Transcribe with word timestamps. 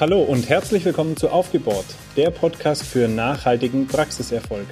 Hallo 0.00 0.22
und 0.22 0.48
herzlich 0.48 0.82
willkommen 0.86 1.14
zu 1.14 1.28
Aufgebohrt, 1.28 1.84
der 2.16 2.30
Podcast 2.30 2.84
für 2.84 3.06
nachhaltigen 3.06 3.86
Praxiserfolg. 3.86 4.64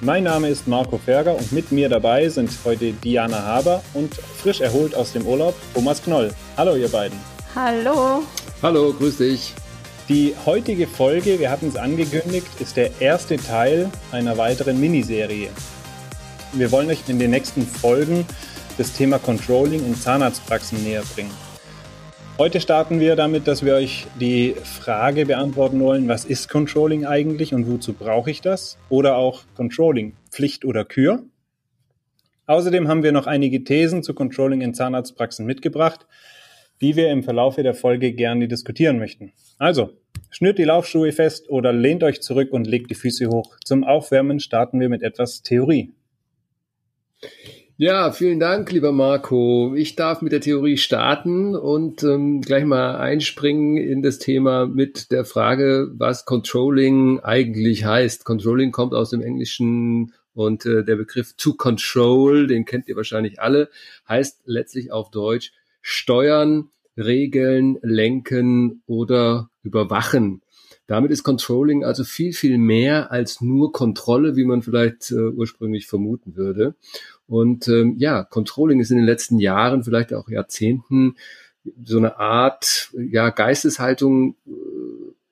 Mein 0.00 0.22
Name 0.22 0.48
ist 0.48 0.68
Marco 0.68 0.96
Ferger 0.96 1.34
und 1.34 1.50
mit 1.50 1.72
mir 1.72 1.88
dabei 1.88 2.28
sind 2.28 2.48
heute 2.64 2.92
Diana 2.92 3.42
Haber 3.42 3.82
und 3.94 4.14
frisch 4.14 4.60
erholt 4.60 4.94
aus 4.94 5.12
dem 5.12 5.26
Urlaub 5.26 5.56
Thomas 5.74 6.00
Knoll. 6.04 6.30
Hallo 6.56 6.76
ihr 6.76 6.88
beiden. 6.88 7.18
Hallo. 7.56 8.22
Hallo, 8.62 8.92
grüß 8.92 9.16
dich. 9.16 9.54
Die 10.08 10.36
heutige 10.46 10.86
Folge, 10.86 11.40
wir 11.40 11.50
hatten 11.50 11.66
es 11.66 11.76
angekündigt, 11.76 12.46
ist 12.60 12.76
der 12.76 12.92
erste 13.00 13.38
Teil 13.38 13.90
einer 14.12 14.38
weiteren 14.38 14.78
Miniserie. 14.78 15.48
Wir 16.52 16.70
wollen 16.70 16.88
euch 16.90 17.08
in 17.08 17.18
den 17.18 17.32
nächsten 17.32 17.66
Folgen 17.66 18.24
das 18.78 18.92
Thema 18.92 19.18
Controlling 19.18 19.84
in 19.84 20.00
Zahnarztpraxen 20.00 20.80
näher 20.84 21.02
bringen. 21.12 21.41
Heute 22.42 22.60
starten 22.60 22.98
wir 22.98 23.14
damit, 23.14 23.46
dass 23.46 23.64
wir 23.64 23.76
euch 23.76 24.04
die 24.18 24.56
Frage 24.64 25.26
beantworten 25.26 25.78
wollen, 25.78 26.08
was 26.08 26.24
ist 26.24 26.48
Controlling 26.48 27.06
eigentlich 27.06 27.54
und 27.54 27.70
wozu 27.70 27.92
brauche 27.92 28.32
ich 28.32 28.40
das? 28.40 28.78
Oder 28.88 29.16
auch 29.16 29.44
Controlling, 29.54 30.14
Pflicht 30.28 30.64
oder 30.64 30.84
Kür? 30.84 31.22
Außerdem 32.46 32.88
haben 32.88 33.04
wir 33.04 33.12
noch 33.12 33.28
einige 33.28 33.62
Thesen 33.62 34.02
zu 34.02 34.12
Controlling 34.12 34.60
in 34.60 34.74
Zahnarztpraxen 34.74 35.46
mitgebracht, 35.46 36.08
die 36.80 36.96
wir 36.96 37.12
im 37.12 37.22
Verlauf 37.22 37.54
der 37.54 37.74
Folge 37.74 38.12
gerne 38.12 38.48
diskutieren 38.48 38.98
möchten. 38.98 39.32
Also, 39.58 39.90
schnürt 40.30 40.58
die 40.58 40.64
Laufschuhe 40.64 41.12
fest 41.12 41.48
oder 41.48 41.72
lehnt 41.72 42.02
euch 42.02 42.22
zurück 42.22 42.52
und 42.52 42.66
legt 42.66 42.90
die 42.90 42.96
Füße 42.96 43.28
hoch. 43.28 43.56
Zum 43.64 43.84
Aufwärmen 43.84 44.40
starten 44.40 44.80
wir 44.80 44.88
mit 44.88 45.04
etwas 45.04 45.42
Theorie. 45.42 45.92
Ja, 47.84 48.12
vielen 48.12 48.38
Dank, 48.38 48.70
lieber 48.70 48.92
Marco. 48.92 49.74
Ich 49.74 49.96
darf 49.96 50.22
mit 50.22 50.30
der 50.30 50.40
Theorie 50.40 50.76
starten 50.76 51.56
und 51.56 52.04
ähm, 52.04 52.40
gleich 52.40 52.64
mal 52.64 52.94
einspringen 52.94 53.76
in 53.76 54.02
das 54.02 54.20
Thema 54.20 54.68
mit 54.68 55.10
der 55.10 55.24
Frage, 55.24 55.90
was 55.92 56.24
Controlling 56.24 57.18
eigentlich 57.24 57.84
heißt. 57.84 58.24
Controlling 58.24 58.70
kommt 58.70 58.94
aus 58.94 59.10
dem 59.10 59.20
Englischen 59.20 60.14
und 60.32 60.64
äh, 60.64 60.84
der 60.84 60.94
Begriff 60.94 61.34
to 61.36 61.54
control, 61.54 62.46
den 62.46 62.66
kennt 62.66 62.86
ihr 62.86 62.94
wahrscheinlich 62.94 63.40
alle, 63.40 63.68
heißt 64.08 64.42
letztlich 64.44 64.92
auf 64.92 65.10
Deutsch 65.10 65.50
steuern, 65.80 66.68
regeln, 66.96 67.80
lenken 67.82 68.84
oder 68.86 69.50
überwachen. 69.64 70.42
Damit 70.86 71.10
ist 71.10 71.22
Controlling 71.22 71.84
also 71.84 72.04
viel, 72.04 72.32
viel 72.32 72.58
mehr 72.58 73.10
als 73.10 73.40
nur 73.40 73.72
Kontrolle, 73.72 74.36
wie 74.36 74.44
man 74.44 74.62
vielleicht 74.62 75.10
äh, 75.10 75.14
ursprünglich 75.14 75.86
vermuten 75.86 76.36
würde. 76.36 76.74
Und 77.32 77.66
ähm, 77.66 77.94
ja, 77.96 78.24
Controlling 78.24 78.80
ist 78.80 78.90
in 78.90 78.98
den 78.98 79.06
letzten 79.06 79.38
Jahren, 79.38 79.84
vielleicht 79.84 80.12
auch 80.12 80.28
Jahrzehnten, 80.28 81.16
so 81.82 81.96
eine 81.96 82.18
Art 82.18 82.90
ja, 82.92 83.30
Geisteshaltung 83.30 84.36
äh, 84.46 84.50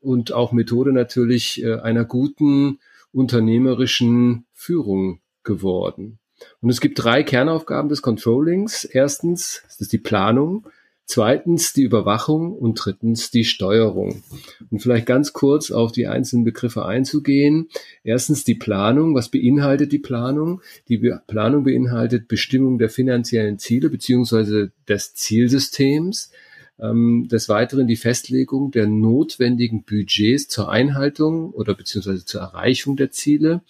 und 0.01 0.33
auch 0.33 0.53
Methode 0.53 0.95
natürlich 0.95 1.63
äh, 1.63 1.75
einer 1.75 2.07
guten 2.07 2.79
unternehmerischen 3.13 4.47
Führung 4.55 5.21
geworden. 5.43 6.19
Und 6.63 6.71
es 6.71 6.81
gibt 6.81 7.05
drei 7.05 7.23
Kernaufgaben 7.23 7.91
des 7.91 8.01
Controllings. 8.01 8.85
Erstens, 8.85 9.63
ist 9.79 9.93
die 9.93 9.99
Planung 9.99 10.67
zweitens 11.11 11.73
die 11.73 11.83
Überwachung 11.83 12.53
und 12.53 12.75
drittens 12.75 13.31
die 13.31 13.45
Steuerung. 13.45 14.23
Und 14.71 14.81
vielleicht 14.81 15.07
ganz 15.07 15.33
kurz 15.33 15.71
auf 15.71 15.93
die 15.93 16.07
einzelnen 16.07 16.45
Begriffe 16.45 16.87
einzugehen. 16.87 17.69
Erstens 18.05 18.45
die 18.45 18.55
Planung. 18.55 19.15
Was 19.15 19.29
beinhaltet 19.29 19.93
die 19.93 19.99
Planung? 19.99 20.63
Die 20.89 21.13
Planung 21.27 21.65
beinhaltet 21.65 22.29
Bestimmung 22.29 22.79
der 22.79 22.91
finanziellen 22.91 23.59
Ziele 23.59 23.91
beziehungsweise 23.91 24.73
des 24.89 25.15
Zielsystems. 25.15 26.31
Ähm, 26.79 27.29
des 27.29 27.51
Weiteren 27.51 27.87
die 27.87 27.97
Festlegung 27.97 28.71
der 28.71 28.87
notwendigen 28.87 29.83
Budgets 29.83 30.49
zur 30.49 30.71
Einhaltung 30.71 31.51
oder 31.51 31.75
beziehungsweise 31.75 32.25
zur 32.25 32.41
Erreichung 32.41 32.97
der 32.97 33.11
Ziele. 33.11 33.61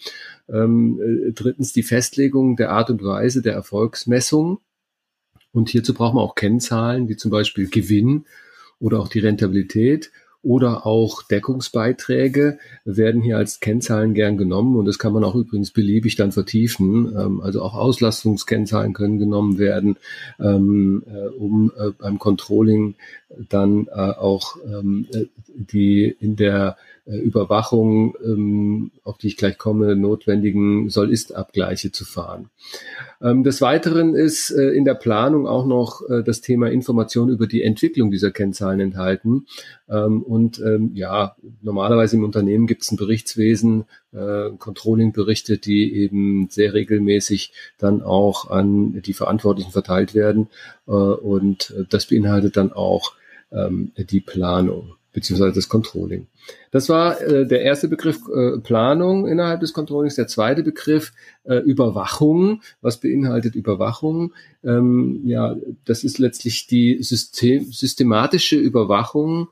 Ähm, 0.47 0.99
äh, 1.01 1.31
drittens 1.33 1.73
die 1.73 1.83
Festlegung 1.83 2.55
der 2.55 2.71
Art 2.71 2.89
und 2.89 3.03
Weise 3.03 3.41
der 3.41 3.53
Erfolgsmessung 3.53 4.59
und 5.53 5.69
hierzu 5.69 5.93
braucht 5.93 6.15
man 6.15 6.23
auch 6.23 6.35
Kennzahlen, 6.35 7.09
wie 7.09 7.17
zum 7.17 7.31
Beispiel 7.31 7.69
Gewinn 7.69 8.25
oder 8.79 8.99
auch 8.99 9.07
die 9.07 9.19
Rentabilität 9.19 10.11
oder 10.43 10.87
auch 10.87 11.21
Deckungsbeiträge 11.23 12.57
werden 12.83 13.21
hier 13.21 13.37
als 13.37 13.59
Kennzahlen 13.59 14.15
gern 14.15 14.37
genommen 14.37 14.75
und 14.75 14.85
das 14.85 14.97
kann 14.97 15.13
man 15.13 15.23
auch 15.23 15.35
übrigens 15.35 15.71
beliebig 15.71 16.15
dann 16.15 16.31
vertiefen. 16.31 17.13
Ähm, 17.15 17.41
also 17.41 17.61
auch 17.61 17.75
Auslastungskennzahlen 17.75 18.93
können 18.93 19.19
genommen 19.19 19.59
werden, 19.59 19.97
ähm, 20.39 21.03
äh, 21.07 21.27
um 21.27 21.71
äh, 21.77 21.91
beim 21.91 22.17
Controlling 22.17 22.95
dann 23.49 23.87
äh, 23.87 23.91
auch 23.91 24.57
ähm, 24.65 25.07
die 25.53 26.15
in 26.19 26.35
der 26.35 26.75
Überwachung, 27.05 28.91
auf 29.03 29.17
die 29.17 29.27
ich 29.27 29.37
gleich 29.37 29.57
komme, 29.57 29.95
notwendigen 29.95 30.89
Soll-Ist-Abgleiche 30.89 31.91
zu 31.91 32.05
fahren. 32.05 32.49
Des 33.19 33.59
Weiteren 33.61 34.13
ist 34.13 34.51
in 34.51 34.85
der 34.85 34.93
Planung 34.93 35.47
auch 35.47 35.65
noch 35.65 36.01
das 36.23 36.41
Thema 36.41 36.69
Information 36.69 37.29
über 37.29 37.47
die 37.47 37.63
Entwicklung 37.63 38.11
dieser 38.11 38.29
Kennzahlen 38.31 38.79
enthalten. 38.79 39.47
Und 39.87 40.61
ja, 40.93 41.35
normalerweise 41.61 42.17
im 42.17 42.23
Unternehmen 42.23 42.67
gibt 42.67 42.83
es 42.83 42.91
ein 42.91 42.97
Berichtswesen, 42.97 43.85
Controlling-Berichte, 44.11 45.57
die 45.57 45.95
eben 45.95 46.49
sehr 46.49 46.73
regelmäßig 46.73 47.51
dann 47.77 48.03
auch 48.03 48.49
an 48.49 49.01
die 49.01 49.13
Verantwortlichen 49.13 49.71
verteilt 49.71 50.13
werden. 50.13 50.49
Und 50.85 51.73
das 51.89 52.05
beinhaltet 52.05 52.57
dann 52.57 52.71
auch 52.71 53.13
die 53.51 54.21
Planung 54.21 54.93
beziehungsweise 55.13 55.55
das 55.55 55.69
Controlling. 55.69 56.27
Das 56.71 56.89
war 56.89 57.19
äh, 57.21 57.45
der 57.45 57.61
erste 57.61 57.87
Begriff 57.87 58.19
äh, 58.33 58.57
Planung 58.59 59.27
innerhalb 59.27 59.59
des 59.59 59.73
Controllings. 59.73 60.15
Der 60.15 60.27
zweite 60.27 60.63
Begriff 60.63 61.13
äh, 61.43 61.57
Überwachung. 61.57 62.61
Was 62.81 62.99
beinhaltet 62.99 63.55
Überwachung? 63.55 64.33
Ähm, 64.63 65.21
ja, 65.25 65.55
das 65.85 66.03
ist 66.03 66.17
letztlich 66.17 66.67
die 66.67 67.01
System, 67.03 67.71
systematische 67.71 68.57
Überwachung 68.57 69.49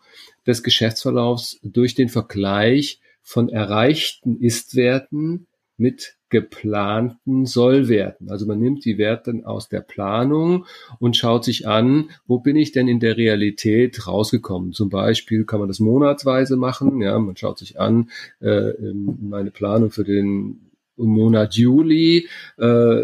des 0.47 0.63
Geschäftsverlaufs 0.63 1.59
durch 1.63 1.93
den 1.93 2.09
Vergleich 2.09 3.01
von 3.21 3.49
erreichten 3.49 4.39
Istwerten 4.39 5.45
mit 5.79 6.15
geplanten 6.29 7.45
Sollwerten. 7.45 8.29
Also 8.29 8.45
man 8.45 8.59
nimmt 8.59 8.85
die 8.85 8.97
Werte 8.97 9.41
aus 9.45 9.67
der 9.67 9.81
Planung 9.81 10.65
und 10.99 11.17
schaut 11.17 11.43
sich 11.43 11.67
an, 11.67 12.11
wo 12.27 12.39
bin 12.39 12.55
ich 12.55 12.71
denn 12.71 12.87
in 12.87 12.99
der 12.99 13.17
Realität 13.17 14.07
rausgekommen. 14.07 14.73
Zum 14.73 14.89
Beispiel 14.89 15.45
kann 15.45 15.59
man 15.59 15.67
das 15.67 15.79
monatsweise 15.79 16.55
machen. 16.55 17.01
Ja, 17.01 17.17
man 17.17 17.35
schaut 17.35 17.57
sich 17.57 17.79
an, 17.79 18.09
äh, 18.41 18.73
meine 18.93 19.51
Planung 19.51 19.89
für 19.89 20.03
den 20.03 20.69
Monat 20.97 21.55
Juli, 21.55 22.27
äh, 22.57 23.01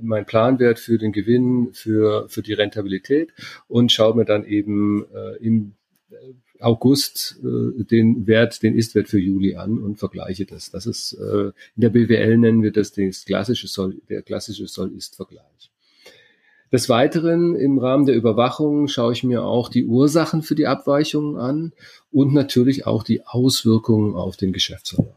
mein 0.00 0.26
Planwert 0.26 0.78
für 0.78 0.98
den 0.98 1.12
Gewinn, 1.12 1.70
für, 1.72 2.28
für 2.28 2.42
die 2.42 2.52
Rentabilität 2.52 3.32
und 3.68 3.92
schaut 3.92 4.16
mir 4.16 4.24
dann 4.24 4.44
eben 4.44 5.06
äh, 5.14 5.36
im 5.36 5.74
August 6.62 7.40
äh, 7.42 7.84
den 7.84 8.26
Wert, 8.26 8.62
den 8.62 8.74
Ist-Wert 8.74 9.08
für 9.08 9.18
Juli 9.18 9.56
an 9.56 9.78
und 9.78 9.98
vergleiche 9.98 10.46
das. 10.46 10.70
Das 10.70 10.86
ist 10.86 11.14
äh, 11.14 11.46
in 11.46 11.52
der 11.76 11.90
BWL 11.90 12.38
nennen 12.38 12.62
wir 12.62 12.72
das 12.72 12.92
das 12.92 13.24
klassische 13.24 13.68
Soll, 13.68 14.00
der 14.08 14.22
klassische 14.22 14.66
Soll-Ist-Vergleich. 14.66 15.70
Des 16.72 16.88
Weiteren 16.88 17.54
im 17.54 17.78
Rahmen 17.78 18.06
der 18.06 18.16
Überwachung 18.16 18.88
schaue 18.88 19.12
ich 19.12 19.24
mir 19.24 19.44
auch 19.44 19.68
die 19.68 19.84
Ursachen 19.84 20.42
für 20.42 20.54
die 20.54 20.66
Abweichungen 20.66 21.36
an 21.36 21.72
und 22.10 22.32
natürlich 22.32 22.86
auch 22.86 23.02
die 23.02 23.26
Auswirkungen 23.26 24.14
auf 24.14 24.38
den 24.38 24.54
Geschäftsverlauf. 24.54 25.14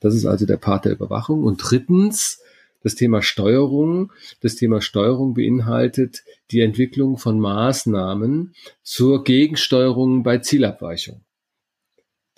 Das 0.00 0.14
ist 0.14 0.26
also 0.26 0.44
der 0.44 0.58
Part 0.58 0.84
der 0.84 0.92
Überwachung. 0.92 1.44
Und 1.44 1.58
drittens 1.58 2.42
das 2.86 2.94
Thema 2.94 3.20
Steuerung. 3.20 4.12
Das 4.42 4.54
Thema 4.54 4.80
Steuerung 4.80 5.34
beinhaltet 5.34 6.22
die 6.52 6.60
Entwicklung 6.60 7.18
von 7.18 7.40
Maßnahmen 7.40 8.54
zur 8.84 9.24
Gegensteuerung 9.24 10.22
bei 10.22 10.38
Zielabweichung. 10.38 11.20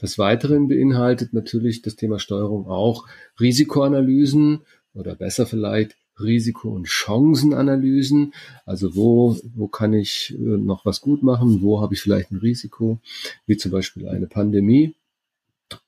Des 0.01 0.17
Weiteren 0.17 0.67
beinhaltet 0.67 1.35
natürlich 1.35 1.83
das 1.83 1.97
Thema 1.97 2.19
Steuerung 2.19 2.67
auch 2.67 3.07
Risikoanalysen 3.39 4.61
oder 4.95 5.17
besser 5.17 5.45
vielleicht 5.45 5.97
Risiko- 6.19 6.71
und 6.71 6.89
Chancenanalysen. 6.89 8.33
Also 8.65 8.97
wo, 8.97 9.37
wo 9.55 9.69
kann 9.69 9.93
ich 9.93 10.35
äh, 10.35 10.39
noch 10.41 10.87
was 10.87 11.03
gut 11.03 11.23
machen? 11.23 11.61
Wo 11.61 11.83
habe 11.83 11.93
ich 11.93 12.01
vielleicht 12.01 12.31
ein 12.31 12.39
Risiko, 12.39 13.01
wie 13.45 13.59
zum 13.59 13.71
Beispiel 13.71 14.09
eine 14.09 14.29
Pandemie? 14.29 14.95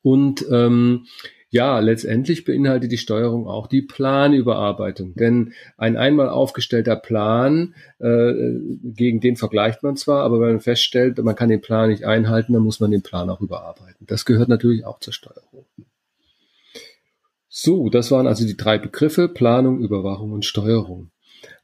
Und 0.02 0.44
ähm, 0.50 1.06
ja, 1.52 1.80
letztendlich 1.80 2.44
beinhaltet 2.44 2.92
die 2.92 2.98
Steuerung 2.98 3.48
auch 3.48 3.66
die 3.66 3.82
Planüberarbeitung. 3.82 5.14
Denn 5.14 5.52
ein 5.76 5.96
einmal 5.96 6.28
aufgestellter 6.28 6.94
Plan, 6.96 7.74
äh, 7.98 8.32
gegen 8.84 9.20
den 9.20 9.36
vergleicht 9.36 9.82
man 9.82 9.96
zwar, 9.96 10.22
aber 10.22 10.40
wenn 10.40 10.52
man 10.52 10.60
feststellt, 10.60 11.18
man 11.18 11.34
kann 11.34 11.48
den 11.48 11.60
Plan 11.60 11.90
nicht 11.90 12.04
einhalten, 12.04 12.52
dann 12.52 12.62
muss 12.62 12.78
man 12.78 12.92
den 12.92 13.02
Plan 13.02 13.28
auch 13.30 13.40
überarbeiten. 13.40 14.06
Das 14.06 14.24
gehört 14.24 14.48
natürlich 14.48 14.84
auch 14.86 15.00
zur 15.00 15.12
Steuerung. 15.12 15.66
So, 17.48 17.88
das 17.88 18.12
waren 18.12 18.28
also 18.28 18.46
die 18.46 18.56
drei 18.56 18.78
Begriffe 18.78 19.28
Planung, 19.28 19.80
Überwachung 19.80 20.30
und 20.32 20.44
Steuerung. 20.44 21.10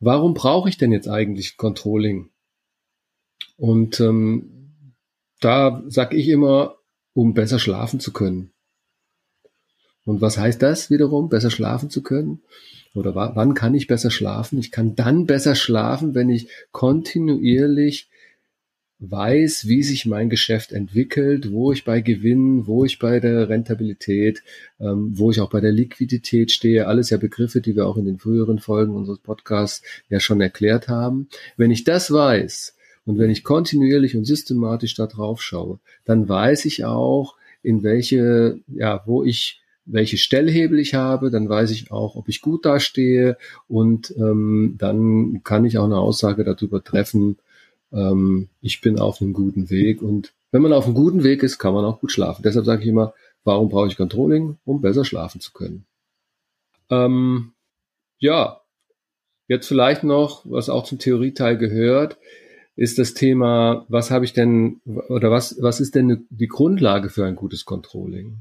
Warum 0.01 0.35
brauche 0.35 0.69
ich 0.69 0.79
denn 0.79 0.91
jetzt 0.91 1.09
eigentlich 1.09 1.57
Controlling? 1.57 2.31
Und 3.57 4.01
ähm, 4.01 4.85
Da 5.41 5.83
sag 5.87 6.13
ich 6.15 6.29
immer, 6.29 6.77
um 7.13 7.35
besser 7.35 7.59
schlafen 7.59 8.01
zu 8.01 8.13
können. 8.13 8.53
Und 10.07 10.23
was 10.23 10.39
heißt 10.39 10.63
das 10.63 10.89
wiederum, 10.91 11.29
besser 11.29 11.51
schlafen 11.51 11.91
zu 11.91 12.03
können? 12.03 12.41
Oder 12.95 13.15
wann 13.15 13.53
kann 13.53 13.75
ich 13.75 13.89
besser 13.89 14.11
schlafen? 14.11 14.59
Ich 14.59 14.71
kann 14.71 14.95
dann 14.95 15.27
besser 15.27 15.55
schlafen, 15.55 16.15
wenn 16.15 16.31
ich 16.31 16.49
kontinuierlich 16.73 18.09
weiß, 18.99 19.69
wie 19.69 19.83
sich 19.83 20.07
mein 20.07 20.31
Geschäft 20.31 20.73
entwickelt, 20.73 21.53
wo 21.53 21.73
ich 21.73 21.85
bei 21.85 22.01
Gewinnen, 22.01 22.67
wo 22.67 22.87
ich 22.87 22.99
bei 22.99 23.21
der 23.21 23.51
Rentabilität, 23.51 24.43
ähm, 24.81 25.11
wo 25.19 25.31
ich 25.31 25.41
auch 25.41 25.51
bei 25.51 25.61
der 25.61 25.73
Liquidität 25.73 26.51
stehe. 26.51 26.87
Alles 26.87 27.11
ja 27.11 27.19
Begriffe, 27.19 27.61
die 27.61 27.77
wir 27.77 27.87
auch 27.87 27.99
in 27.99 28.07
den 28.07 28.19
früheren 28.19 28.59
Folgen 28.59 28.95
unseres 28.95 29.19
Podcasts 29.19 29.83
ja 30.09 30.19
schon 30.19 30.41
erklärt 30.41 30.89
haben. 30.89 31.29
Wenn 31.59 31.71
ich 31.71 31.85
das 31.85 32.11
weiß 32.11 32.75
und 33.05 33.19
wenn 33.19 33.29
ich 33.29 33.45
kontinuierlich 33.45 34.17
und 34.17 34.25
systematisch 34.25 34.95
da 34.95 35.07
drauf 35.07 35.43
schaue, 35.43 35.79
dann 36.07 36.27
weiß 36.27 36.65
ich 36.65 36.87
auch, 36.87 37.35
in 37.63 37.83
welche, 37.83 38.61
ja, 38.69 39.03
wo 39.05 39.25
ich 39.25 39.61
welche 39.87 40.19
Stellhebel 40.19 40.79
ich 40.79 40.95
habe, 40.95 41.31
dann 41.31 41.49
weiß 41.49 41.71
ich 41.71 41.91
auch, 41.91 42.17
ob 42.17 42.29
ich 42.29 42.41
gut 42.41 42.67
dastehe 42.67 43.39
und 43.69 44.15
ähm, 44.19 44.75
dann 44.79 45.43
kann 45.45 45.65
ich 45.65 45.79
auch 45.79 45.85
eine 45.85 45.99
Aussage 45.99 46.45
darüber 46.45 46.83
treffen, 46.83 47.39
ähm, 47.93 48.49
ich 48.61 48.81
bin 48.81 48.99
auf 48.99 49.23
einem 49.23 49.33
guten 49.33 49.71
Weg 49.71 50.03
und 50.03 50.33
wenn 50.51 50.63
man 50.63 50.73
auf 50.73 50.87
einem 50.87 50.95
guten 50.95 51.25
Weg 51.25 51.43
ist, 51.43 51.59
kann 51.59 51.75
man 51.75 51.85
auch 51.85 52.01
gut 52.01 52.13
schlafen. 52.13 52.43
Deshalb 52.43 52.67
sage 52.67 52.83
ich 52.83 52.89
immer, 52.89 53.15
warum 53.45 53.69
brauche 53.69 53.89
ich 53.89 53.97
Controlling? 53.97 54.59
Um 54.65 54.81
besser 54.81 55.05
schlafen 55.05 55.41
zu 55.41 55.53
können. 55.53 55.85
Ähm, 56.91 57.53
ja, 58.19 58.61
jetzt 59.49 59.67
vielleicht 59.67 60.05
noch, 60.05 60.45
was 60.45 60.69
auch 60.69 60.85
zum 60.85 60.99
Theorieteil 60.99 61.59
gehört, 61.59 62.19
ist 62.77 62.99
das 62.99 63.15
Thema, 63.15 63.87
was 63.89 64.11
habe 64.11 64.25
ich 64.25 64.35
denn 64.35 64.81
oder 65.09 65.31
was, 65.31 65.57
was 65.61 65.81
ist 65.81 65.95
denn 65.95 66.27
die 66.29 66.49
Grundlage 66.49 67.09
für 67.09 67.25
ein 67.25 67.37
gutes 67.37 67.65
Controlling? 67.65 68.39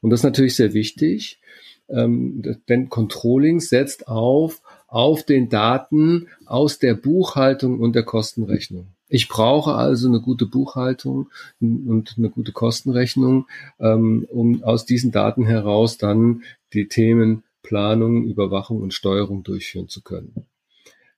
Und 0.00 0.10
das 0.10 0.20
ist 0.20 0.24
natürlich 0.24 0.56
sehr 0.56 0.74
wichtig, 0.74 1.40
ähm, 1.88 2.42
denn 2.68 2.88
Controlling 2.88 3.60
setzt 3.60 4.08
auf 4.08 4.62
auf 4.88 5.24
den 5.24 5.48
Daten 5.48 6.28
aus 6.46 6.78
der 6.78 6.94
Buchhaltung 6.94 7.80
und 7.80 7.94
der 7.94 8.04
Kostenrechnung. 8.04 8.88
Ich 9.08 9.28
brauche 9.28 9.74
also 9.74 10.08
eine 10.08 10.20
gute 10.20 10.46
Buchhaltung 10.46 11.30
und 11.60 12.14
eine 12.16 12.30
gute 12.30 12.52
Kostenrechnung, 12.52 13.46
ähm, 13.78 14.26
um 14.30 14.64
aus 14.64 14.84
diesen 14.84 15.12
Daten 15.12 15.44
heraus 15.44 15.96
dann 15.96 16.42
die 16.72 16.88
Themen 16.88 17.44
Planung, 17.62 18.24
Überwachung 18.24 18.80
und 18.80 18.94
Steuerung 18.94 19.42
durchführen 19.42 19.88
zu 19.88 20.02
können. 20.02 20.46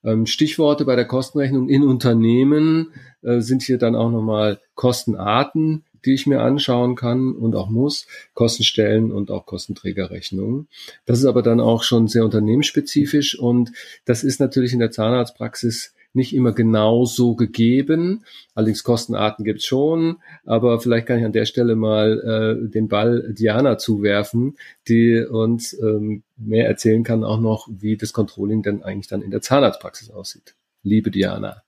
Ähm, 0.05 0.27
Stichworte 0.27 0.85
bei 0.85 0.97
der 0.97 1.07
Kostenrechnung 1.07 1.69
in 1.69 1.83
Unternehmen 1.83 2.93
äh, 3.23 3.41
sind 3.41 3.63
hier 3.63 3.79
dann 3.79 3.97
auch 3.97 4.11
nochmal 4.11 4.61
Kostenarten, 4.75 5.85
die 6.05 6.15
ich 6.15 6.27
mir 6.27 6.41
anschauen 6.41 6.95
kann 6.95 7.33
und 7.33 7.55
auch 7.55 7.69
muss, 7.69 8.07
Kostenstellen 8.35 9.13
und 9.13 9.31
auch 9.31 9.47
Kostenträgerrechnungen. 9.47 10.69
Das 11.07 11.19
ist 11.19 11.27
aber 11.27 11.43
dann 11.43 11.61
auch 11.61 11.83
schon 11.83 12.09
sehr 12.09 12.25
unternehmensspezifisch 12.25 13.39
und 13.39 13.73
das 14.05 14.25
ist 14.25 14.41
natürlich 14.41 14.73
in 14.73 14.79
der 14.79 14.91
Zahnarztpraxis 14.91 15.95
nicht 16.15 16.35
immer 16.35 16.53
genau 16.53 17.05
so 17.05 17.35
gegeben. 17.35 18.25
Allerdings 18.55 18.83
Kostenarten 18.83 19.45
gibt's 19.45 19.67
schon, 19.67 20.19
aber 20.45 20.81
vielleicht 20.81 21.07
kann 21.07 21.19
ich 21.19 21.25
an 21.25 21.33
der 21.33 21.45
Stelle 21.45 21.77
mal 21.77 22.21
äh, 22.65 22.71
den 22.71 22.89
Ball 22.89 23.33
Diana 23.33 23.79
zuwerfen, 23.79 24.57
die 24.89 25.21
uns 25.21 25.75
ähm, 25.75 26.23
mehr 26.37 26.67
erzählen 26.67 27.05
kann 27.05 27.25
auch 27.25 27.41
noch, 27.41 27.69
wie 27.71 27.97
das 27.97 28.13
Controlling 28.13 28.63
denn 28.63 28.83
eigentlich 28.83 29.09
dann 29.09 29.23
in 29.23 29.31
der 29.31 29.43
Zahnarztpraxis 29.43 30.11
aussieht. 30.11 30.55
Liebe 30.83 31.11
Diana. 31.11 31.63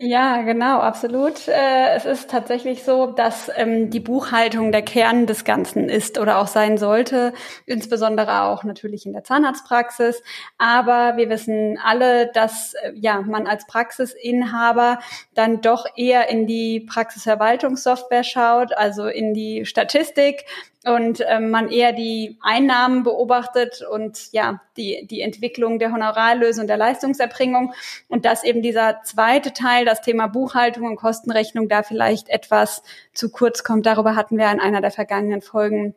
Ja, 0.00 0.42
genau, 0.42 0.80
absolut. 0.80 1.46
Äh, 1.46 1.94
es 1.94 2.04
ist 2.04 2.28
tatsächlich 2.28 2.82
so, 2.82 3.06
dass 3.12 3.48
ähm, 3.54 3.90
die 3.90 4.00
Buchhaltung 4.00 4.72
der 4.72 4.82
Kern 4.82 5.26
des 5.28 5.44
Ganzen 5.44 5.88
ist 5.88 6.18
oder 6.18 6.38
auch 6.38 6.48
sein 6.48 6.78
sollte, 6.78 7.32
insbesondere 7.64 8.42
auch 8.42 8.64
natürlich 8.64 9.06
in 9.06 9.12
der 9.12 9.22
Zahnarztpraxis. 9.22 10.20
Aber 10.58 11.16
wir 11.16 11.28
wissen 11.30 11.78
alle, 11.82 12.26
dass 12.32 12.74
äh, 12.74 12.92
ja 12.96 13.20
man 13.22 13.46
als 13.46 13.66
Praxisinhaber 13.68 14.98
dann 15.34 15.60
doch 15.60 15.86
eher 15.96 16.28
in 16.28 16.48
die 16.48 16.80
Praxisverwaltungssoftware 16.80 18.24
schaut, 18.24 18.72
also 18.76 19.06
in 19.06 19.32
die 19.32 19.64
Statistik 19.64 20.44
und 20.84 21.22
ähm, 21.26 21.50
man 21.50 21.70
eher 21.70 21.92
die 21.92 22.38
Einnahmen 22.42 23.02
beobachtet 23.02 23.82
und 23.90 24.32
ja 24.32 24.60
die 24.76 25.06
die 25.10 25.20
Entwicklung 25.20 25.78
der 25.78 25.92
Honorarlöse 25.92 26.60
und 26.60 26.66
der 26.66 26.76
Leistungserbringung 26.76 27.72
und 28.08 28.24
dass 28.24 28.44
eben 28.44 28.62
dieser 28.62 29.02
zweite 29.02 29.52
Teil, 29.52 29.84
das 29.84 30.02
Thema 30.02 30.26
Buchhaltung 30.26 30.86
und 30.86 30.96
Kostenrechnung, 30.96 31.68
da 31.68 31.82
vielleicht 31.82 32.28
etwas 32.28 32.82
zu 33.12 33.30
kurz 33.30 33.64
kommt. 33.64 33.86
Darüber 33.86 34.16
hatten 34.16 34.36
wir 34.38 34.50
in 34.50 34.60
einer 34.60 34.80
der 34.80 34.90
vergangenen 34.90 35.42
Folgen 35.42 35.94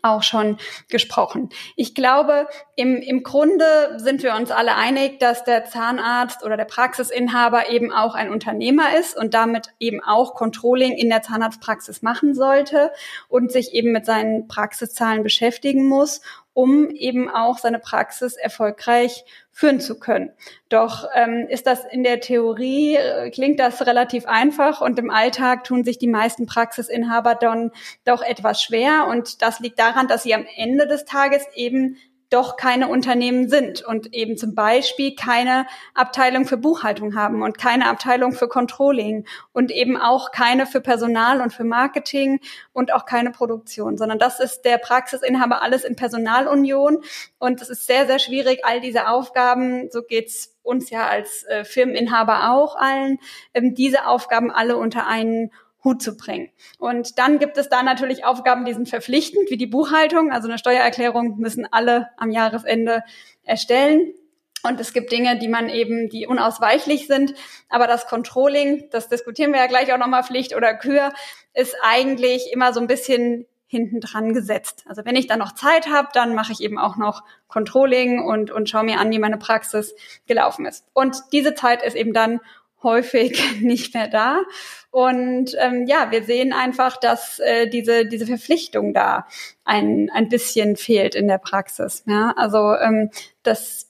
auch 0.00 0.22
schon 0.22 0.56
gesprochen. 0.88 1.50
Ich 1.76 1.94
glaube, 1.94 2.48
im, 2.76 2.96
im 2.96 3.22
Grunde 3.22 3.98
sind 3.98 4.22
wir 4.22 4.34
uns 4.34 4.50
alle 4.50 4.74
einig, 4.74 5.18
dass 5.20 5.44
der 5.44 5.64
Zahnarzt 5.64 6.44
oder 6.44 6.56
der 6.56 6.64
Praxisinhaber 6.64 7.68
eben 7.68 7.92
auch 7.92 8.14
ein 8.14 8.30
Unternehmer 8.30 8.98
ist 8.98 9.16
und 9.16 9.34
damit 9.34 9.68
eben 9.78 10.02
auch 10.02 10.34
Controlling 10.34 10.92
in 10.92 11.10
der 11.10 11.22
Zahnarztpraxis 11.22 12.02
machen 12.02 12.34
sollte 12.34 12.90
und 13.28 13.52
sich 13.52 13.74
eben 13.74 13.92
mit 13.92 14.06
seinen 14.06 14.48
Praxiszahlen 14.48 15.22
beschäftigen 15.22 15.86
muss 15.86 16.22
um 16.54 16.90
eben 16.90 17.30
auch 17.30 17.58
seine 17.58 17.78
Praxis 17.78 18.34
erfolgreich 18.34 19.24
führen 19.50 19.80
zu 19.80 19.98
können. 19.98 20.30
Doch 20.68 21.06
ähm, 21.14 21.46
ist 21.48 21.66
das 21.66 21.84
in 21.84 22.02
der 22.02 22.20
Theorie, 22.20 22.96
äh, 22.96 23.30
klingt 23.30 23.60
das 23.60 23.86
relativ 23.86 24.26
einfach 24.26 24.80
und 24.80 24.98
im 24.98 25.10
Alltag 25.10 25.64
tun 25.64 25.84
sich 25.84 25.98
die 25.98 26.08
meisten 26.08 26.46
Praxisinhaber 26.46 27.34
dann 27.34 27.70
doch 28.04 28.22
etwas 28.22 28.62
schwer. 28.62 29.06
Und 29.08 29.42
das 29.42 29.60
liegt 29.60 29.78
daran, 29.78 30.08
dass 30.08 30.22
sie 30.22 30.34
am 30.34 30.46
Ende 30.56 30.86
des 30.86 31.04
Tages 31.04 31.44
eben 31.54 31.96
doch 32.32 32.56
keine 32.56 32.88
Unternehmen 32.88 33.48
sind 33.48 33.82
und 33.82 34.14
eben 34.14 34.36
zum 34.36 34.54
Beispiel 34.54 35.14
keine 35.14 35.66
Abteilung 35.94 36.46
für 36.46 36.56
Buchhaltung 36.56 37.14
haben 37.14 37.42
und 37.42 37.58
keine 37.58 37.88
Abteilung 37.88 38.32
für 38.32 38.48
Controlling 38.48 39.26
und 39.52 39.70
eben 39.70 39.96
auch 39.96 40.32
keine 40.32 40.66
für 40.66 40.80
Personal 40.80 41.40
und 41.40 41.52
für 41.52 41.64
Marketing 41.64 42.40
und 42.72 42.92
auch 42.92 43.04
keine 43.04 43.30
Produktion, 43.30 43.98
sondern 43.98 44.18
das 44.18 44.40
ist 44.40 44.62
der 44.62 44.78
Praxisinhaber 44.78 45.62
alles 45.62 45.84
in 45.84 45.96
Personalunion. 45.96 47.02
Und 47.38 47.60
es 47.60 47.68
ist 47.68 47.86
sehr, 47.86 48.06
sehr 48.06 48.18
schwierig, 48.18 48.64
all 48.64 48.80
diese 48.80 49.08
Aufgaben, 49.08 49.90
so 49.90 50.02
geht's 50.02 50.56
uns 50.62 50.90
ja 50.90 51.08
als 51.08 51.44
äh, 51.44 51.64
Firmeninhaber 51.64 52.52
auch 52.52 52.76
allen, 52.76 53.18
ähm, 53.52 53.74
diese 53.74 54.06
Aufgaben 54.06 54.50
alle 54.50 54.76
unter 54.76 55.06
einen 55.06 55.50
Hut 55.84 56.02
zu 56.02 56.16
bringen. 56.16 56.50
Und 56.78 57.18
dann 57.18 57.38
gibt 57.38 57.58
es 57.58 57.68
da 57.68 57.82
natürlich 57.82 58.24
Aufgaben, 58.24 58.64
die 58.64 58.74
sind 58.74 58.88
verpflichtend, 58.88 59.50
wie 59.50 59.56
die 59.56 59.66
Buchhaltung. 59.66 60.30
Also 60.30 60.48
eine 60.48 60.58
Steuererklärung 60.58 61.38
müssen 61.38 61.66
alle 61.70 62.08
am 62.16 62.30
Jahresende 62.30 63.02
erstellen. 63.42 64.14
Und 64.62 64.80
es 64.80 64.92
gibt 64.92 65.10
Dinge, 65.10 65.38
die 65.38 65.48
man 65.48 65.68
eben, 65.68 66.08
die 66.08 66.26
unausweichlich 66.26 67.08
sind. 67.08 67.34
Aber 67.68 67.88
das 67.88 68.06
Controlling, 68.06 68.88
das 68.90 69.08
diskutieren 69.08 69.52
wir 69.52 69.60
ja 69.60 69.66
gleich 69.66 69.92
auch 69.92 69.98
nochmal, 69.98 70.22
Pflicht 70.22 70.54
oder 70.54 70.74
Kür, 70.74 71.12
ist 71.52 71.74
eigentlich 71.82 72.52
immer 72.52 72.72
so 72.72 72.80
ein 72.80 72.86
bisschen 72.86 73.46
hinten 73.66 74.00
dran 74.00 74.34
gesetzt. 74.34 74.84
Also 74.86 75.04
wenn 75.04 75.16
ich 75.16 75.26
dann 75.26 75.38
noch 75.38 75.52
Zeit 75.52 75.88
habe, 75.88 76.08
dann 76.12 76.34
mache 76.34 76.52
ich 76.52 76.60
eben 76.60 76.78
auch 76.78 76.96
noch 76.96 77.24
Controlling 77.48 78.22
und, 78.22 78.50
und 78.50 78.68
schaue 78.68 78.84
mir 78.84 79.00
an, 79.00 79.10
wie 79.10 79.18
meine 79.18 79.38
Praxis 79.38 79.94
gelaufen 80.26 80.66
ist. 80.66 80.84
Und 80.92 81.16
diese 81.32 81.54
Zeit 81.54 81.82
ist 81.82 81.96
eben 81.96 82.12
dann 82.12 82.40
häufig 82.82 83.42
nicht 83.60 83.94
mehr 83.94 84.08
da. 84.08 84.42
Und 84.90 85.56
ähm, 85.58 85.86
ja, 85.86 86.10
wir 86.10 86.24
sehen 86.24 86.52
einfach, 86.52 86.98
dass 86.98 87.38
äh, 87.38 87.68
diese, 87.68 88.06
diese 88.06 88.26
Verpflichtung 88.26 88.92
da 88.92 89.26
ein, 89.64 90.10
ein 90.12 90.28
bisschen 90.28 90.76
fehlt 90.76 91.14
in 91.14 91.28
der 91.28 91.38
Praxis. 91.38 92.04
Ja? 92.06 92.34
Also 92.36 92.74
ähm, 92.74 93.10
das 93.42 93.88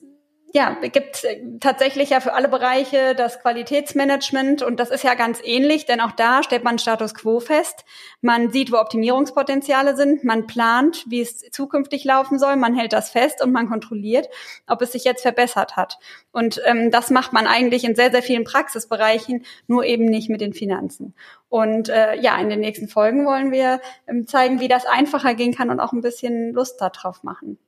ja, 0.54 0.76
gibt 0.82 1.24
äh, 1.24 1.40
tatsächlich 1.60 2.10
ja 2.10 2.20
für 2.20 2.34
alle 2.34 2.48
Bereiche 2.48 3.14
das 3.14 3.40
Qualitätsmanagement 3.40 4.62
und 4.62 4.78
das 4.80 4.90
ist 4.90 5.02
ja 5.02 5.14
ganz 5.14 5.40
ähnlich, 5.42 5.86
denn 5.86 6.00
auch 6.00 6.12
da 6.12 6.42
stellt 6.42 6.62
man 6.62 6.78
Status 6.78 7.14
quo 7.14 7.40
fest. 7.40 7.86
Man 8.20 8.52
sieht, 8.52 8.70
wo 8.70 8.76
Optimierungspotenziale 8.76 9.96
sind, 9.96 10.24
man 10.24 10.46
plant, 10.46 11.04
wie 11.08 11.22
es 11.22 11.38
zukünftig 11.50 12.04
laufen 12.04 12.38
soll, 12.38 12.56
man 12.56 12.74
hält 12.74 12.92
das 12.92 13.10
fest 13.10 13.42
und 13.42 13.50
man 13.50 13.68
kontrolliert, 13.68 14.28
ob 14.66 14.82
es 14.82 14.92
sich 14.92 15.04
jetzt 15.04 15.22
verbessert 15.22 15.76
hat. 15.76 15.98
Und 16.32 16.60
ähm, 16.66 16.90
das 16.90 17.10
macht 17.10 17.32
man 17.32 17.46
eigentlich 17.46 17.84
in 17.84 17.94
sehr, 17.94 18.10
sehr 18.10 18.22
vielen 18.22 18.44
Praxisbereichen, 18.44 19.46
nur 19.66 19.84
eben 19.84 20.04
nicht 20.04 20.28
mit 20.28 20.42
den 20.42 20.52
Finanzen. 20.52 21.14
Und 21.48 21.88
äh, 21.88 22.20
ja, 22.20 22.38
in 22.38 22.50
den 22.50 22.60
nächsten 22.60 22.88
Folgen 22.88 23.24
wollen 23.24 23.52
wir 23.52 23.80
ähm, 24.06 24.26
zeigen, 24.26 24.60
wie 24.60 24.68
das 24.68 24.84
einfacher 24.84 25.34
gehen 25.34 25.54
kann 25.54 25.70
und 25.70 25.80
auch 25.80 25.92
ein 25.92 26.02
bisschen 26.02 26.52
Lust 26.52 26.78
darauf 26.80 27.22
machen. 27.22 27.58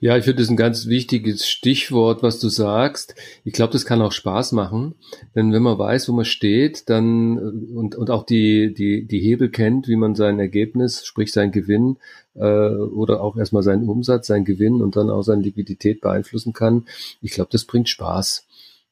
Ja, 0.00 0.16
ich 0.16 0.24
finde 0.24 0.42
das 0.42 0.50
ein 0.50 0.56
ganz 0.56 0.86
wichtiges 0.86 1.48
Stichwort, 1.48 2.22
was 2.22 2.38
du 2.38 2.48
sagst. 2.48 3.16
Ich 3.44 3.52
glaube, 3.52 3.72
das 3.72 3.84
kann 3.84 4.00
auch 4.00 4.12
Spaß 4.12 4.52
machen, 4.52 4.94
denn 5.34 5.52
wenn 5.52 5.62
man 5.62 5.78
weiß, 5.78 6.08
wo 6.08 6.12
man 6.12 6.24
steht, 6.24 6.88
dann 6.88 7.38
und, 7.38 7.96
und 7.96 8.10
auch 8.10 8.24
die, 8.24 8.72
die, 8.72 9.04
die 9.04 9.20
Hebel 9.20 9.50
kennt, 9.50 9.88
wie 9.88 9.96
man 9.96 10.14
sein 10.14 10.38
Ergebnis, 10.38 11.04
sprich 11.04 11.32
sein 11.32 11.50
Gewinn 11.50 11.96
äh, 12.34 12.40
oder 12.40 13.20
auch 13.20 13.36
erstmal 13.36 13.64
seinen 13.64 13.88
Umsatz, 13.88 14.28
sein 14.28 14.44
Gewinn 14.44 14.82
und 14.82 14.94
dann 14.94 15.10
auch 15.10 15.22
seine 15.22 15.42
Liquidität 15.42 16.00
beeinflussen 16.00 16.52
kann. 16.52 16.86
Ich 17.20 17.32
glaube, 17.32 17.50
das 17.50 17.64
bringt 17.64 17.88
Spaß. 17.88 18.46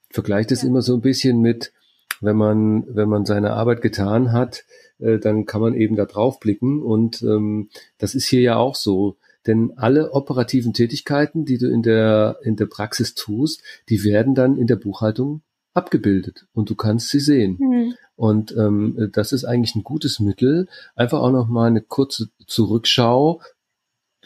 Ich 0.08 0.14
vergleiche 0.14 0.48
das 0.48 0.62
ja. 0.62 0.68
immer 0.68 0.82
so 0.82 0.94
ein 0.94 1.02
bisschen 1.02 1.40
mit, 1.40 1.72
wenn 2.20 2.36
man, 2.36 2.84
wenn 2.88 3.08
man 3.08 3.26
seine 3.26 3.52
Arbeit 3.52 3.80
getan 3.80 4.32
hat, 4.32 4.64
äh, 4.98 5.18
dann 5.18 5.46
kann 5.46 5.60
man 5.60 5.74
eben 5.74 5.94
da 5.94 6.04
drauf 6.04 6.40
blicken. 6.40 6.82
Und 6.82 7.22
ähm, 7.22 7.68
das 7.98 8.16
ist 8.16 8.26
hier 8.26 8.40
ja 8.40 8.56
auch 8.56 8.74
so. 8.74 9.16
Denn 9.46 9.72
alle 9.76 10.12
operativen 10.12 10.72
Tätigkeiten, 10.72 11.44
die 11.44 11.58
du 11.58 11.68
in 11.70 11.82
der, 11.82 12.38
in 12.42 12.56
der 12.56 12.66
Praxis 12.66 13.14
tust, 13.14 13.62
die 13.88 14.04
werden 14.04 14.34
dann 14.34 14.56
in 14.56 14.66
der 14.66 14.76
Buchhaltung 14.76 15.42
abgebildet 15.74 16.46
und 16.54 16.70
du 16.70 16.76
kannst 16.76 17.10
sie 17.10 17.20
sehen. 17.20 17.58
Mhm. 17.58 17.94
Und 18.16 18.56
ähm, 18.56 19.10
das 19.12 19.32
ist 19.32 19.44
eigentlich 19.44 19.74
ein 19.74 19.82
gutes 19.82 20.20
Mittel. 20.20 20.68
Einfach 20.94 21.20
auch 21.20 21.32
noch 21.32 21.48
mal 21.48 21.66
eine 21.66 21.80
kurze 21.80 22.28
Zurückschau. 22.46 23.40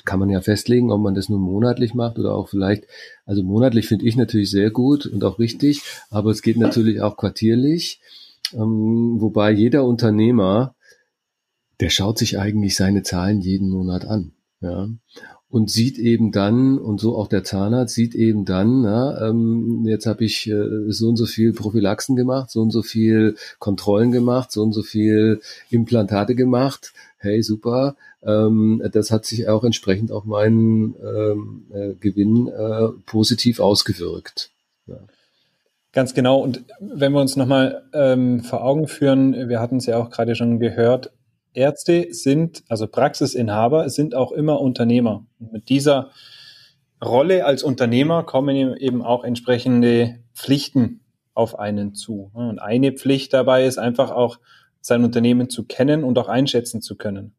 Kann 0.05 0.21
man 0.21 0.29
ja 0.29 0.41
festlegen, 0.41 0.93
ob 0.93 1.01
man 1.01 1.15
das 1.15 1.29
nur 1.29 1.41
monatlich 1.41 1.95
macht 1.95 2.19
oder 2.19 2.35
auch 2.35 2.49
vielleicht, 2.49 2.85
also 3.25 3.43
monatlich 3.43 3.89
finde 3.89 4.07
ich 4.07 4.17
natürlich 4.17 4.51
sehr 4.51 4.71
gut 4.71 5.07
und 5.07 5.25
auch 5.25 5.39
richtig, 5.39 5.83
aber 6.11 6.31
es 6.31 6.43
geht 6.43 6.57
natürlich 6.57 7.01
auch 7.01 7.17
quartierlich. 7.17 8.01
Ähm, 8.53 9.17
wobei 9.19 9.51
jeder 9.51 9.85
Unternehmer, 9.85 10.75
der 11.81 11.91
schaut 11.91 12.19
sich 12.19 12.39
eigentlich 12.39 12.77
seine 12.77 13.03
Zahlen 13.03 13.41
jeden 13.41 13.71
Monat 13.71 14.05
an. 14.05 14.33
Ja 14.61 14.89
und 15.51 15.71
sieht 15.71 15.99
eben 15.99 16.31
dann, 16.31 16.79
und 16.79 17.01
so 17.01 17.17
auch 17.17 17.27
der 17.27 17.43
Zahnarzt 17.43 17.95
sieht 17.95 18.15
eben 18.15 18.45
dann, 18.45 18.83
na, 18.83 19.29
ähm, 19.29 19.85
jetzt 19.87 20.07
habe 20.07 20.25
ich 20.25 20.49
äh, 20.49 20.91
so 20.91 21.09
und 21.09 21.17
so 21.17 21.25
viel 21.25 21.55
Prophylaxen 21.55 22.17
gemacht, 22.17 22.51
so 22.51 22.61
und 22.61 22.71
so 22.71 22.83
viel 22.83 23.37
Kontrollen 23.59 24.13
gemacht, 24.13 24.53
so 24.53 24.63
und 24.63 24.73
so 24.73 24.83
viel 24.83 25.41
Implantate 25.71 26.35
gemacht. 26.35 26.93
Hey, 27.17 27.43
super. 27.43 27.97
Ähm, 28.23 28.83
das 28.93 29.11
hat 29.11 29.25
sich 29.25 29.49
auch 29.49 29.65
entsprechend 29.65 30.13
auf 30.13 30.25
meinen 30.25 30.95
ähm, 31.03 31.67
äh, 31.73 31.95
Gewinn 31.95 32.49
äh, 32.49 32.89
positiv 33.07 33.59
ausgewirkt. 33.59 34.51
Ja. 34.87 34.99
Ganz 35.93 36.13
genau. 36.13 36.41
Und 36.41 36.63
wenn 36.81 37.13
wir 37.13 37.21
uns 37.21 37.37
nochmal 37.37 37.85
ähm, 37.95 38.41
vor 38.41 38.63
Augen 38.63 38.87
führen, 38.87 39.49
wir 39.49 39.61
hatten 39.61 39.79
es 39.79 39.87
ja 39.87 39.97
auch 39.97 40.11
gerade 40.11 40.35
schon 40.35 40.61
gehört, 40.61 41.11
Ärzte 41.55 42.09
sind, 42.11 42.63
also 42.69 42.87
Praxisinhaber, 42.87 43.89
sind 43.89 44.15
auch 44.15 44.33
immer 44.33 44.61
Unternehmer. 44.61 45.27
Und 45.39 45.53
mit 45.53 45.69
dieser 45.69 46.11
Rolle 47.05 47.45
als 47.45 47.63
Unternehmer 47.63 48.25
kommen 48.25 48.77
eben 48.77 49.03
auch 49.03 49.25
entsprechende 49.25 50.19
Pflichten 50.35 51.01
auf 51.35 51.59
einen 51.59 51.95
zu. 51.95 52.31
Und 52.35 52.59
eine 52.59 52.93
Pflicht 52.93 53.33
dabei 53.33 53.65
ist 53.65 53.79
einfach 53.79 54.11
auch, 54.11 54.39
sein 54.81 55.05
Unternehmen 55.05 55.51
zu 55.51 55.65
kennen 55.65 56.05
und 56.05 56.19
auch 56.19 56.29
einschätzen 56.29 56.81
zu 56.81 56.97
können. 56.97 57.35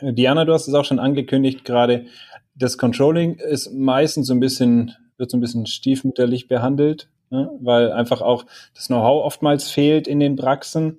Diana, 0.00 0.44
du 0.44 0.52
hast 0.52 0.68
es 0.68 0.74
auch 0.74 0.84
schon 0.84 0.98
angekündigt 0.98 1.64
gerade. 1.64 2.06
Das 2.54 2.78
Controlling 2.78 3.36
ist 3.36 3.72
meistens 3.72 4.26
so 4.26 4.34
ein 4.34 4.40
bisschen, 4.40 4.94
wird 5.16 5.30
so 5.30 5.36
ein 5.36 5.40
bisschen 5.40 5.66
stiefmütterlich 5.66 6.48
behandelt, 6.48 7.08
ne? 7.30 7.50
weil 7.60 7.92
einfach 7.92 8.20
auch 8.20 8.44
das 8.74 8.86
Know-how 8.86 9.24
oftmals 9.24 9.70
fehlt 9.70 10.06
in 10.06 10.20
den 10.20 10.36
Praxen 10.36 10.98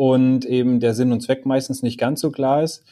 und 0.00 0.46
eben 0.46 0.80
der 0.80 0.94
Sinn 0.94 1.12
und 1.12 1.20
Zweck 1.20 1.44
meistens 1.44 1.82
nicht 1.82 2.00
ganz 2.00 2.22
so 2.22 2.30
klar 2.30 2.62
ist. 2.62 2.86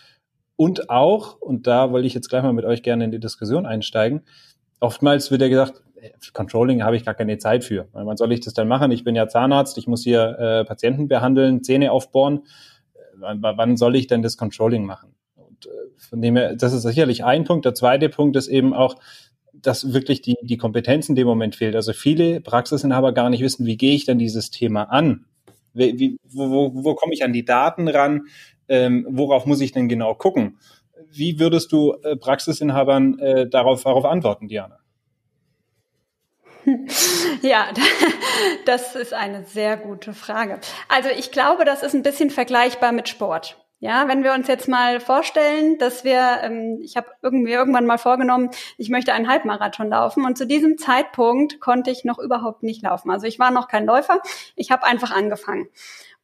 Und 0.56 0.90
auch, 0.90 1.40
und 1.40 1.66
da 1.66 1.90
wollte 1.90 2.06
ich 2.06 2.12
jetzt 2.12 2.28
gleich 2.28 2.42
mal 2.42 2.52
mit 2.52 2.66
euch 2.66 2.82
gerne 2.82 3.02
in 3.02 3.10
die 3.10 3.18
Diskussion 3.18 3.64
einsteigen, 3.64 4.20
oftmals 4.78 5.30
wird 5.30 5.40
ja 5.40 5.48
gesagt, 5.48 5.82
Controlling 6.34 6.82
habe 6.82 6.96
ich 6.96 7.06
gar 7.06 7.14
keine 7.14 7.38
Zeit 7.38 7.64
für. 7.64 7.88
Wann 7.94 8.18
soll 8.18 8.30
ich 8.32 8.40
das 8.40 8.52
dann 8.52 8.68
machen? 8.68 8.90
Ich 8.90 9.04
bin 9.04 9.16
ja 9.16 9.26
Zahnarzt, 9.26 9.78
ich 9.78 9.86
muss 9.86 10.04
hier 10.04 10.38
äh, 10.38 10.64
Patienten 10.66 11.08
behandeln, 11.08 11.64
Zähne 11.64 11.92
aufbohren. 11.92 12.40
Wann, 13.16 13.40
wann 13.40 13.78
soll 13.78 13.96
ich 13.96 14.06
denn 14.06 14.20
das 14.20 14.36
Controlling 14.36 14.84
machen? 14.84 15.14
Und 15.34 15.64
äh, 15.64 15.70
von 15.96 16.20
dem 16.20 16.36
her, 16.36 16.56
das 16.56 16.74
ist 16.74 16.82
sicherlich 16.82 17.24
ein 17.24 17.44
Punkt. 17.44 17.64
Der 17.64 17.72
zweite 17.72 18.10
Punkt 18.10 18.36
ist 18.36 18.48
eben 18.48 18.74
auch, 18.74 18.96
dass 19.54 19.94
wirklich 19.94 20.20
die, 20.20 20.36
die 20.42 20.58
Kompetenz 20.58 21.08
in 21.08 21.14
dem 21.14 21.26
Moment 21.26 21.56
fehlt. 21.56 21.74
Also 21.74 21.94
viele 21.94 22.42
Praxisinhaber 22.42 23.14
gar 23.14 23.30
nicht 23.30 23.40
wissen, 23.40 23.64
wie 23.64 23.78
gehe 23.78 23.94
ich 23.94 24.04
denn 24.04 24.18
dieses 24.18 24.50
Thema 24.50 24.82
an? 24.90 25.24
Wie, 25.74 26.18
wo, 26.24 26.50
wo, 26.50 26.84
wo 26.84 26.94
komme 26.94 27.14
ich 27.14 27.24
an 27.24 27.32
die 27.32 27.44
Daten 27.44 27.88
ran? 27.88 28.26
Ähm, 28.68 29.06
worauf 29.08 29.46
muss 29.46 29.60
ich 29.60 29.72
denn 29.72 29.88
genau 29.88 30.14
gucken? 30.14 30.58
Wie 31.10 31.38
würdest 31.38 31.72
du 31.72 31.94
äh, 32.02 32.16
Praxisinhabern 32.16 33.18
äh, 33.18 33.48
darauf, 33.48 33.82
darauf 33.84 34.04
antworten, 34.04 34.48
Diana? 34.48 34.78
Ja, 37.42 37.68
das 38.66 38.96
ist 38.96 39.14
eine 39.14 39.44
sehr 39.44 39.76
gute 39.76 40.12
Frage. 40.12 40.58
Also 40.88 41.08
ich 41.16 41.30
glaube, 41.30 41.64
das 41.64 41.82
ist 41.82 41.94
ein 41.94 42.02
bisschen 42.02 42.30
vergleichbar 42.30 42.92
mit 42.92 43.08
Sport. 43.08 43.56
Ja, 43.80 44.08
wenn 44.08 44.24
wir 44.24 44.32
uns 44.32 44.48
jetzt 44.48 44.66
mal 44.66 44.98
vorstellen, 44.98 45.78
dass 45.78 46.02
wir, 46.02 46.40
ähm, 46.42 46.80
ich 46.82 46.96
habe 46.96 47.06
irgendwie 47.22 47.52
irgendwann 47.52 47.86
mal 47.86 47.98
vorgenommen, 47.98 48.50
ich 48.76 48.88
möchte 48.88 49.12
einen 49.12 49.28
Halbmarathon 49.28 49.88
laufen 49.88 50.24
und 50.24 50.36
zu 50.36 50.48
diesem 50.48 50.78
Zeitpunkt 50.78 51.60
konnte 51.60 51.92
ich 51.92 52.04
noch 52.04 52.18
überhaupt 52.18 52.64
nicht 52.64 52.82
laufen. 52.82 53.12
Also 53.12 53.28
ich 53.28 53.38
war 53.38 53.52
noch 53.52 53.68
kein 53.68 53.86
Läufer, 53.86 54.20
ich 54.56 54.72
habe 54.72 54.82
einfach 54.82 55.12
angefangen. 55.12 55.68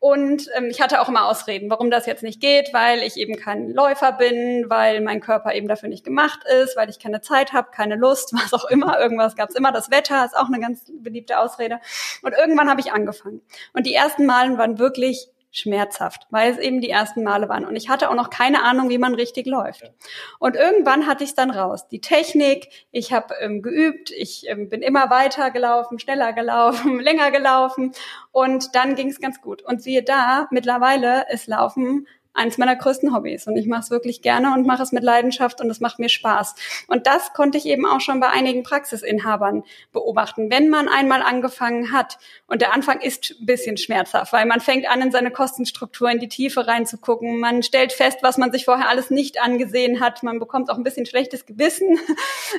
Und 0.00 0.50
ähm, 0.54 0.66
ich 0.68 0.82
hatte 0.82 1.00
auch 1.00 1.08
immer 1.08 1.26
Ausreden, 1.26 1.70
warum 1.70 1.90
das 1.90 2.04
jetzt 2.04 2.22
nicht 2.24 2.40
geht, 2.40 2.74
weil 2.74 2.98
ich 2.98 3.16
eben 3.16 3.36
kein 3.36 3.70
Läufer 3.70 4.12
bin, 4.12 4.66
weil 4.68 5.00
mein 5.00 5.20
Körper 5.20 5.54
eben 5.54 5.66
dafür 5.68 5.88
nicht 5.88 6.04
gemacht 6.04 6.40
ist, 6.60 6.76
weil 6.76 6.90
ich 6.90 6.98
keine 6.98 7.22
Zeit 7.22 7.54
habe, 7.54 7.70
keine 7.70 7.96
Lust, 7.96 8.34
was 8.34 8.52
auch 8.52 8.68
immer. 8.68 9.00
Irgendwas 9.00 9.36
gab 9.36 9.48
es 9.48 9.54
immer. 9.54 9.72
Das 9.72 9.90
Wetter 9.90 10.24
ist 10.24 10.36
auch 10.36 10.48
eine 10.48 10.60
ganz 10.60 10.92
beliebte 10.92 11.38
Ausrede. 11.38 11.80
Und 12.20 12.34
irgendwann 12.34 12.68
habe 12.68 12.80
ich 12.80 12.92
angefangen. 12.92 13.40
Und 13.72 13.86
die 13.86 13.94
ersten 13.94 14.26
Malen 14.26 14.58
waren 14.58 14.78
wirklich 14.78 15.30
schmerzhaft, 15.56 16.26
weil 16.30 16.50
es 16.50 16.58
eben 16.58 16.80
die 16.80 16.90
ersten 16.90 17.22
Male 17.22 17.48
waren. 17.48 17.64
Und 17.64 17.76
ich 17.76 17.88
hatte 17.88 18.10
auch 18.10 18.14
noch 18.14 18.28
keine 18.28 18.62
Ahnung, 18.64 18.90
wie 18.90 18.98
man 18.98 19.14
richtig 19.14 19.46
läuft. 19.46 19.92
Und 20.38 20.56
irgendwann 20.56 21.06
hatte 21.06 21.24
ich 21.24 21.30
es 21.30 21.36
dann 21.36 21.50
raus. 21.50 21.88
Die 21.88 22.00
Technik, 22.00 22.68
ich 22.90 23.12
habe 23.12 23.34
ähm, 23.40 23.62
geübt, 23.62 24.10
ich 24.10 24.48
ähm, 24.48 24.68
bin 24.68 24.82
immer 24.82 25.10
weiter 25.10 25.50
gelaufen, 25.50 25.98
schneller 25.98 26.32
gelaufen, 26.32 26.98
länger 27.00 27.30
gelaufen. 27.30 27.92
Und 28.32 28.74
dann 28.74 28.96
ging 28.96 29.08
es 29.08 29.20
ganz 29.20 29.40
gut. 29.40 29.62
Und 29.62 29.80
siehe 29.80 30.02
da, 30.02 30.48
mittlerweile 30.50 31.26
ist 31.30 31.46
Laufen 31.46 32.06
eins 32.34 32.58
meiner 32.58 32.76
größten 32.76 33.14
Hobbys 33.14 33.46
und 33.46 33.56
ich 33.56 33.66
mache 33.66 33.82
es 33.82 33.90
wirklich 33.90 34.20
gerne 34.20 34.52
und 34.52 34.66
mache 34.66 34.82
es 34.82 34.92
mit 34.92 35.02
Leidenschaft 35.02 35.60
und 35.60 35.70
es 35.70 35.80
macht 35.80 35.98
mir 35.98 36.08
Spaß. 36.08 36.54
Und 36.88 37.06
das 37.06 37.32
konnte 37.32 37.56
ich 37.58 37.66
eben 37.66 37.86
auch 37.86 38.00
schon 38.00 38.20
bei 38.20 38.28
einigen 38.28 38.62
Praxisinhabern 38.62 39.62
beobachten. 39.92 40.50
Wenn 40.50 40.68
man 40.68 40.88
einmal 40.88 41.22
angefangen 41.22 41.92
hat 41.92 42.18
und 42.46 42.60
der 42.60 42.74
Anfang 42.74 43.00
ist 43.00 43.36
ein 43.40 43.46
bisschen 43.46 43.76
schmerzhaft, 43.76 44.32
weil 44.32 44.46
man 44.46 44.60
fängt 44.60 44.88
an, 44.88 45.00
in 45.00 45.12
seine 45.12 45.30
Kostenstruktur 45.30 46.10
in 46.10 46.18
die 46.18 46.28
Tiefe 46.28 46.66
reinzugucken. 46.66 47.38
Man 47.38 47.62
stellt 47.62 47.92
fest, 47.92 48.18
was 48.22 48.36
man 48.36 48.52
sich 48.52 48.64
vorher 48.64 48.88
alles 48.88 49.10
nicht 49.10 49.40
angesehen 49.40 50.00
hat. 50.00 50.22
Man 50.22 50.38
bekommt 50.38 50.70
auch 50.70 50.76
ein 50.76 50.84
bisschen 50.84 51.06
schlechtes 51.06 51.46
Gewissen. 51.46 51.98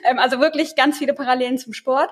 Ähm, 0.04 0.20
also 0.20 0.40
wirklich 0.40 0.76
ganz 0.76 0.98
viele 0.98 1.14
Parallelen 1.14 1.58
zum 1.58 1.74
Sport. 1.74 2.10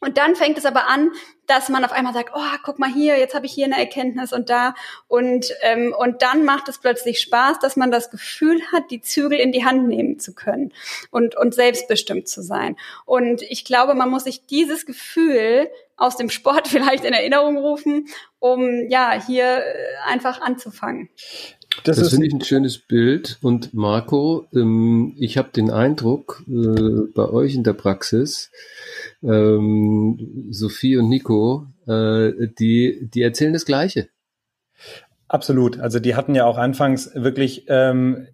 Und 0.00 0.16
dann 0.16 0.34
fängt 0.34 0.56
es 0.56 0.64
aber 0.64 0.88
an, 0.88 1.12
dass 1.50 1.68
man 1.68 1.84
auf 1.84 1.90
einmal 1.90 2.14
sagt, 2.14 2.30
oh, 2.32 2.56
guck 2.62 2.78
mal 2.78 2.90
hier, 2.90 3.18
jetzt 3.18 3.34
habe 3.34 3.44
ich 3.44 3.52
hier 3.52 3.66
eine 3.66 3.76
Erkenntnis 3.76 4.32
und 4.32 4.48
da. 4.48 4.74
Und, 5.08 5.52
ähm, 5.62 5.92
und 5.98 6.22
dann 6.22 6.44
macht 6.44 6.68
es 6.68 6.78
plötzlich 6.78 7.18
Spaß, 7.18 7.58
dass 7.58 7.76
man 7.76 7.90
das 7.90 8.10
Gefühl 8.10 8.60
hat, 8.72 8.92
die 8.92 9.00
Zügel 9.00 9.40
in 9.40 9.50
die 9.50 9.64
Hand 9.64 9.88
nehmen 9.88 10.20
zu 10.20 10.32
können 10.32 10.72
und, 11.10 11.36
und 11.36 11.52
selbstbestimmt 11.52 12.28
zu 12.28 12.42
sein. 12.42 12.76
Und 13.04 13.42
ich 13.42 13.64
glaube, 13.64 13.94
man 13.94 14.10
muss 14.10 14.24
sich 14.24 14.46
dieses 14.46 14.86
Gefühl 14.86 15.68
aus 15.96 16.16
dem 16.16 16.30
Sport 16.30 16.68
vielleicht 16.68 17.04
in 17.04 17.12
Erinnerung 17.12 17.58
rufen, 17.58 18.06
um 18.38 18.88
ja 18.88 19.20
hier 19.26 19.58
äh, 19.58 19.62
einfach 20.06 20.40
anzufangen. 20.40 21.10
Das, 21.84 21.98
das 21.98 22.10
finde 22.10 22.26
ich 22.26 22.32
ein 22.32 22.40
schönes 22.40 22.78
Bild. 22.78 23.38
Und 23.42 23.72
Marco, 23.74 24.46
ähm, 24.52 25.14
ich 25.18 25.38
habe 25.38 25.50
den 25.50 25.70
Eindruck, 25.70 26.42
äh, 26.48 27.06
bei 27.14 27.28
euch 27.28 27.54
in 27.54 27.62
der 27.62 27.74
Praxis, 27.74 28.50
ähm, 29.22 30.48
Sophie 30.50 30.96
und 30.96 31.08
Nico, 31.08 31.39
äh, 31.86 32.48
die, 32.58 33.08
die 33.12 33.22
erzählen 33.22 33.52
das 33.52 33.64
Gleiche. 33.64 34.08
Absolut. 35.28 35.78
Also 35.78 36.00
die 36.00 36.16
hatten 36.16 36.34
ja 36.34 36.44
auch 36.44 36.58
anfangs 36.58 37.10
wirklich 37.14 37.66
ähm, 37.68 38.26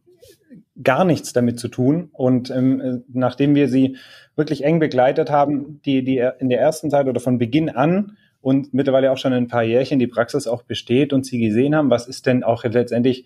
gar 0.82 1.04
nichts 1.04 1.32
damit 1.32 1.58
zu 1.58 1.68
tun. 1.68 2.08
Und 2.12 2.50
ähm, 2.50 3.04
nachdem 3.12 3.54
wir 3.54 3.68
sie 3.68 3.96
wirklich 4.34 4.64
eng 4.64 4.78
begleitet 4.78 5.30
haben, 5.30 5.80
die, 5.84 6.04
die 6.04 6.26
in 6.38 6.48
der 6.48 6.60
ersten 6.60 6.90
Zeit 6.90 7.06
oder 7.06 7.20
von 7.20 7.38
Beginn 7.38 7.68
an 7.68 8.16
und 8.40 8.72
mittlerweile 8.72 9.10
auch 9.10 9.18
schon 9.18 9.32
ein 9.32 9.48
paar 9.48 9.62
Jährchen 9.62 9.98
die 9.98 10.06
Praxis 10.06 10.46
auch 10.46 10.62
besteht 10.62 11.12
und 11.12 11.26
sie 11.26 11.38
gesehen 11.38 11.75
haben, 11.75 11.90
was 11.90 12.06
ist 12.06 12.26
denn 12.26 12.44
auch 12.44 12.64
letztendlich, 12.64 13.25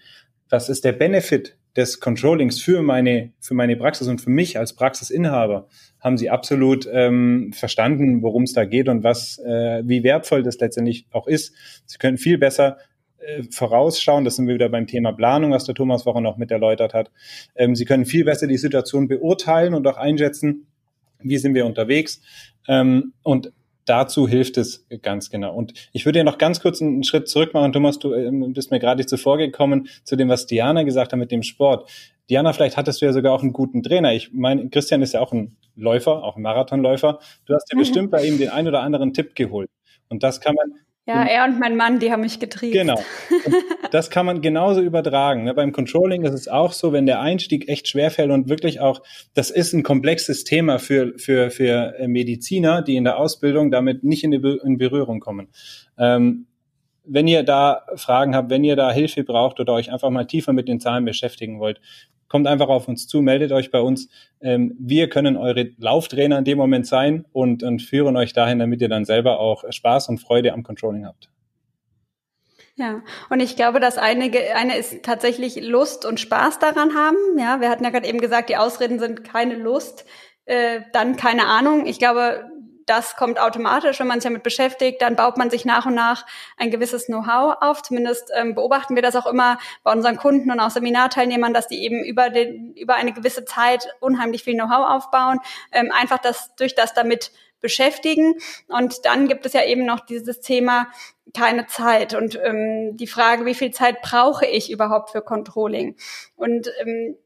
was 0.49 0.69
ist 0.69 0.85
der 0.85 0.93
Benefit 0.93 1.57
des 1.77 2.01
Controllings 2.01 2.61
für 2.61 2.83
meine, 2.83 3.33
für 3.41 3.55
meine 3.55 3.77
Praxis 3.77 4.09
und 4.09 4.21
für 4.21 4.31
mich 4.31 4.59
als 4.59 4.75
Praxisinhaber, 4.75 5.69
haben 6.01 6.17
sie 6.17 6.31
absolut 6.31 6.89
ähm, 6.93 7.53
verstanden, 7.53 8.23
worum 8.23 8.45
es 8.45 8.53
da 8.53 8.65
geht 8.65 8.89
und 8.89 9.05
was, 9.05 9.39
äh, 9.39 9.83
wie 9.85 10.03
wertvoll 10.03 10.43
das 10.43 10.59
letztendlich 10.59 11.07
auch 11.11 11.27
ist. 11.27 11.55
Sie 11.87 11.99
können 11.99 12.19
viel 12.19 12.39
besser 12.39 12.79
äh, 13.19 13.43
vorausschauen, 13.51 14.25
das 14.25 14.37
sind 14.37 14.49
wir 14.49 14.55
wieder 14.55 14.69
beim 14.69 14.87
Thema 14.87 15.13
Planung, 15.13 15.53
was 15.53 15.65
der 15.65 15.75
Thomas 15.75 16.05
vorhin 16.05 16.27
auch 16.27 16.39
mit 16.39 16.51
erläutert 16.51 16.95
hat. 16.95 17.11
Ähm, 17.55 17.77
sie 17.77 17.85
können 17.85 18.07
viel 18.07 18.25
besser 18.25 18.47
die 18.47 18.57
Situation 18.57 19.09
beurteilen 19.09 19.75
und 19.75 19.87
auch 19.87 19.99
einschätzen, 19.99 20.67
wie 21.23 21.37
sind 21.37 21.55
wir 21.55 21.67
unterwegs. 21.67 22.23
Ähm, 22.67 23.13
und 23.23 23.53
dazu 23.85 24.29
hilft 24.29 24.57
es 24.57 24.87
ganz 25.03 25.31
genau. 25.31 25.55
Und 25.55 25.75
ich 25.93 26.05
würde 26.05 26.19
ja 26.19 26.25
noch 26.25 26.39
ganz 26.39 26.61
kurz 26.61 26.81
einen 26.81 27.05
Schritt 27.05 27.29
zurück 27.29 27.55
machen. 27.55 27.73
Thomas, 27.73 27.99
du 27.99 28.15
ähm, 28.15 28.53
bist 28.53 28.71
mir 28.71 28.79
gerade 28.79 28.99
nicht 28.99 29.09
zuvor 29.09 29.39
gekommen 29.39 29.89
zu 30.05 30.17
dem, 30.17 30.29
was 30.29 30.47
Diana 30.47 30.83
gesagt 30.83 31.13
hat 31.13 31.19
mit 31.19 31.31
dem 31.31 31.43
Sport. 31.43 31.91
Diana, 32.29 32.53
vielleicht 32.53 32.77
hattest 32.77 33.01
du 33.01 33.07
ja 33.07 33.13
sogar 33.13 33.33
auch 33.33 33.43
einen 33.43 33.53
guten 33.53 33.83
Trainer. 33.83 34.13
Ich 34.13 34.33
meine, 34.33 34.69
Christian 34.69 35.03
ist 35.03 35.15
ja 35.15 35.21
auch 35.21 35.33
ein 35.33 35.57
Läufer, 35.75 36.23
auch 36.23 36.37
ein 36.37 36.43
Marathonläufer. 36.43 37.19
Du 37.47 37.55
hast 37.55 37.71
ja 37.71 37.77
mhm. 37.77 37.81
bestimmt 37.81 38.11
bei 38.11 38.25
ihm 38.25 38.39
den 38.39 38.51
ein 38.51 38.69
oder 38.69 38.83
anderen 38.83 39.13
Tipp 39.13 39.35
geholt. 39.35 39.71
Und 40.09 40.23
das 40.23 40.41
kann 40.41 40.55
man 40.55 40.79
Ja, 41.11 41.25
er 41.25 41.45
und 41.45 41.59
mein 41.59 41.77
Mann, 41.77 41.99
die 41.99 42.13
haben 42.13 42.21
mich 42.21 42.39
getrieben. 42.39 42.73
Genau. 42.73 43.03
Und 43.45 43.55
das 43.91 44.11
kann 44.11 44.27
man 44.27 44.41
genauso 44.41 44.81
übertragen. 44.81 45.45
Ne? 45.45 45.55
Beim 45.55 45.73
Controlling 45.73 46.25
ist 46.25 46.35
es 46.35 46.49
auch 46.49 46.73
so, 46.73 46.93
wenn 46.93 47.07
der 47.07 47.21
Einstieg 47.21 47.69
echt 47.69 47.89
schwerfällt 47.89 48.31
und 48.31 48.49
wirklich 48.49 48.81
auch, 48.81 49.03
das 49.35 49.51
ist 49.51 49.73
ein 49.73 49.83
komplexes 49.83 50.45
Thema 50.45 50.79
für, 50.79 51.19
für, 51.19 51.51
für 51.51 51.95
Mediziner, 52.07 52.83
die 52.83 52.97
in 52.97 53.05
der 53.05 53.19
Ausbildung 53.19 53.71
damit 53.71 54.05
nicht 54.05 54.25
in, 54.25 54.33
in 54.33 54.79
Berührung 54.79 55.21
kommen. 55.21 55.49
Ähm, 55.99 56.47
wenn 57.13 57.27
ihr 57.27 57.43
da 57.43 57.87
Fragen 57.97 58.35
habt, 58.35 58.51
wenn 58.51 58.65
ihr 58.65 58.77
da 58.77 58.93
Hilfe 58.93 59.25
braucht 59.25 59.59
oder 59.61 59.73
euch 59.75 59.93
einfach 59.93 60.11
mal 60.11 60.27
tiefer 60.27 60.53
mit 60.53 60.69
den 60.69 60.81
Zahlen 60.81 61.05
beschäftigen 61.05 61.59
wollt, 61.59 61.81
kommt 62.29 62.47
einfach 62.47 62.69
auf 62.69 62.87
uns 62.87 63.09
zu, 63.09 63.21
meldet 63.21 63.51
euch 63.51 63.71
bei 63.73 63.81
uns. 63.81 64.09
Ähm, 64.41 64.77
wir 64.79 65.09
können 65.09 65.37
eure 65.37 65.71
Lauftrainer 65.79 66.39
in 66.39 66.45
dem 66.45 66.59
Moment 66.59 66.87
sein 66.87 67.27
und, 67.33 67.63
und 67.65 67.83
führen 67.83 68.17
euch 68.17 68.33
dahin, 68.33 68.61
damit 68.61 68.81
ihr 68.81 68.89
dann 68.89 69.05
selber 69.05 69.41
auch 69.41 69.65
Spaß 69.69 70.09
und 70.09 70.19
Freude 70.19 70.53
am 70.53 70.63
Controlling 70.63 71.05
habt. 71.05 71.29
Ja, 72.77 73.03
und 73.29 73.41
ich 73.41 73.57
glaube, 73.57 73.81
dass 73.81 73.99
einige, 73.99 74.57
eine 74.57 74.79
ist 74.79 75.03
tatsächlich 75.03 75.61
Lust 75.61 76.07
und 76.07 76.21
Spaß 76.21 76.61
daran 76.61 76.95
haben. 76.95 77.17
Ja, 77.37 77.61
wir 77.61 77.69
hatten 77.69 77.85
ja 77.85 77.91
gerade 77.91 78.09
eben 78.09 78.21
gesagt, 78.21 78.49
die 78.49 78.57
Ausreden 78.57 79.01
sind 79.01 79.25
keine 79.25 79.57
Lust, 79.57 80.07
äh, 80.47 80.81
dann 80.93 81.17
keine 81.17 81.47
Ahnung. 81.47 81.85
Ich 81.85 81.99
glaube, 81.99 82.45
das 82.91 83.15
kommt 83.15 83.39
automatisch, 83.39 84.01
wenn 84.01 84.09
man 84.09 84.21
sich 84.21 84.29
damit 84.29 84.43
beschäftigt, 84.43 85.01
dann 85.01 85.15
baut 85.15 85.37
man 85.37 85.49
sich 85.49 85.65
nach 85.65 85.87
und 85.87 85.95
nach 85.95 86.27
ein 86.57 86.73
gewisses 86.73 87.07
Know-how 87.07 87.59
auf. 87.61 87.83
Zumindest 87.83 88.33
ähm, 88.35 88.57
beobachten 88.57 88.97
wir 88.97 89.03
das 89.03 89.15
auch 89.15 89.27
immer 89.27 89.59
bei 89.85 89.93
unseren 89.93 90.17
Kunden 90.17 90.51
und 90.51 90.59
auch 90.59 90.71
Seminarteilnehmern, 90.71 91.55
dass 91.55 91.69
die 91.69 91.85
eben 91.85 92.03
über, 92.03 92.31
den, 92.31 92.75
über 92.75 92.97
eine 92.97 93.13
gewisse 93.13 93.45
Zeit 93.45 93.89
unheimlich 94.01 94.43
viel 94.43 94.55
Know-how 94.55 94.91
aufbauen, 94.91 95.39
ähm, 95.71 95.93
einfach 95.93 96.19
das 96.19 96.57
durch 96.57 96.75
das 96.75 96.93
damit 96.93 97.31
beschäftigen. 97.61 98.35
Und 98.67 99.05
dann 99.05 99.29
gibt 99.29 99.47
es 99.47 99.53
ja 99.53 99.65
eben 99.65 99.87
noch 99.87 100.01
dieses 100.01 100.41
Thema 100.41 100.89
keine 101.33 101.69
Zeit 101.69 102.15
und 102.15 102.41
ähm, 102.43 102.97
die 102.97 103.07
Frage, 103.07 103.47
wie 103.47 103.55
viel 103.55 103.71
Zeit 103.71 104.03
brauche 104.03 104.47
ich 104.47 104.69
überhaupt 104.69 105.11
für 105.11 105.23
Controlling? 105.23 105.95
Und 106.35 106.73
ähm, 106.81 107.17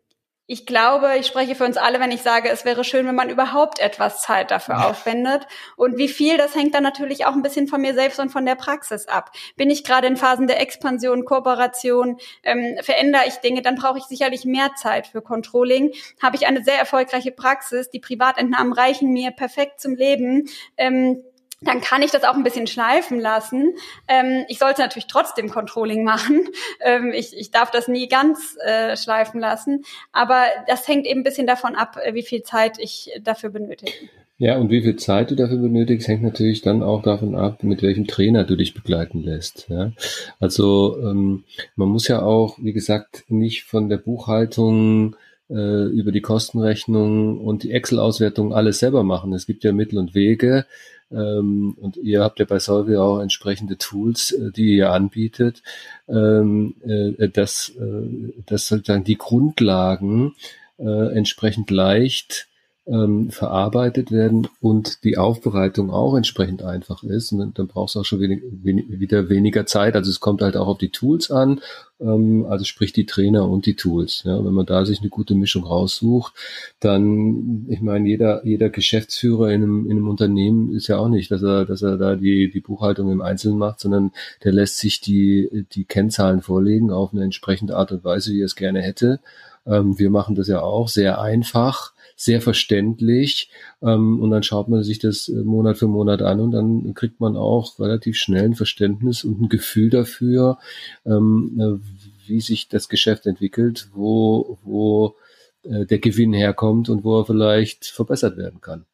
ich 0.46 0.66
glaube, 0.66 1.16
ich 1.18 1.26
spreche 1.26 1.54
für 1.54 1.64
uns 1.64 1.78
alle, 1.78 2.00
wenn 2.00 2.10
ich 2.10 2.20
sage, 2.20 2.50
es 2.50 2.66
wäre 2.66 2.84
schön, 2.84 3.06
wenn 3.06 3.14
man 3.14 3.30
überhaupt 3.30 3.78
etwas 3.78 4.20
Zeit 4.20 4.50
dafür 4.50 4.86
aufwendet. 4.86 5.46
Und 5.76 5.96
wie 5.96 6.08
viel, 6.08 6.36
das 6.36 6.54
hängt 6.54 6.74
dann 6.74 6.82
natürlich 6.82 7.24
auch 7.24 7.32
ein 7.32 7.40
bisschen 7.40 7.66
von 7.66 7.80
mir 7.80 7.94
selbst 7.94 8.20
und 8.20 8.28
von 8.28 8.44
der 8.44 8.54
Praxis 8.54 9.08
ab. 9.08 9.30
Bin 9.56 9.70
ich 9.70 9.84
gerade 9.84 10.06
in 10.06 10.18
Phasen 10.18 10.46
der 10.46 10.60
Expansion, 10.60 11.24
Kooperation, 11.24 12.18
ähm, 12.42 12.76
verändere 12.82 13.22
ich 13.26 13.36
Dinge, 13.36 13.62
dann 13.62 13.76
brauche 13.76 13.98
ich 13.98 14.04
sicherlich 14.04 14.44
mehr 14.44 14.72
Zeit 14.76 15.06
für 15.06 15.22
Controlling. 15.22 15.92
Habe 16.22 16.36
ich 16.36 16.46
eine 16.46 16.62
sehr 16.62 16.78
erfolgreiche 16.78 17.32
Praxis, 17.32 17.88
die 17.88 18.00
Privatentnahmen 18.00 18.74
reichen 18.74 19.12
mir 19.12 19.30
perfekt 19.30 19.80
zum 19.80 19.94
Leben. 19.94 20.50
Ähm, 20.76 21.22
dann 21.64 21.80
kann 21.80 22.02
ich 22.02 22.11
das 22.11 22.25
auch 22.25 22.35
ein 22.35 22.44
bisschen 22.44 22.66
schleifen 22.66 23.21
lassen. 23.21 23.75
Ähm, 24.09 24.44
ich 24.49 24.59
sollte 24.59 24.83
natürlich 24.83 25.06
trotzdem 25.06 25.50
Controlling 25.50 26.04
machen. 26.04 26.49
Ähm, 26.80 27.12
ich, 27.14 27.37
ich 27.37 27.50
darf 27.50 27.71
das 27.71 27.88
nie 27.88 28.09
ganz 28.09 28.56
äh, 28.64 28.97
schleifen 28.97 29.40
lassen. 29.40 29.85
Aber 30.12 30.44
das 30.66 30.87
hängt 30.87 31.06
eben 31.06 31.21
ein 31.21 31.25
bisschen 31.25 31.47
davon 31.47 31.76
ab, 31.76 31.97
äh, 32.02 32.14
wie 32.14 32.23
viel 32.23 32.42
Zeit 32.42 32.78
ich 32.78 33.11
dafür 33.23 33.50
benötige. 33.50 33.92
Ja, 34.37 34.59
und 34.59 34.71
wie 34.71 34.83
viel 34.83 34.97
Zeit 34.97 35.30
du 35.30 35.37
dafür 35.37 35.59
benötigst, 35.59 36.09
hängt 36.09 36.23
natürlich 36.23 36.61
dann 36.61 36.83
auch 36.83 37.02
davon 37.02 37.37
ab, 37.37 37.62
mit 37.62 37.83
welchem 37.83 38.06
Trainer 38.06 38.44
du 38.44 38.56
dich 38.56 38.75
begleiten 38.75 39.23
lässt. 39.23 39.68
Ja? 39.68 39.92
Also 40.40 40.99
ähm, 41.00 41.44
man 41.76 41.88
muss 41.88 42.09
ja 42.09 42.23
auch, 42.23 42.59
wie 42.61 42.73
gesagt, 42.73 43.25
nicht 43.28 43.62
von 43.64 43.88
der 43.88 43.99
Buchhaltung 43.99 45.14
äh, 45.49 45.85
über 45.87 46.11
die 46.11 46.21
Kostenrechnung 46.21 47.41
und 47.41 47.62
die 47.62 47.71
Excel-Auswertung 47.71 48.52
alles 48.52 48.80
selber 48.80 49.04
machen. 49.04 49.32
Es 49.32 49.47
gibt 49.47 49.62
ja 49.62 49.73
Mittel 49.73 49.99
und 49.99 50.15
Wege, 50.15 50.67
ähm, 51.10 51.76
und 51.80 51.97
ihr 51.97 52.23
habt 52.23 52.38
ja 52.38 52.45
bei 52.45 52.58
Solvay 52.58 52.97
auch 52.97 53.21
entsprechende 53.21 53.76
Tools, 53.78 54.32
äh, 54.32 54.50
die 54.50 54.76
ihr 54.76 54.90
anbietet, 54.90 55.62
ähm, 56.08 56.75
äh, 56.82 57.28
dass, 57.28 57.71
äh, 57.71 58.32
dass 58.47 58.69
sozusagen 58.69 59.04
die 59.04 59.19
Grundlagen 59.19 60.34
äh, 60.78 61.17
entsprechend 61.17 61.71
leicht 61.71 62.49
ähm, 62.86 63.30
verarbeitet 63.30 64.12
werden 64.12 64.47
und 64.60 65.04
die 65.04 65.16
Aufbereitung 65.16 65.90
auch 65.90 66.16
entsprechend 66.16 66.62
einfach 66.62 67.02
ist. 67.02 67.32
Und 67.32 67.58
dann 67.58 67.66
brauchst 67.66 67.94
du 67.94 68.00
auch 68.00 68.04
schon 68.04 68.20
wenig, 68.20 68.42
wenig, 68.50 69.00
wieder 69.00 69.30
weniger 69.30 69.64
Zeit. 69.64 69.97
Also 69.97 70.10
es 70.10 70.20
kommt 70.20 70.42
halt 70.42 70.56
auch 70.56 70.66
auf 70.66 70.78
die 70.78 70.90
Tools 70.90 71.30
an, 71.30 71.60
ähm, 71.99 72.44
also 72.47 72.66
sprich 72.66 72.92
die 72.92 73.06
Trainer 73.06 73.49
und 73.49 73.64
die 73.64 73.75
Tools. 73.75 74.23
Ja, 74.25 74.44
wenn 74.44 74.52
man 74.52 74.66
da 74.66 74.84
sich 74.84 75.00
eine 75.00 75.08
gute 75.08 75.34
Mischung 75.34 75.64
raussucht, 75.64 76.34
dann, 76.78 77.64
ich 77.70 77.80
meine, 77.80 78.06
jeder, 78.06 78.44
jeder 78.44 78.68
Geschäftsführer 78.68 79.50
in 79.50 79.62
einem, 79.62 79.86
in 79.86 79.92
einem 79.92 80.08
Unternehmen 80.08 80.75
ist 80.75 80.88
ja 80.88 80.99
auch 80.99 81.08
nicht, 81.08 81.30
dass 81.30 81.42
er, 81.42 81.64
dass 81.64 81.80
er 81.80 81.97
da 81.97 82.16
die, 82.16 82.50
die 82.50 82.60
Buchhaltung 82.60 83.10
im 83.10 83.23
Einzelnen 83.23 83.56
macht, 83.56 83.80
sondern 83.80 84.12
der 84.44 84.52
lässt 84.52 84.76
sich 84.76 85.00
die, 85.00 85.66
die 85.73 85.84
Kennzahlen 85.84 86.42
vorlegen 86.42 86.90
auf 86.90 87.14
eine 87.14 87.25
entsprechende 87.25 87.76
Art 87.76 87.92
und 87.92 88.04
Weise, 88.04 88.32
wie 88.32 88.42
er 88.42 88.47
es 88.47 88.56
gerne 88.56 88.82
hätte. 88.82 89.20
Ähm, 89.66 89.99
wir 89.99 90.10
machen 90.10 90.34
das 90.34 90.49
ja 90.49 90.60
auch 90.60 90.88
sehr 90.88 91.18
einfach 91.18 91.94
sehr 92.16 92.40
verständlich. 92.40 93.50
Ähm, 93.82 94.20
und 94.20 94.30
dann 94.30 94.42
schaut 94.42 94.68
man 94.68 94.82
sich 94.82 94.98
das 94.98 95.28
äh, 95.28 95.42
Monat 95.42 95.78
für 95.78 95.88
Monat 95.88 96.22
an 96.22 96.40
und 96.40 96.50
dann 96.52 96.94
kriegt 96.94 97.20
man 97.20 97.36
auch 97.36 97.78
relativ 97.78 98.16
schnell 98.16 98.44
ein 98.44 98.54
Verständnis 98.54 99.24
und 99.24 99.40
ein 99.40 99.48
Gefühl 99.48 99.90
dafür, 99.90 100.58
ähm, 101.04 101.58
äh, 101.60 102.28
wie 102.28 102.40
sich 102.40 102.68
das 102.68 102.88
Geschäft 102.88 103.26
entwickelt, 103.26 103.88
wo, 103.92 104.58
wo 104.62 105.16
äh, 105.64 105.86
der 105.86 105.98
Gewinn 105.98 106.32
herkommt 106.32 106.88
und 106.88 107.04
wo 107.04 107.20
er 107.20 107.26
vielleicht 107.26 107.86
verbessert 107.86 108.36
werden 108.36 108.60
kann. 108.60 108.86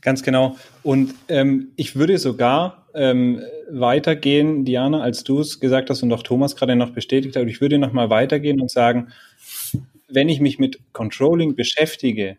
Ganz 0.00 0.22
genau. 0.22 0.56
Und 0.82 1.14
ähm, 1.28 1.72
ich 1.76 1.94
würde 1.94 2.18
sogar 2.18 2.86
ähm, 2.94 3.42
weitergehen, 3.70 4.64
Diana, 4.64 5.02
als 5.02 5.24
du 5.24 5.40
es 5.40 5.60
gesagt 5.60 5.90
hast 5.90 6.02
und 6.02 6.12
auch 6.12 6.22
Thomas 6.22 6.56
gerade 6.56 6.74
noch 6.74 6.90
bestätigt 6.90 7.36
hat. 7.36 7.46
Ich 7.48 7.60
würde 7.60 7.78
noch 7.78 7.92
mal 7.92 8.08
weitergehen 8.08 8.60
und 8.60 8.70
sagen, 8.70 9.08
wenn 10.12 10.28
ich 10.28 10.40
mich 10.40 10.58
mit 10.58 10.80
Controlling 10.92 11.54
beschäftige, 11.54 12.36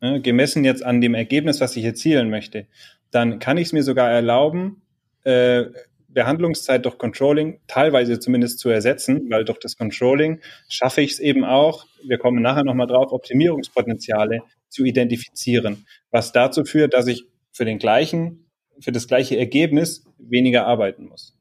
ne, 0.00 0.20
gemessen 0.20 0.64
jetzt 0.64 0.84
an 0.84 1.00
dem 1.00 1.14
Ergebnis, 1.14 1.60
was 1.60 1.76
ich 1.76 1.84
erzielen 1.84 2.30
möchte, 2.30 2.66
dann 3.10 3.38
kann 3.38 3.58
ich 3.58 3.68
es 3.68 3.72
mir 3.72 3.82
sogar 3.82 4.10
erlauben, 4.10 4.82
äh, 5.24 5.64
Behandlungszeit 6.08 6.84
durch 6.84 6.98
Controlling 6.98 7.60
teilweise 7.68 8.18
zumindest 8.18 8.58
zu 8.58 8.68
ersetzen, 8.68 9.30
weil 9.30 9.44
durch 9.44 9.58
das 9.58 9.76
Controlling 9.76 10.40
schaffe 10.68 11.02
ich 11.02 11.12
es 11.12 11.20
eben 11.20 11.44
auch, 11.44 11.86
wir 12.04 12.18
kommen 12.18 12.42
nachher 12.42 12.64
nochmal 12.64 12.88
drauf, 12.88 13.12
Optimierungspotenziale 13.12 14.40
zu 14.68 14.84
identifizieren, 14.84 15.86
was 16.10 16.32
dazu 16.32 16.64
führt, 16.64 16.94
dass 16.94 17.06
ich 17.06 17.26
für 17.52 17.64
den 17.64 17.78
gleichen, 17.78 18.46
für 18.80 18.92
das 18.92 19.06
gleiche 19.06 19.36
Ergebnis 19.36 20.04
weniger 20.18 20.66
arbeiten 20.66 21.06
muss. 21.06 21.36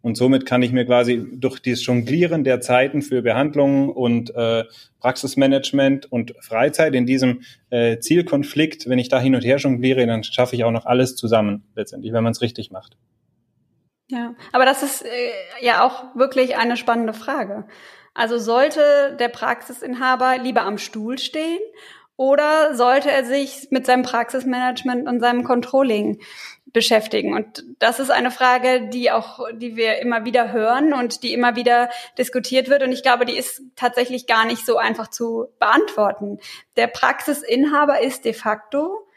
Und 0.00 0.16
somit 0.16 0.46
kann 0.46 0.62
ich 0.62 0.72
mir 0.72 0.84
quasi 0.84 1.26
durch 1.32 1.60
dieses 1.60 1.86
Jonglieren 1.86 2.44
der 2.44 2.60
Zeiten 2.60 3.02
für 3.02 3.22
Behandlungen 3.22 3.88
und 3.88 4.34
äh, 4.34 4.64
Praxismanagement 5.00 6.10
und 6.10 6.34
Freizeit 6.40 6.94
in 6.94 7.06
diesem 7.06 7.42
äh, 7.70 7.98
Zielkonflikt, 7.98 8.88
wenn 8.88 8.98
ich 8.98 9.08
da 9.08 9.20
hin 9.20 9.34
und 9.34 9.44
her 9.44 9.58
jongliere, 9.58 10.06
dann 10.06 10.24
schaffe 10.24 10.56
ich 10.56 10.64
auch 10.64 10.70
noch 10.70 10.86
alles 10.86 11.16
zusammen 11.16 11.64
letztendlich, 11.74 12.12
wenn 12.12 12.24
man 12.24 12.32
es 12.32 12.40
richtig 12.40 12.70
macht. 12.70 12.96
Ja, 14.08 14.34
aber 14.52 14.64
das 14.64 14.82
ist 14.82 15.02
äh, 15.04 15.30
ja 15.60 15.86
auch 15.86 16.14
wirklich 16.16 16.56
eine 16.56 16.76
spannende 16.76 17.14
Frage. 17.14 17.64
Also 18.14 18.38
sollte 18.38 19.16
der 19.18 19.28
Praxisinhaber 19.28 20.38
lieber 20.38 20.62
am 20.62 20.76
Stuhl 20.76 21.18
stehen 21.18 21.60
oder 22.22 22.76
sollte 22.76 23.10
er 23.10 23.24
sich 23.24 23.66
mit 23.70 23.84
seinem 23.84 24.04
Praxismanagement 24.04 25.08
und 25.08 25.18
seinem 25.18 25.42
Controlling 25.42 26.20
beschäftigen? 26.66 27.34
Und 27.34 27.64
das 27.80 27.98
ist 27.98 28.12
eine 28.12 28.30
Frage, 28.30 28.88
die 28.90 29.10
auch, 29.10 29.40
die 29.52 29.74
wir 29.74 29.98
immer 29.98 30.24
wieder 30.24 30.52
hören 30.52 30.92
und 30.92 31.24
die 31.24 31.32
immer 31.32 31.56
wieder 31.56 31.90
diskutiert 32.16 32.68
wird. 32.70 32.84
Und 32.84 32.92
ich 32.92 33.02
glaube, 33.02 33.24
die 33.24 33.36
ist 33.36 33.62
tatsächlich 33.74 34.28
gar 34.28 34.44
nicht 34.44 34.64
so 34.64 34.76
einfach 34.76 35.08
zu 35.08 35.48
beantworten. 35.58 36.38
Der 36.76 36.86
Praxisinhaber 36.86 38.00
ist 38.00 38.24
de 38.24 38.34
facto 38.34 39.08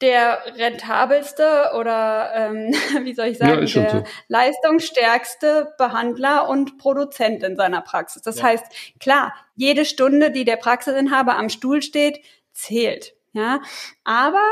der 0.00 0.40
rentabelste 0.56 1.72
oder 1.78 2.30
ähm, 2.34 2.72
wie 3.04 3.14
soll 3.14 3.26
ich 3.26 3.38
sagen, 3.38 3.66
ja, 3.66 3.82
der 3.82 3.90
so. 3.90 4.04
leistungsstärkste 4.28 5.74
Behandler 5.78 6.48
und 6.48 6.78
Produzent 6.78 7.42
in 7.42 7.56
seiner 7.56 7.82
Praxis. 7.82 8.22
Das 8.22 8.38
ja. 8.38 8.44
heißt, 8.44 8.64
klar, 8.98 9.34
jede 9.54 9.84
Stunde, 9.84 10.30
die 10.30 10.44
der 10.44 10.56
Praxisinhaber 10.56 11.36
am 11.36 11.48
Stuhl 11.48 11.82
steht, 11.82 12.20
zählt. 12.52 13.14
Ja, 13.32 13.60
aber 14.04 14.42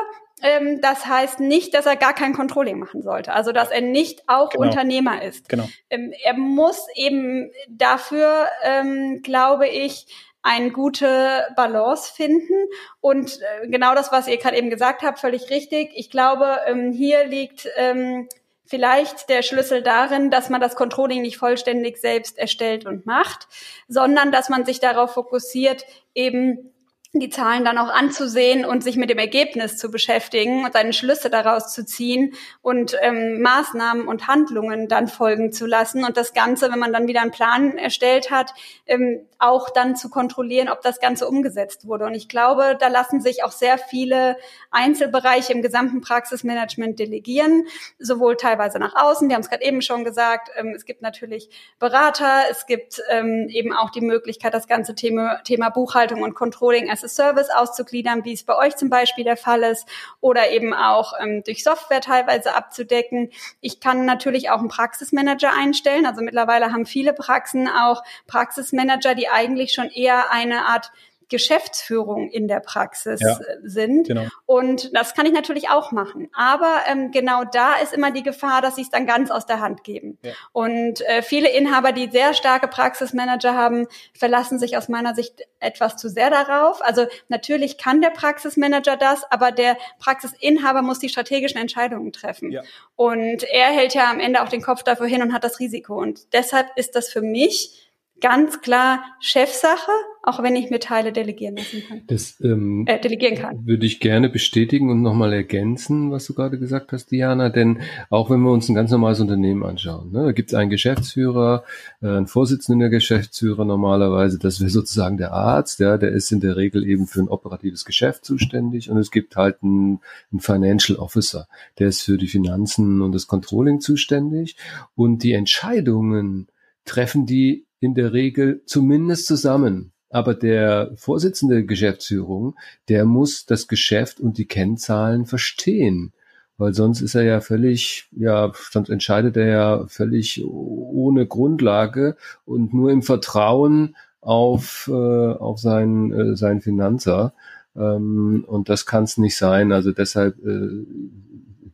ähm, 0.43 0.81
das 0.81 1.07
heißt 1.07 1.41
nicht, 1.41 1.75
dass 1.75 1.87
er 1.87 1.97
gar 1.97 2.15
kein 2.15 2.33
Controlling 2.33 2.79
machen 2.79 3.03
sollte. 3.03 3.33
Also 3.33 3.53
dass 3.53 3.71
er 3.71 3.81
nicht 3.81 4.23
auch 4.29 4.51
genau. 4.51 4.67
Unternehmer 4.67 5.23
ist. 5.23 5.49
Genau. 5.49 5.69
Ähm, 5.91 6.13
er 6.23 6.35
muss 6.35 6.87
eben 6.95 7.51
dafür, 7.69 8.47
ähm, 8.63 9.21
glaube 9.23 9.69
ich, 9.69 10.07
eine 10.43 10.71
gute 10.71 11.49
Balance 11.57 12.13
finden. 12.15 12.69
Und 13.01 13.41
äh, 13.41 13.69
genau 13.69 13.95
das, 13.95 14.13
was 14.13 14.29
ihr 14.29 14.39
gerade 14.39 14.57
eben 14.57 14.71
gesagt 14.71 15.03
habt, 15.03 15.19
völlig 15.19 15.51
richtig. 15.51 15.91
Ich 15.95 16.11
glaube, 16.11 16.59
ähm, 16.67 16.93
hier 16.93 17.27
liegt 17.27 17.69
ähm, 17.77 18.29
vielleicht 18.65 19.29
der 19.29 19.43
Schlüssel 19.43 19.83
darin, 19.83 20.31
dass 20.31 20.51
man 20.51 20.61
das 20.61 20.77
Controlling 20.77 21.23
nicht 21.23 21.39
vollständig 21.39 21.99
selbst 21.99 22.39
erstellt 22.39 22.87
und 22.87 23.07
macht, 23.07 23.49
sondern 23.89 24.31
dass 24.31 24.49
man 24.49 24.65
sich 24.65 24.79
darauf 24.79 25.15
fokussiert, 25.15 25.85
eben 26.15 26.73
die 27.21 27.31
Zahlen 27.31 27.65
dann 27.65 27.79
auch 27.79 27.89
anzusehen 27.89 28.65
und 28.65 28.83
sich 28.83 28.97
mit 28.97 29.11
dem 29.11 29.19
Ergebnis 29.19 29.77
zu 29.77 29.91
beschäftigen 29.91 30.65
und 30.65 30.73
seine 30.73 30.93
Schlüsse 30.93 31.31
daraus 31.31 31.73
zu 31.73 31.85
ziehen 31.85 32.35
und 32.63 32.97
ähm, 33.03 33.41
Maßnahmen 33.41 34.07
und 34.07 34.27
Handlungen 34.27 34.89
dann 34.89 35.09
folgen 35.09 35.53
zu 35.53 35.67
lassen 35.67 36.05
und 36.05 36.17
das 36.17 36.35
Ganze, 36.35 36.71
wenn 36.71 36.79
man 36.79 36.93
dann 36.93 37.07
wieder 37.07 37.23
einen 37.23 37.31
Plan 37.31 37.79
erstellt 37.79 38.31
hat, 38.31 38.55
ähm, 38.87 39.27
auch 39.39 39.71
dann 39.71 39.95
zu 39.95 40.11
kontrollieren, 40.11 40.69
ob 40.69 40.83
das 40.83 41.01
Ganze 41.01 41.29
umgesetzt 41.29 41.87
wurde. 41.87 42.07
Und 42.07 42.15
ich 42.15 42.29
glaube, 42.29 42.77
da 42.79 42.89
lassen 42.89 43.21
sich 43.21 43.45
auch 43.45 43.53
sehr 43.53 43.79
viele 43.79 44.37
Einzelbereiche 44.71 45.53
im 45.53 45.63
gesamten 45.63 46.01
Praxismanagement 46.01 46.99
delegieren, 46.99 47.67
sowohl 47.99 48.37
teilweise 48.37 48.79
nach 48.79 48.95
außen, 48.97 49.29
wir 49.29 49.35
haben 49.35 49.43
es 49.43 49.51
gerade 49.51 49.65
eben 49.65 49.83
schon 49.83 50.05
gesagt, 50.05 50.51
ähm, 50.57 50.73
es 50.75 50.85
gibt 50.85 51.03
natürlich 51.03 51.51
Berater, 51.79 52.43
es 52.51 52.67
gibt 52.67 53.01
ähm, 53.11 53.47
eben 53.49 53.73
auch 53.73 53.91
die 53.91 54.01
Möglichkeit, 54.01 54.55
das 54.55 54.67
ganze 54.67 54.95
Thema, 54.95 55.41
Thema 55.45 55.71
Buchhaltung 55.71 56.23
und 56.23 56.35
Controlling 56.35 56.91
Service 57.09 57.49
auszugliedern, 57.51 58.25
wie 58.25 58.33
es 58.33 58.44
bei 58.44 58.57
euch 58.57 58.77
zum 58.77 58.90
Beispiel 58.90 59.25
der 59.25 59.37
Fall 59.37 59.62
ist, 59.62 59.87
oder 60.21 60.51
eben 60.51 60.75
auch 60.75 61.12
ähm, 61.21 61.42
durch 61.44 61.64
Software 61.64 62.01
teilweise 62.01 62.55
abzudecken. 62.55 63.31
Ich 63.61 63.81
kann 63.81 64.05
natürlich 64.05 64.51
auch 64.51 64.59
einen 64.59 64.68
Praxismanager 64.68 65.53
einstellen. 65.53 66.07
Also 66.07 66.23
mittlerweile 66.23 66.73
haben 66.73 66.87
viele 66.87 67.12
Praxen 67.12 67.68
auch 67.68 68.03
Praxismanager, 68.27 69.14
die 69.14 69.29
eigentlich 69.29 69.73
schon 69.73 69.90
eher 69.90 70.31
eine 70.31 70.66
Art 70.66 70.90
Geschäftsführung 71.29 72.31
in 72.31 72.49
der 72.49 72.61
Praxis 72.61 73.21
ja, 73.21 73.38
äh, 73.38 73.59
sind. 73.62 74.09
Genau. 74.09 74.27
Und 74.47 74.95
das 74.97 75.14
kann 75.14 75.27
ich 75.27 75.33
natürlich 75.33 75.69
auch 75.69 75.93
machen. 75.93 76.29
Aber 76.33 76.81
ähm, 76.87 77.11
genau 77.11 77.45
da 77.45 77.75
ist 77.75 77.93
immer 77.93 78.11
die 78.11 78.23
Gefahr, 78.23 78.62
dass 78.62 78.77
sie 78.77 78.83
es 78.83 78.91
dann 78.91 79.07
ganz 79.07 79.31
aus 79.31 79.47
der 79.47 79.61
Hand 79.61 79.85
geben. 79.85 80.19
Ja. 80.23 80.33
Und 80.53 81.07
äh, 81.07 81.23
viele 81.23 81.51
Inhaber, 81.51 81.93
die 81.93 82.11
sehr 82.11 82.35
starke 82.35 82.69
Praxismanager 82.69 83.55
haben, 83.55 83.87
verlassen 84.14 84.59
sich 84.59 84.77
aus 84.77 84.88
meiner 84.88 85.14
Sicht 85.14 85.47
etwas 85.61 85.97
zu 85.97 86.09
sehr 86.09 86.31
darauf. 86.31 86.83
Also 86.83 87.07
natürlich 87.29 87.79
kann 87.79 88.01
der 88.01 88.11
Praxismanager 88.11 88.97
das, 88.97 89.25
aber 89.31 89.53
der 89.53 89.77
Praxisinhaber 89.99 90.83
muss 90.83 90.99
die 90.99 91.09
strategischen 91.09 91.61
Entscheidungen 91.61 92.12
treffen. 92.12 92.53
Ja. 92.53 92.62
Und 92.97 93.43
er 93.45 93.67
hält 93.67 93.95
ja 93.95 94.11
am 94.11 94.21
Ende 94.21 94.43
auch 94.43 94.49
den 94.49 94.62
Kopf 94.62 94.83
dafür 94.83 95.07
hin 95.07 95.23
und 95.23 95.33
hat 95.33 95.45
das 95.45 95.61
Risiko. 95.61 96.01
Und 96.01 96.33
deshalb 96.33 96.69
ist 96.77 96.97
das 96.97 97.09
für 97.11 97.23
mich 97.23 97.88
ganz 98.21 98.61
klar 98.61 99.03
Chefsache, 99.21 99.93
auch 100.23 100.43
wenn 100.43 100.57
ich 100.57 100.71
mir 100.71 100.81
Teile 100.81 101.13
delegieren 101.13 101.57
lassen 101.57 101.83
kann. 101.89 102.03
Das 102.07 102.41
ähm, 102.41 102.85
äh, 102.87 103.01
delegieren 103.01 103.37
kann. 103.37 103.67
Würde 103.67 103.87
ich 103.87 104.01
gerne 104.01 104.29
bestätigen 104.29 104.91
und 104.91 105.03
nochmal 105.03 105.33
ergänzen, 105.33 106.11
was 106.11 106.27
du 106.27 106.35
gerade 106.35 106.59
gesagt 106.59 106.93
hast, 106.93 107.11
Diana. 107.11 107.49
Denn 107.49 107.81
auch 108.11 108.29
wenn 108.31 108.41
wir 108.41 108.51
uns 108.51 108.69
ein 108.69 108.75
ganz 108.75 108.91
normales 108.91 109.21
Unternehmen 109.21 109.65
anschauen, 109.65 110.13
ne, 110.13 110.25
da 110.25 110.33
gibt 110.33 110.51
es 110.51 110.55
einen 110.55 110.71
Geschäftsführer, 110.71 111.65
äh, 112.03 112.09
einen 112.09 112.27
Vorsitzenden 112.27 112.91
Geschäftsführer 112.91 113.65
normalerweise, 113.65 114.39
das 114.39 114.61
wäre 114.61 114.71
sozusagen 114.71 115.17
der 115.17 115.33
Arzt, 115.33 115.81
ja, 115.81 115.97
der 115.97 116.11
ist 116.11 116.31
in 116.33 116.41
der 116.41 116.57
Regel 116.57 116.85
eben 116.85 117.07
für 117.07 117.21
ein 117.21 117.29
operatives 117.29 117.85
Geschäft 117.85 118.25
zuständig 118.25 118.91
und 118.91 118.99
es 118.99 119.11
gibt 119.11 119.37
halt 119.37 119.63
einen, 119.63 120.01
einen 120.31 120.41
Financial 120.41 120.99
Officer, 120.99 121.49
der 121.79 121.89
ist 121.89 122.03
für 122.03 122.19
die 122.19 122.29
Finanzen 122.29 123.01
und 123.03 123.13
das 123.13 123.27
Controlling 123.27 123.81
zuständig 123.81 124.57
und 124.95 125.23
die 125.23 125.33
Entscheidungen 125.33 126.49
treffen 126.85 127.27
die 127.27 127.68
in 127.81 127.95
der 127.95 128.12
Regel 128.12 128.62
zumindest 128.67 129.27
zusammen. 129.27 129.93
Aber 130.11 130.35
der 130.35 130.93
Vorsitzende 130.97 131.64
Geschäftsführung, 131.67 132.55
der 132.88 133.05
muss 133.05 133.45
das 133.45 133.69
Geschäft 133.69 134.21
und 134.21 134.38
die 134.38 134.47
Kennzahlen 134.47 135.27
verstehen. 135.27 136.12
Weil 136.57 136.75
sonst 136.75 137.03
ist 137.03 137.14
er 137.14 137.23
ja 137.23 137.41
völlig, 137.41 138.09
ja, 138.11 138.51
sonst 138.71 138.88
entscheidet 138.88 139.37
er 139.37 139.47
ja 139.47 139.87
völlig 139.87 140.45
ohne 140.45 141.27
Grundlage 141.27 142.17
und 142.45 142.75
nur 142.75 142.91
im 142.91 143.03
Vertrauen 143.03 143.97
auf, 144.21 144.91
äh, 144.93 144.93
auf 144.93 145.61
seinen, 145.61 146.12
äh, 146.12 146.37
seinen 146.37 146.61
Finanzer. 146.61 147.33
Ähm, 147.77 148.45
und 148.47 148.69
das 148.69 148.87
kann 148.87 149.05
es 149.05 149.19
nicht 149.19 149.37
sein. 149.37 149.71
Also 149.71 149.93
deshalb 149.93 150.38
äh, 150.45 150.85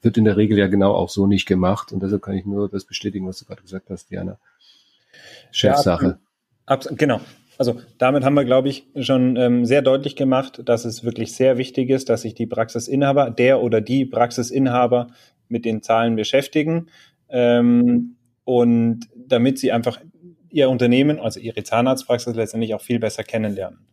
wird 0.02 0.18
in 0.18 0.24
der 0.24 0.36
Regel 0.36 0.58
ja 0.58 0.66
genau 0.66 0.92
auch 0.92 1.08
so 1.08 1.26
nicht 1.26 1.46
gemacht. 1.46 1.92
Und 1.92 2.02
deshalb 2.02 2.20
kann 2.22 2.34
ich 2.34 2.44
nur 2.44 2.68
das 2.68 2.84
bestätigen, 2.84 3.26
was 3.26 3.38
du 3.38 3.46
gerade 3.46 3.62
gesagt 3.62 3.88
hast, 3.88 4.10
Diana. 4.10 4.38
Chefsache. 5.54 6.18
Ja, 6.68 6.76
genau. 6.96 7.20
Also 7.56 7.80
damit 7.98 8.24
haben 8.24 8.34
wir, 8.34 8.44
glaube 8.44 8.68
ich, 8.68 8.88
schon 9.00 9.36
ähm, 9.36 9.64
sehr 9.64 9.80
deutlich 9.80 10.16
gemacht, 10.16 10.60
dass 10.64 10.84
es 10.84 11.04
wirklich 11.04 11.34
sehr 11.34 11.56
wichtig 11.56 11.88
ist, 11.90 12.08
dass 12.08 12.22
sich 12.22 12.34
die 12.34 12.46
Praxisinhaber, 12.46 13.30
der 13.30 13.62
oder 13.62 13.80
die 13.80 14.04
Praxisinhaber 14.04 15.06
mit 15.48 15.64
den 15.64 15.82
Zahlen 15.82 16.16
beschäftigen 16.16 16.88
ähm, 17.28 18.16
und 18.42 19.08
damit 19.14 19.58
sie 19.58 19.70
einfach 19.70 20.00
ihr 20.50 20.68
Unternehmen, 20.68 21.20
also 21.20 21.38
ihre 21.38 21.62
Zahnarztpraxis 21.62 22.34
letztendlich 22.34 22.74
auch 22.74 22.82
viel 22.82 22.98
besser 22.98 23.22
kennenlernen. 23.22 23.86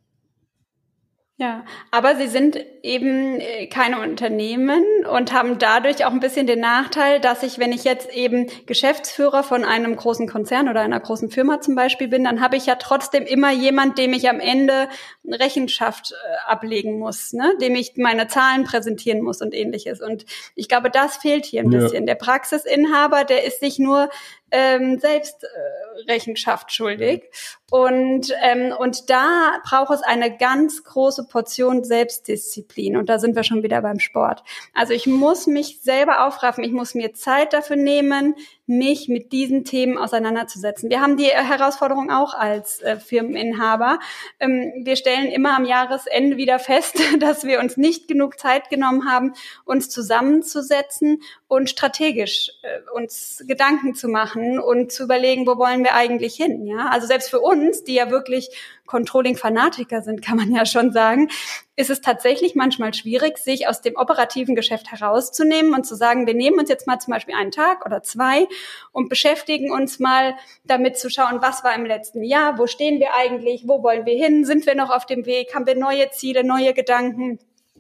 Ja, 1.38 1.66
aber 1.90 2.16
sie 2.16 2.28
sind 2.28 2.56
eben 2.84 3.40
äh, 3.40 3.66
keine 3.68 4.00
Unternehmen 4.00 4.84
und 5.12 5.34
haben 5.34 5.60
dadurch 5.60 6.06
auch 6.06 6.12
ein 6.12 6.20
bisschen 6.20 6.48
den 6.48 6.62
Nachteil, 6.62 7.20
dass 7.20 7.44
ich, 7.44 7.60
wenn 7.60 7.72
ich 7.72 7.84
jetzt 7.84 8.10
eben 8.14 8.48
Geschäftsführer 8.66 9.44
von 9.44 9.66
einem 9.66 9.96
großen 9.96 10.28
Konzern 10.28 10.70
oder 10.70 10.82
einer 10.82 11.00
großen 11.00 11.30
Firma 11.30 11.60
zum 11.60 11.76
Beispiel 11.76 12.08
bin, 12.08 12.24
dann 12.24 12.42
habe 12.42 12.56
ich 12.56 12.66
ja 12.66 12.76
trotzdem 12.76 13.26
immer 13.26 13.52
jemand, 13.52 13.98
dem 13.98 14.14
ich 14.14 14.30
am 14.30 14.40
Ende 14.40 14.88
Rechenschaft 15.28 16.14
äh, 16.14 16.50
ablegen 16.50 16.98
muss, 16.98 17.34
ne? 17.34 17.54
dem 17.62 17.76
ich 17.76 17.94
meine 17.98 18.28
Zahlen 18.28 18.64
präsentieren 18.64 19.22
muss 19.22 19.42
und 19.42 19.54
ähnliches. 19.54 20.02
Und 20.02 20.26
ich 20.56 20.70
glaube, 20.70 20.90
das 20.90 21.18
fehlt 21.18 21.46
hier 21.46 21.62
ein 21.62 21.72
ja. 21.72 21.80
bisschen. 21.80 22.06
Der 22.06 22.16
Praxisinhaber, 22.16 23.26
der 23.26 23.44
ist 23.44 23.60
sich 23.60 23.80
nur 23.80 24.10
ähm, 24.52 25.00
selbst 25.00 25.44
äh, 25.44 26.12
Rechenschaft 26.12 26.72
schuldig. 26.72 27.24
Und, 27.72 28.34
ähm, 28.42 28.74
und 28.78 29.10
da 29.10 29.60
braucht 29.64 29.92
es 29.92 30.04
eine 30.04 30.36
ganz 30.36 30.84
große 30.84 31.28
Portion 31.28 31.86
Selbstdisziplin. 31.86 32.98
Und 32.98 33.08
da 33.08 33.18
sind 33.18 33.36
wir 33.36 33.44
schon 33.44 33.64
wieder 33.64 33.82
beim 33.82 34.00
Sport. 34.00 34.44
Also 34.74 34.94
ich 34.94 35.01
muss 35.08 35.48
mich 35.48 35.82
selber 35.82 36.28
aufraffen, 36.28 36.64
ich 36.64 36.72
muss 36.72 36.96
mir 36.96 37.14
Zeit 37.14 37.54
dafür 37.54 37.76
nehmen, 37.76 38.36
mich 38.72 39.08
mit 39.08 39.32
diesen 39.32 39.66
Themen 39.66 39.98
auseinanderzusetzen. 39.98 40.90
Wir 40.90 41.02
haben 41.02 41.18
die 41.18 41.26
Herausforderung 41.26 42.10
auch 42.10 42.34
als 42.34 42.82
äh, 42.82 42.98
Firmeninhaber. 42.98 44.00
Ähm, 44.40 44.72
wir 44.84 44.96
stellen 44.96 45.28
immer 45.28 45.56
am 45.56 45.66
Jahresende 45.66 46.38
wieder 46.38 46.58
fest, 46.58 47.00
dass 47.20 47.44
wir 47.44 47.60
uns 47.60 47.78
nicht 47.78 48.08
genug 48.08 48.40
Zeit 48.40 48.70
genommen 48.70 49.10
haben, 49.10 49.34
uns 49.66 49.90
zusammenzusetzen 49.90 51.22
und 51.48 51.70
strategisch 51.70 52.52
äh, 52.64 52.80
uns 52.94 53.44
Gedanken 53.48 53.94
zu 53.94 54.08
machen 54.08 54.60
und 54.60 54.92
zu 54.92 55.04
überlegen, 55.04 55.46
wo 55.46 55.58
wollen 55.58 55.84
wir 55.84 55.94
eigentlich 55.94 56.36
hin. 56.36 56.66
Ja, 56.66 56.88
also 56.88 57.08
selbst 57.08 57.30
für 57.30 57.42
uns, 57.42 57.84
die 57.84 57.96
ja 57.96 58.10
wirklich 58.10 58.50
Controlling-Fanatiker 58.92 60.02
sind, 60.02 60.22
kann 60.22 60.38
man 60.38 60.52
ja 60.54 60.66
schon 60.66 60.92
sagen, 60.92 61.30
ist 61.78 61.90
es 61.90 62.02
tatsächlich 62.02 62.56
manchmal 62.56 62.94
schwierig, 62.94 63.38
sich 63.38 63.68
aus 63.68 63.82
dem 63.82 63.96
operativen 63.96 64.54
Geschäft 64.54 64.92
herauszunehmen 64.92 65.74
und 65.74 65.86
zu 65.86 65.96
sagen, 65.96 66.28
wir 66.28 66.34
nehmen 66.34 66.60
uns 66.60 66.70
jetzt 66.70 66.88
mal 66.88 67.00
zum 67.00 67.14
Beispiel 67.14 67.34
einen 67.34 67.52
Tag 67.52 67.86
oder 67.86 68.04
zwei 68.04 68.48
und 68.92 69.10
beschäftigen 69.10 69.72
uns 69.72 70.00
mal 70.00 70.36
damit 70.64 70.98
zu 70.98 71.10
schauen, 71.10 71.42
was 71.42 71.64
war 71.64 71.76
im 71.76 71.86
letzten 71.86 72.24
Jahr, 72.24 72.58
wo 72.58 72.68
stehen 72.68 73.00
wir 73.00 73.14
eigentlich, 73.14 73.68
wo 73.68 73.84
wollen 73.84 74.06
wir 74.06 74.16
hin, 74.16 74.46
sind 74.46 74.66
wir 74.66 74.76
noch 74.76 74.90
auf 74.90 75.06
dem 75.06 75.26
Weg, 75.26 75.56
haben 75.56 75.66
wir 75.66 75.76
neue 75.76 76.10
Ziele, 76.12 76.44
neue 76.44 76.74
Gedanken. 76.74 77.40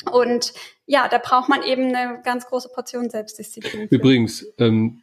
Und 0.09 0.53
ja, 0.87 1.07
da 1.09 1.19
braucht 1.19 1.47
man 1.47 1.63
eben 1.63 1.95
eine 1.95 2.21
ganz 2.23 2.47
große 2.47 2.69
Portion 2.73 3.09
Selbstdisziplin. 3.09 3.87
Für. 3.87 3.95
Übrigens, 3.95 4.45
ähm, 4.57 5.01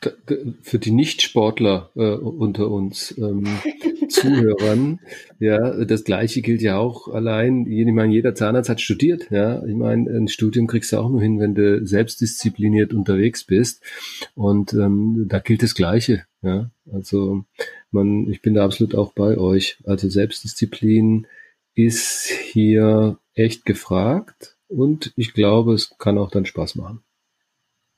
für 0.63 0.79
die 0.79 0.91
Nichtsportler 0.91 1.91
äh, 1.97 2.15
unter 2.15 2.71
uns 2.71 3.17
ähm, 3.17 3.47
Zuhörern, 4.09 5.01
ja, 5.39 5.85
das 5.85 6.05
Gleiche 6.05 6.43
gilt 6.43 6.63
ja 6.63 6.79
auch 6.79 7.09
allein, 7.09 7.67
ich 7.67 7.87
meine, 7.87 8.13
jeder 8.13 8.35
Zahnarzt 8.35 8.69
hat 8.69 8.81
studiert, 8.81 9.31
ja. 9.31 9.65
Ich 9.65 9.75
meine, 9.75 10.11
ein 10.11 10.29
Studium 10.29 10.67
kriegst 10.67 10.93
du 10.93 10.99
auch 10.99 11.09
nur 11.09 11.23
hin, 11.23 11.41
wenn 11.41 11.55
du 11.55 11.87
selbstdiszipliniert 11.87 12.93
unterwegs 12.93 13.45
bist. 13.45 13.83
Und 14.35 14.75
ähm, 14.75 15.27
da 15.29 15.39
gilt 15.39 15.63
das 15.63 15.75
Gleiche, 15.75 16.25
ja. 16.43 16.71
Also 16.93 17.45
man, 17.91 18.29
ich 18.29 18.43
bin 18.43 18.55
da 18.55 18.65
absolut 18.65 18.95
auch 18.95 19.13
bei 19.13 19.39
euch. 19.39 19.79
Also 19.85 20.09
Selbstdisziplin 20.09 21.27
ist 21.75 22.27
hier 22.27 23.19
echt 23.35 23.65
gefragt 23.65 24.58
und 24.69 25.13
ich 25.17 25.35
glaube, 25.35 25.75
es 25.75 25.97
kann 25.99 26.19
auch 26.19 26.31
dann 26.31 26.47
Spaß 26.47 26.77
machen. 26.77 27.03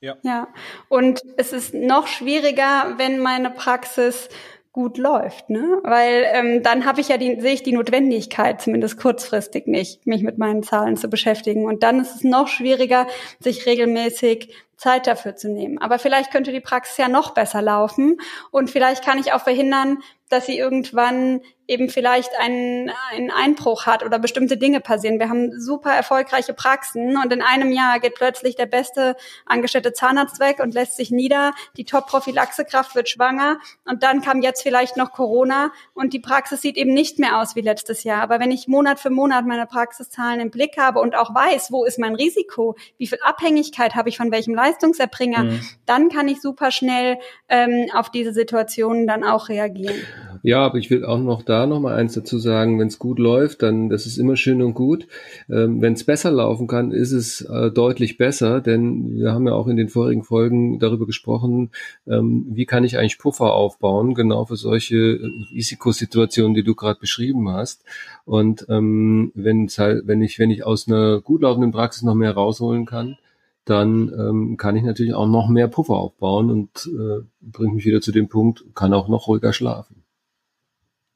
Ja. 0.03 0.17
ja, 0.23 0.49
und 0.89 1.21
es 1.37 1.53
ist 1.53 1.75
noch 1.75 2.07
schwieriger, 2.07 2.95
wenn 2.97 3.19
meine 3.19 3.51
Praxis 3.51 4.31
gut 4.73 4.99
läuft, 4.99 5.51
ne? 5.51 5.81
Weil 5.83 6.25
ähm, 6.33 6.63
dann 6.63 6.87
habe 6.87 7.01
ich 7.01 7.09
ja 7.09 7.19
die, 7.19 7.41
sehe 7.41 7.55
ich 7.55 7.63
die 7.63 7.73
Notwendigkeit, 7.73 8.63
zumindest 8.63 8.99
kurzfristig 8.99 9.67
nicht, 9.67 10.07
mich 10.07 10.23
mit 10.23 10.39
meinen 10.39 10.63
Zahlen 10.63 10.97
zu 10.97 11.09
beschäftigen. 11.09 11.67
Und 11.67 11.83
dann 11.83 12.01
ist 12.01 12.15
es 12.15 12.25
noch 12.25 12.49
schwieriger, 12.49 13.09
sich 13.41 13.67
regelmäßig 13.67 14.55
Zeit 14.77 15.07
dafür 15.07 15.37
zu 15.37 15.51
nehmen. 15.51 15.79
Aber 15.79 15.99
vielleicht 15.99 16.31
könnte 16.31 16.53
die 16.53 16.61
Praxis 16.61 16.97
ja 16.97 17.09
noch 17.09 17.35
besser 17.35 17.61
laufen 17.61 18.19
und 18.51 18.71
vielleicht 18.71 19.05
kann 19.05 19.19
ich 19.19 19.33
auch 19.33 19.43
verhindern, 19.43 19.99
dass 20.31 20.47
sie 20.47 20.57
irgendwann 20.57 21.43
eben 21.71 21.89
vielleicht 21.89 22.31
einen, 22.37 22.91
einen 23.13 23.31
Einbruch 23.31 23.87
hat 23.87 24.05
oder 24.05 24.19
bestimmte 24.19 24.57
Dinge 24.57 24.81
passieren. 24.81 25.21
Wir 25.21 25.29
haben 25.29 25.59
super 25.61 25.93
erfolgreiche 25.93 26.53
Praxen 26.53 27.17
und 27.17 27.33
in 27.33 27.43
einem 27.43 27.71
Jahr 27.71 28.01
geht 28.01 28.17
plötzlich 28.17 28.57
der 28.57 28.67
beste 28.67 29.15
angestellte 29.47 29.93
Zahnarzt 29.93 30.41
weg 30.41 30.59
und 30.59 30.75
lässt 30.75 30.97
sich 30.97 31.13
nieder. 31.13 31.53
Die 31.77 31.85
Top-Prophylaxekraft 31.85 32.97
wird 32.97 33.09
schwanger 33.09 33.61
und 33.85 34.03
dann 34.03 34.21
kam 34.21 34.43
jetzt 34.43 34.63
vielleicht 34.63 34.97
noch 34.97 35.13
Corona 35.13 35.71
und 35.95 36.13
die 36.13 36.19
Praxis 36.19 36.61
sieht 36.61 36.77
eben 36.77 36.93
nicht 36.93 37.21
mehr 37.21 37.39
aus 37.39 37.55
wie 37.55 37.61
letztes 37.61 38.03
Jahr. 38.03 38.21
Aber 38.21 38.41
wenn 38.41 38.51
ich 38.51 38.67
Monat 38.67 38.99
für 38.99 39.11
Monat 39.11 39.47
meine 39.47 39.67
Praxiszahlen 39.67 40.41
im 40.41 40.51
Blick 40.51 40.77
habe 40.77 40.99
und 40.99 41.15
auch 41.15 41.33
weiß, 41.33 41.71
wo 41.71 41.85
ist 41.85 42.01
mein 42.01 42.17
Risiko, 42.17 42.75
wie 42.99 43.07
viel 43.07 43.21
Abhängigkeit 43.23 43.95
habe 43.95 44.09
ich 44.09 44.17
von 44.17 44.33
welchem 44.33 44.55
Leistungserbringer, 44.57 45.45
mhm. 45.45 45.61
dann 45.87 46.09
kann 46.09 46.27
ich 46.27 46.41
super 46.41 46.73
schnell 46.73 47.19
ähm, 47.49 47.87
auf 47.95 48.11
diese 48.11 48.33
Situationen 48.33 49.07
dann 49.07 49.23
auch 49.23 49.49
reagieren. 49.49 50.01
Ja, 50.43 50.65
aber 50.65 50.79
ich 50.79 50.91
will 50.91 51.05
auch 51.05 51.19
noch 51.19 51.43
da 51.43 51.67
noch 51.67 51.81
mal 51.81 51.95
eins 51.95 52.15
dazu 52.15 52.39
sagen. 52.39 52.79
Wenn 52.79 52.89
es 52.89 52.99
gut 52.99 53.19
läuft, 53.19 53.63
dann 53.63 53.91
das 53.91 54.07
ist 54.07 54.17
immer 54.17 54.37
schön 54.37 54.63
und 54.63 54.73
gut. 54.75 55.07
Ähm, 55.51 55.83
Wenn 55.83 55.93
es 55.93 56.05
besser 56.05 56.31
laufen 56.31 56.67
kann, 56.67 56.93
ist 56.93 57.13
es 57.13 57.43
äh, 57.43 57.71
deutlich 57.71 58.17
besser, 58.17 58.61
denn 58.63 59.17
wir 59.19 59.33
haben 59.33 59.47
ja 59.47 59.53
auch 59.53 59.69
in 59.69 59.77
den 59.77 59.91
vorigen 59.91 60.25
Folgen 60.25 60.79
darüber 60.79 61.05
gesprochen, 61.05 61.71
ähm, 62.07 62.47
wie 62.51 62.65
kann 62.65 62.85
ich 62.85 62.97
eigentlich 62.97 63.19
Puffer 63.19 63.53
aufbauen, 63.53 64.15
genau 64.15 64.47
für 64.47 64.57
solche 64.57 64.97
äh, 64.97 65.31
Risikosituationen, 65.53 66.55
die 66.55 66.65
du 66.65 66.75
gerade 66.75 66.99
beschrieben 66.99 67.51
hast. 67.51 67.85
Und 68.25 68.65
ähm, 68.71 69.33
wenn 69.35 69.69
halt, 69.69 70.07
wenn 70.07 70.23
ich 70.23 70.39
wenn 70.39 70.51
ich 70.51 70.65
aus 70.65 70.89
einer 70.89 71.21
gut 71.21 71.43
laufenden 71.43 71.73
Praxis 71.73 72.03
noch 72.03 72.15
mehr 72.15 72.33
rausholen 72.33 72.87
kann, 72.87 73.19
dann 73.67 74.13
ähm, 74.19 74.57
kann 74.57 74.77
ich 74.77 74.85
natürlich 74.85 75.15
auch 75.15 75.29
noch 75.29 75.49
mehr 75.49 75.69
Puffer 75.69 75.95
aufbauen 75.95 76.51
und 76.51 76.87
äh, 76.87 77.23
bringt 77.43 77.75
mich 77.75 77.85
wieder 77.85 78.01
zu 78.01 78.11
dem 78.13 78.29
Punkt, 78.29 78.65
kann 78.75 78.95
auch 78.95 79.09
noch 79.09 79.29
ruhiger 79.29 79.53
schlafen. 79.53 80.00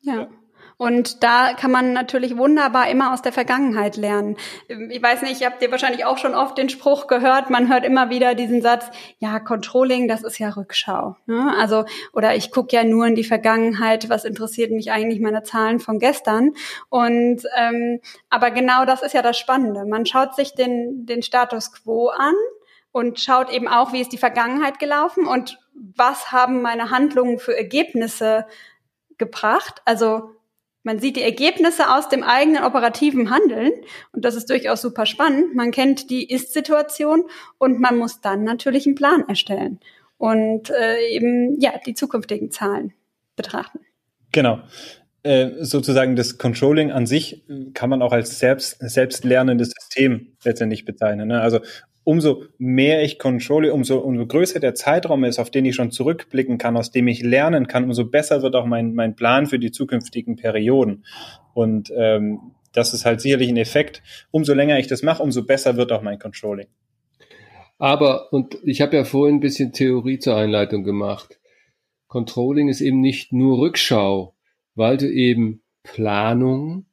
Ja. 0.04 0.28
Und 0.76 1.22
da 1.22 1.52
kann 1.54 1.70
man 1.70 1.92
natürlich 1.92 2.36
wunderbar 2.36 2.88
immer 2.88 3.12
aus 3.12 3.22
der 3.22 3.32
Vergangenheit 3.32 3.96
lernen. 3.96 4.36
Ich 4.90 5.00
weiß 5.00 5.22
nicht, 5.22 5.40
ihr 5.40 5.46
habt 5.46 5.62
dir 5.62 5.70
wahrscheinlich 5.70 6.04
auch 6.04 6.18
schon 6.18 6.34
oft 6.34 6.58
den 6.58 6.68
Spruch 6.68 7.06
gehört, 7.06 7.48
man 7.48 7.72
hört 7.72 7.84
immer 7.84 8.10
wieder 8.10 8.34
diesen 8.34 8.60
Satz, 8.60 8.86
ja, 9.18 9.38
Controlling, 9.38 10.08
das 10.08 10.24
ist 10.24 10.38
ja 10.38 10.48
Rückschau. 10.48 11.16
Ne? 11.26 11.54
Also, 11.58 11.84
oder 12.12 12.34
ich 12.34 12.50
gucke 12.50 12.74
ja 12.74 12.82
nur 12.82 13.06
in 13.06 13.14
die 13.14 13.24
Vergangenheit, 13.24 14.08
was 14.08 14.24
interessiert 14.24 14.72
mich 14.72 14.90
eigentlich 14.90 15.20
meine 15.20 15.44
Zahlen 15.44 15.78
von 15.78 16.00
gestern? 16.00 16.52
Und 16.88 17.42
ähm, 17.56 18.00
aber 18.28 18.50
genau 18.50 18.84
das 18.84 19.02
ist 19.02 19.14
ja 19.14 19.22
das 19.22 19.38
Spannende. 19.38 19.84
Man 19.84 20.06
schaut 20.06 20.34
sich 20.34 20.54
den, 20.54 21.06
den 21.06 21.22
Status 21.22 21.72
quo 21.72 22.08
an 22.08 22.34
und 22.90 23.20
schaut 23.20 23.50
eben 23.50 23.68
auch, 23.68 23.92
wie 23.92 24.00
ist 24.00 24.12
die 24.12 24.18
Vergangenheit 24.18 24.80
gelaufen 24.80 25.26
und 25.26 25.58
was 25.74 26.32
haben 26.32 26.62
meine 26.62 26.90
Handlungen 26.90 27.38
für 27.38 27.56
Ergebnisse 27.56 28.46
gebracht. 29.18 29.82
Also 29.84 30.30
man 30.82 30.98
sieht 30.98 31.16
die 31.16 31.22
Ergebnisse 31.22 31.94
aus 31.94 32.08
dem 32.08 32.22
eigenen 32.22 32.62
operativen 32.62 33.30
Handeln 33.30 33.72
und 34.12 34.24
das 34.24 34.34
ist 34.34 34.50
durchaus 34.50 34.82
super 34.82 35.06
spannend. 35.06 35.54
Man 35.54 35.70
kennt 35.70 36.10
die 36.10 36.30
Ist-Situation 36.30 37.24
und 37.58 37.80
man 37.80 37.96
muss 37.96 38.20
dann 38.20 38.44
natürlich 38.44 38.86
einen 38.86 38.94
Plan 38.94 39.26
erstellen 39.26 39.80
und 40.18 40.70
äh, 40.70 41.08
eben 41.08 41.58
ja 41.60 41.72
die 41.84 41.94
zukünftigen 41.94 42.50
Zahlen 42.50 42.92
betrachten. 43.34 43.80
Genau. 44.30 44.60
Äh, 45.22 45.64
sozusagen 45.64 46.16
das 46.16 46.36
Controlling 46.36 46.92
an 46.92 47.06
sich 47.06 47.44
kann 47.72 47.88
man 47.88 48.02
auch 48.02 48.12
als 48.12 48.38
selbst, 48.38 48.76
selbstlernendes 48.78 49.70
System 49.70 50.36
letztendlich 50.44 50.84
bezeichnen. 50.84 51.28
Ne? 51.28 51.40
Also 51.40 51.60
umso 52.04 52.44
mehr 52.58 53.02
ich 53.02 53.18
controle, 53.18 53.72
umso, 53.72 53.98
umso 53.98 54.26
größer 54.26 54.60
der 54.60 54.74
Zeitraum 54.74 55.24
ist, 55.24 55.38
auf 55.38 55.50
den 55.50 55.64
ich 55.64 55.74
schon 55.74 55.90
zurückblicken 55.90 56.58
kann, 56.58 56.76
aus 56.76 56.90
dem 56.90 57.08
ich 57.08 57.22
lernen 57.22 57.66
kann, 57.66 57.84
umso 57.84 58.04
besser 58.04 58.42
wird 58.42 58.54
auch 58.54 58.66
mein, 58.66 58.94
mein 58.94 59.16
Plan 59.16 59.46
für 59.46 59.58
die 59.58 59.72
zukünftigen 59.72 60.36
Perioden. 60.36 61.04
Und 61.54 61.92
ähm, 61.96 62.52
das 62.72 62.92
ist 62.92 63.04
halt 63.04 63.20
sicherlich 63.20 63.48
ein 63.48 63.56
Effekt. 63.56 64.02
Umso 64.30 64.52
länger 64.52 64.78
ich 64.78 64.86
das 64.86 65.02
mache, 65.02 65.22
umso 65.22 65.44
besser 65.44 65.76
wird 65.76 65.92
auch 65.92 66.02
mein 66.02 66.18
Controlling. 66.18 66.68
Aber, 67.78 68.32
und 68.32 68.58
ich 68.64 68.80
habe 68.80 68.96
ja 68.96 69.04
vorhin 69.04 69.36
ein 69.36 69.40
bisschen 69.40 69.72
Theorie 69.72 70.18
zur 70.18 70.36
Einleitung 70.36 70.84
gemacht. 70.84 71.40
Controlling 72.06 72.68
ist 72.68 72.80
eben 72.80 73.00
nicht 73.00 73.32
nur 73.32 73.58
Rückschau, 73.58 74.36
weil 74.74 74.96
du 74.96 75.10
eben 75.10 75.62
Planung, 75.82 76.86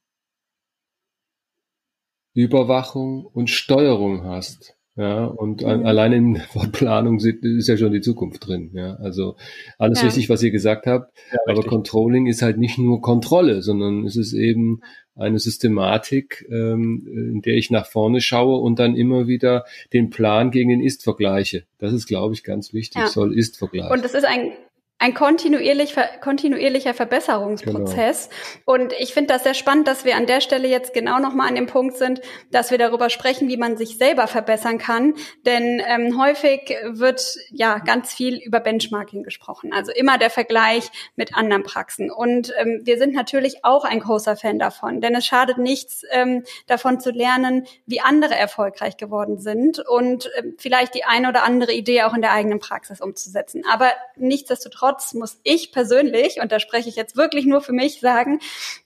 Überwachung 2.34 3.26
und 3.26 3.50
Steuerung 3.50 4.24
hast. 4.24 4.78
Ja, 5.02 5.26
und 5.26 5.64
mhm. 5.64 5.84
allein 5.84 6.14
in 6.14 6.42
Planung 6.74 7.18
ist 7.18 7.68
ja 7.68 7.76
schon 7.76 7.92
die 7.92 8.02
Zukunft 8.02 8.46
drin. 8.46 8.70
Ja, 8.76 8.98
also 8.98 9.36
alles 9.80 10.02
ja. 10.02 10.06
richtig, 10.06 10.30
was 10.30 10.44
ihr 10.44 10.52
gesagt 10.52 10.86
habt. 10.86 11.12
Ja, 11.32 11.40
aber 11.48 11.64
Controlling 11.64 12.28
ist 12.28 12.44
halt 12.44 12.60
nicht 12.60 12.78
nur 12.78 13.02
Kontrolle, 13.02 13.64
sondern 13.64 14.06
es 14.06 14.16
ist 14.16 14.34
eben 14.34 14.82
eine 15.16 15.40
Systematik, 15.40 16.46
ähm, 16.52 17.08
in 17.12 17.42
der 17.42 17.56
ich 17.56 17.72
nach 17.72 17.88
vorne 17.88 18.22
schaue 18.22 18.60
und 18.62 18.78
dann 18.78 18.96
immer 18.96 19.26
wieder 19.26 19.66
den 19.92 20.12
Plan 20.12 20.52
gegen 20.52 20.70
den 20.70 20.82
Ist 20.82 21.04
vergleiche. 21.04 21.64
Das 21.80 21.94
ist, 21.94 22.06
glaube 22.06 22.36
ich, 22.36 22.44
ganz 22.44 22.72
wichtig. 22.72 23.02
Ja. 23.02 23.08
Soll 23.08 23.36
Ist 23.36 23.58
vergleichen. 23.58 23.92
Und 23.92 24.06
es 24.06 24.14
ist 24.14 24.26
ein 24.26 24.52
ein 25.02 25.16
kontinuierlich, 25.16 25.96
kontinuierlicher 26.22 26.94
Verbesserungsprozess. 26.94 28.30
Genau. 28.30 28.78
Und 28.78 28.94
ich 29.00 29.16
finde 29.16 29.34
das 29.34 29.44
sehr 29.44 29.56
spannend, 29.56 29.88
dass 29.88 30.06
wir 30.06 30.16
an 30.16 30.28
der 30.28 30.42
Stelle 30.42 30.68
jetzt 30.68 30.94
genau 30.94 31.18
nochmal 31.18 31.48
an 31.48 31.56
dem 31.56 31.66
Punkt 31.66 31.98
sind, 31.98 32.22
dass 32.52 32.70
wir 32.70 32.78
darüber 32.78 33.10
sprechen, 33.10 33.48
wie 33.48 33.58
man 33.58 33.78
sich 33.78 33.98
selber 33.98 34.28
verbessern 34.28 34.78
kann. 34.78 35.16
Denn 35.44 35.82
ähm, 35.88 36.22
häufig 36.22 36.78
wird 36.86 37.36
ja 37.50 37.80
ganz 37.80 38.14
viel 38.14 38.38
über 38.38 38.60
Benchmarking 38.60 39.24
gesprochen. 39.24 39.74
Also 39.74 39.92
immer 39.92 40.20
der 40.20 40.30
Vergleich 40.30 40.92
mit 41.16 41.36
anderen 41.36 41.64
Praxen. 41.64 42.12
Und 42.12 42.54
ähm, 42.60 42.82
wir 42.84 43.00
sind 43.00 43.16
natürlich 43.16 43.66
auch 43.66 43.86
ein 43.86 44.02
großer 44.02 44.36
Fan 44.36 44.60
davon. 44.60 45.02
Denn 45.02 45.16
es 45.16 45.26
schadet 45.26 45.58
nichts, 45.58 46.04
ähm, 46.12 46.44
davon 46.68 47.00
zu 47.00 47.10
lernen, 47.10 47.66
wie 47.88 48.02
andere 48.02 48.36
erfolgreich 48.36 48.98
geworden 48.98 49.40
sind 49.40 49.80
und 49.80 50.30
ähm, 50.38 50.54
vielleicht 50.60 50.94
die 50.94 51.06
eine 51.06 51.30
oder 51.30 51.42
andere 51.42 51.74
Idee 51.74 52.04
auch 52.04 52.14
in 52.14 52.22
der 52.22 52.34
eigenen 52.34 52.60
Praxis 52.60 53.02
umzusetzen. 53.02 53.64
Aber 53.68 53.92
nichtsdestotrotz 54.16 54.91
Nichtsdestotrotz 54.92 55.14
muss 55.14 55.40
ich 55.44 55.72
persönlich, 55.72 56.42
und 56.42 56.52
da 56.52 56.60
spreche 56.60 56.90
ich 56.90 56.96
jetzt 56.96 57.16
wirklich 57.16 57.46
nur 57.46 57.62
für 57.62 57.74
mich, 57.74 58.00
sagen, 58.00 58.40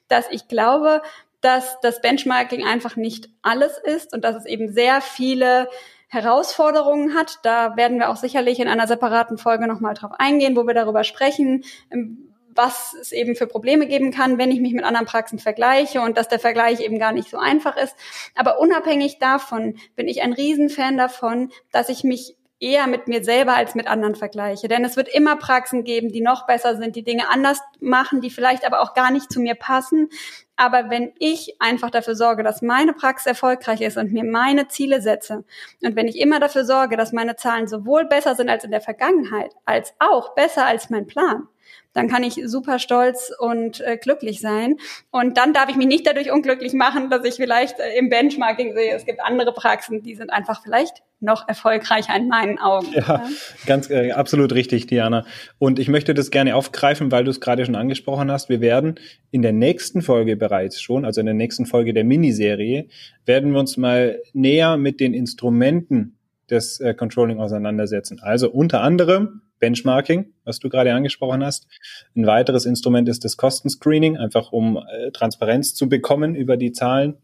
dass 0.08 0.26
ich 0.32 0.48
glaube, 0.48 1.02
dass 1.42 1.80
das 1.82 2.02
Benchmarking 2.02 2.66
einfach 2.66 2.96
nicht 2.96 3.30
alles 3.42 3.78
ist 3.78 4.14
und 4.14 4.24
dass 4.24 4.36
es 4.36 4.46
eben 4.46 4.74
sehr 4.74 5.02
viele 5.02 5.70
Herausforderungen 6.08 7.14
hat. 7.14 7.40
Da 7.44 7.76
werden 7.76 8.00
wir 8.00 8.10
auch 8.10 8.16
sicherlich 8.16 8.60
in 8.60 8.68
einer 8.68 8.88
separaten 8.88 9.38
Folge 9.38 9.68
nochmal 9.68 9.94
drauf 9.94 10.12
eingehen, 10.18 10.56
wo 10.56 10.66
wir 10.66 10.74
darüber 10.74 11.04
sprechen, 11.04 11.64
ähm, 11.92 12.32
was 12.56 12.94
es 12.94 13.12
eben 13.12 13.36
für 13.36 13.48
Probleme 13.48 13.86
geben 13.86 14.12
kann, 14.12 14.38
wenn 14.38 14.50
ich 14.50 14.62
mich 14.62 14.74
mit 14.74 14.86
anderen 14.86 15.06
Praxen 15.06 15.40
vergleiche 15.40 16.00
und 16.00 16.18
dass 16.18 16.30
der 16.30 16.40
Vergleich 16.40 16.80
eben 16.80 17.00
gar 17.00 17.12
nicht 17.12 17.30
so 17.30 17.38
einfach 17.38 17.76
ist. 17.76 17.96
Aber 18.34 18.60
unabhängig 18.60 19.20
davon 19.20 19.76
bin 19.98 20.08
ich 20.08 20.22
ein 20.22 20.32
Riesenfan 20.32 20.98
davon, 20.98 21.52
dass 21.72 21.90
ich 21.90 22.06
mich 22.06 22.38
eher 22.60 22.88
mit 22.88 23.08
mir 23.08 23.24
selber 23.24 23.56
als 23.56 23.76
mit 23.76 23.88
anderen 23.88 24.16
vergleiche. 24.16 24.68
Denn 24.68 24.86
es 24.86 24.96
wird 24.96 25.10
immer 25.10 25.36
Praxen 25.36 25.84
geben, 25.84 26.12
die 26.12 26.22
noch 26.22 26.48
besser 26.48 26.78
sind, 26.78 26.96
die 26.96 27.04
Dinge 27.04 27.30
anders 27.30 27.60
machen, 27.80 28.22
die 28.22 28.30
vielleicht 28.30 28.66
aber 28.66 28.82
auch 28.82 28.94
gar 28.94 29.12
nicht 29.12 29.32
zu 29.32 29.42
mir 29.42 29.56
passen. 29.56 30.10
Aber 30.56 30.90
wenn 30.90 31.12
ich 31.20 31.58
einfach 31.60 31.90
dafür 31.90 32.16
sorge, 32.16 32.44
dass 32.44 32.62
meine 32.62 32.94
Praxis 32.94 33.28
erfolgreich 33.28 33.82
ist 33.82 33.98
und 33.98 34.14
mir 34.14 34.24
meine 34.24 34.70
Ziele 34.70 35.02
setze 35.02 35.44
und 35.84 35.96
wenn 35.98 36.08
ich 36.08 36.18
immer 36.18 36.40
dafür 36.40 36.64
sorge, 36.64 36.96
dass 36.96 37.12
meine 37.12 37.36
Zahlen 37.36 37.68
sowohl 37.68 38.06
besser 38.06 38.36
sind 38.36 38.50
als 38.50 38.64
in 38.64 38.72
der 38.72 38.80
Vergangenheit, 38.80 39.52
als 39.66 39.94
auch 40.00 40.34
besser 40.34 40.66
als 40.66 40.90
mein 40.90 41.08
Plan, 41.08 41.50
dann 41.94 42.10
kann 42.10 42.24
ich 42.24 42.42
super 42.46 42.78
stolz 42.78 43.32
und 43.40 43.82
äh, 43.82 43.98
glücklich 43.98 44.42
sein. 44.42 44.76
Und 45.12 45.38
dann 45.38 45.54
darf 45.54 45.70
ich 45.70 45.78
mich 45.78 45.88
nicht 45.88 46.06
dadurch 46.06 46.32
unglücklich 46.32 46.74
machen, 46.74 47.10
dass 47.10 47.24
ich 47.24 47.36
vielleicht 47.36 47.80
äh, 47.80 47.98
im 47.98 48.10
Benchmarking 48.10 48.74
sehe, 48.74 48.94
es 48.94 49.06
gibt 49.06 49.22
andere 49.22 49.54
Praxen, 49.54 50.04
die 50.04 50.16
sind 50.16 50.30
einfach 50.32 50.62
vielleicht 50.62 51.04
noch 51.22 51.48
erfolgreicher 51.48 52.16
in 52.16 52.28
meinen 52.28 52.60
Augen. 52.60 52.88
Ja, 52.92 53.02
ja. 53.02 53.30
ganz 53.66 53.90
äh, 53.90 54.12
absolut 54.12 54.54
richtig, 54.54 54.88
Diana. 54.88 55.26
Und 55.58 55.80
ich 55.80 55.88
möchte 55.88 56.14
das 56.14 56.32
gerne 56.32 56.56
aufgreifen, 56.56 57.12
weil 57.12 57.24
du 57.24 57.32
es 57.32 57.40
gerade 57.40 57.66
schon 57.66 57.76
angesprochen 57.76 58.30
hast. 58.30 58.50
Wir 58.50 58.62
werden 58.62 58.96
in 59.32 59.42
der 59.42 59.54
nächsten 59.54 60.02
Folge 60.02 60.36
bereits 60.36 60.82
schon, 60.82 61.06
also 61.06 61.22
in 61.22 61.26
der 61.26 61.36
nächsten 61.36 61.66
Folge 61.66 61.94
der 61.94 62.04
Miniserie, 62.04 62.88
werden 63.26 63.54
wir 63.54 63.60
uns 63.60 63.78
mal 63.78 64.22
näher 64.34 64.78
mit 64.78 65.00
den 65.00 65.14
Instrumenten 65.14 66.18
des 66.50 66.80
äh, 66.80 66.94
Controlling 66.94 67.40
auseinandersetzen. 67.40 68.20
Also 68.22 68.52
unter 68.52 68.82
anderem 68.82 69.42
Benchmarking, 69.60 70.34
was 70.44 70.60
du 70.60 70.70
gerade 70.70 70.94
angesprochen 70.94 71.44
hast. 71.44 71.68
Ein 72.16 72.28
weiteres 72.28 72.66
Instrument 72.66 73.10
ist 73.10 73.24
das 73.24 73.38
Kostenscreening, 73.38 74.18
einfach 74.18 74.52
um 74.52 74.78
äh, 74.78 75.12
Transparenz 75.12 75.74
zu 75.74 75.90
bekommen 75.90 76.36
über 76.36 76.58
die 76.58 76.72
Zahlen. 76.72 77.18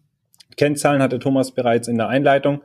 Kennzahlen 0.57 1.01
hatte 1.01 1.19
Thomas 1.19 1.53
bereits 1.53 1.87
in 1.87 1.97
der 1.97 2.07
Einleitung 2.07 2.61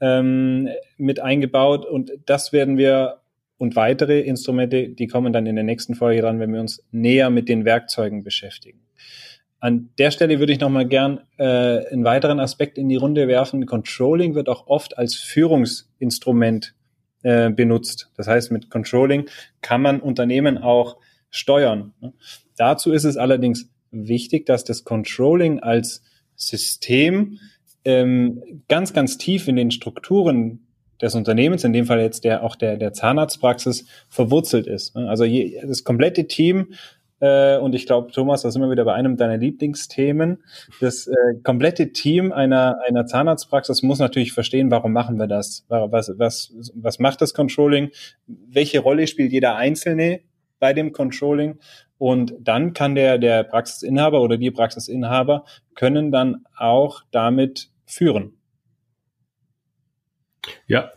ähm, 0.00 0.68
mit 0.96 1.20
eingebaut 1.20 1.86
und 1.86 2.10
das 2.26 2.52
werden 2.52 2.76
wir 2.76 3.18
und 3.62 3.76
weitere 3.76 4.18
Instrumente, 4.18 4.88
die 4.88 5.06
kommen 5.06 5.32
dann 5.32 5.46
in 5.46 5.54
der 5.54 5.64
nächsten 5.64 5.94
Folge 5.94 6.20
dran, 6.20 6.40
wenn 6.40 6.52
wir 6.52 6.60
uns 6.60 6.84
näher 6.90 7.30
mit 7.30 7.48
den 7.48 7.64
Werkzeugen 7.64 8.24
beschäftigen. 8.24 8.80
An 9.60 9.90
der 9.98 10.10
Stelle 10.10 10.40
würde 10.40 10.52
ich 10.52 10.58
nochmal 10.58 10.88
gern 10.88 11.20
äh, 11.38 11.44
einen 11.44 12.02
weiteren 12.02 12.40
Aspekt 12.40 12.76
in 12.76 12.88
die 12.88 12.96
Runde 12.96 13.28
werfen. 13.28 13.64
Controlling 13.64 14.34
wird 14.34 14.48
auch 14.48 14.66
oft 14.66 14.98
als 14.98 15.14
Führungsinstrument 15.14 16.74
äh, 17.22 17.50
benutzt. 17.50 18.10
Das 18.16 18.26
heißt, 18.28 18.50
mit 18.52 18.70
Controlling 18.70 19.26
kann 19.60 19.82
man 19.82 20.00
Unternehmen 20.00 20.58
auch 20.58 20.96
steuern. 21.30 21.94
Dazu 22.56 22.92
ist 22.92 23.04
es 23.04 23.16
allerdings 23.16 23.70
wichtig, 23.90 24.46
dass 24.46 24.64
das 24.64 24.84
Controlling 24.84 25.60
als 25.60 26.02
System 26.36 27.38
ähm, 27.84 28.42
ganz, 28.68 28.92
ganz 28.92 29.18
tief 29.18 29.48
in 29.48 29.56
den 29.56 29.70
Strukturen 29.70 30.66
des 31.00 31.14
Unternehmens, 31.14 31.64
in 31.64 31.72
dem 31.72 31.86
Fall 31.86 32.00
jetzt 32.00 32.24
der 32.24 32.42
auch 32.42 32.54
der, 32.54 32.76
der 32.76 32.92
Zahnarztpraxis, 32.92 33.86
verwurzelt 34.08 34.66
ist. 34.66 34.96
Also 34.96 35.24
je, 35.24 35.60
das 35.66 35.84
komplette 35.84 36.26
Team 36.26 36.74
äh, 37.22 37.56
und 37.56 37.74
ich 37.76 37.86
glaube, 37.86 38.10
Thomas, 38.10 38.42
da 38.42 38.50
sind 38.50 38.60
wir 38.62 38.70
wieder 38.70 38.84
bei 38.84 38.94
einem 38.94 39.16
deiner 39.16 39.36
Lieblingsthemen. 39.36 40.42
Das 40.80 41.06
äh, 41.06 41.14
komplette 41.44 41.92
Team 41.92 42.32
einer, 42.32 42.78
einer 42.84 43.06
Zahnarztpraxis 43.06 43.84
muss 43.84 44.00
natürlich 44.00 44.32
verstehen, 44.32 44.72
warum 44.72 44.92
machen 44.92 45.18
wir 45.18 45.28
das? 45.28 45.64
Was, 45.68 46.12
was, 46.18 46.52
was 46.74 46.98
macht 46.98 47.20
das 47.20 47.32
Controlling? 47.32 47.90
Welche 48.26 48.80
Rolle 48.80 49.06
spielt 49.06 49.30
jeder 49.30 49.54
Einzelne 49.54 50.22
bei 50.58 50.72
dem 50.72 50.92
Controlling? 50.92 51.60
Und 51.96 52.34
dann 52.40 52.72
kann 52.72 52.96
der, 52.96 53.18
der 53.18 53.44
Praxisinhaber 53.44 54.20
oder 54.20 54.36
die 54.36 54.50
Praxisinhaber 54.50 55.44
können 55.76 56.10
dann 56.10 56.44
auch 56.56 57.02
damit 57.12 57.70
führen. 57.86 58.32
Ja, 60.66 60.90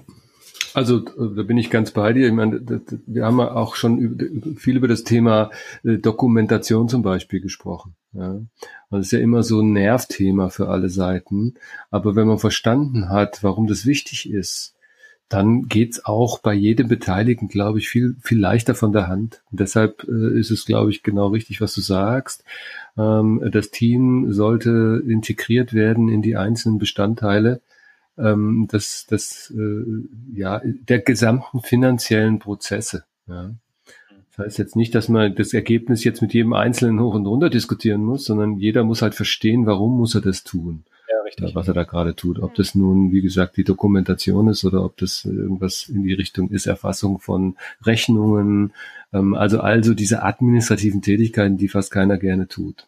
also 0.75 0.99
da 0.99 1.43
bin 1.43 1.57
ich 1.57 1.69
ganz 1.69 1.91
bei 1.91 2.11
dir. 2.11 2.27
Ich 2.27 2.33
meine, 2.33 2.61
wir 3.07 3.25
haben 3.25 3.39
ja 3.39 3.51
auch 3.51 3.75
schon 3.75 4.55
viel 4.57 4.75
über 4.75 4.89
das 4.89 5.05
Thema 5.05 5.49
äh, 5.83 5.97
Dokumentation 5.97 6.89
zum 6.89 7.01
Beispiel 7.01 7.39
gesprochen. 7.39 7.95
Ja. 8.11 8.31
Und 8.31 8.49
das 8.89 9.07
ist 9.07 9.11
ja 9.11 9.19
immer 9.19 9.41
so 9.41 9.61
ein 9.61 9.71
Nervthema 9.71 10.49
für 10.49 10.67
alle 10.67 10.89
Seiten. 10.89 11.55
Aber 11.91 12.15
wenn 12.15 12.27
man 12.27 12.39
verstanden 12.39 13.09
hat, 13.09 13.41
warum 13.41 13.67
das 13.67 13.85
wichtig 13.85 14.29
ist, 14.29 14.75
dann 15.29 15.67
geht's 15.69 16.05
auch 16.05 16.39
bei 16.39 16.53
jedem 16.53 16.88
Beteiligten, 16.88 17.47
glaube 17.47 17.79
ich, 17.79 17.88
viel, 17.89 18.15
viel 18.21 18.39
leichter 18.39 18.75
von 18.75 18.91
der 18.91 19.07
Hand. 19.07 19.43
Und 19.51 19.61
deshalb 19.61 20.03
äh, 20.03 20.38
ist 20.38 20.51
es, 20.51 20.65
glaube 20.65 20.91
ich, 20.91 21.03
genau 21.03 21.27
richtig, 21.27 21.61
was 21.61 21.73
du 21.73 21.81
sagst. 21.81 22.43
Ähm, 22.97 23.41
das 23.51 23.71
Team 23.71 24.33
sollte 24.33 25.01
integriert 25.07 25.73
werden 25.73 26.09
in 26.09 26.21
die 26.21 26.35
einzelnen 26.35 26.79
Bestandteile 26.79 27.61
ähm, 28.17 28.67
des, 28.71 29.06
des, 29.08 29.54
äh, 29.56 29.86
ja, 30.34 30.62
der 30.63 30.99
gesamten 30.99 31.62
finanziellen 31.62 32.39
Prozesse. 32.39 33.06
Ja. 33.28 33.51
Das 34.36 34.47
heißt 34.47 34.58
jetzt 34.58 34.75
nicht, 34.75 34.93
dass 34.93 35.08
man 35.08 35.34
das 35.36 35.54
Ergebnis 35.54 36.04
jetzt 36.04 36.21
mit 36.21 36.34
jedem 36.34 36.54
Einzelnen 36.54 36.99
hoch 36.99 37.15
und 37.15 37.25
runter 37.25 37.49
diskutieren 37.49 38.04
muss, 38.04 38.25
sondern 38.25 38.58
jeder 38.58 38.84
muss 38.84 39.01
halt 39.01 39.15
verstehen, 39.15 39.65
warum 39.65 39.97
muss 39.97 40.13
er 40.13 40.21
das 40.21 40.43
tun. 40.43 40.84
Ja, 41.10 41.21
richtig. 41.21 41.56
Was 41.56 41.67
er 41.69 41.73
da 41.73 41.84
gerade 41.84 42.15
tut. 42.15 42.39
Ob 42.39 42.54
das 42.56 42.75
nun, 42.75 43.12
wie 43.13 43.21
gesagt, 43.21 43.56
die 43.56 43.63
Dokumentation 43.63 44.49
ist 44.49 44.65
oder 44.65 44.84
ob 44.84 44.97
das 44.97 45.23
irgendwas 45.23 45.88
in 45.88 46.04
die 46.04 46.13
Richtung 46.13 46.49
ist, 46.49 46.65
Erfassung 46.65 47.19
von 47.19 47.56
Rechnungen, 47.84 48.73
ähm, 49.13 49.36
also 49.36 49.62
also 49.62 49.93
diese 49.93 50.23
administrativen 50.23 51.01
Tätigkeiten, 51.01 51.58
die 51.58 51.69
fast 51.69 51.91
keiner 51.91 52.17
gerne 52.17 52.47
tut. 52.47 52.88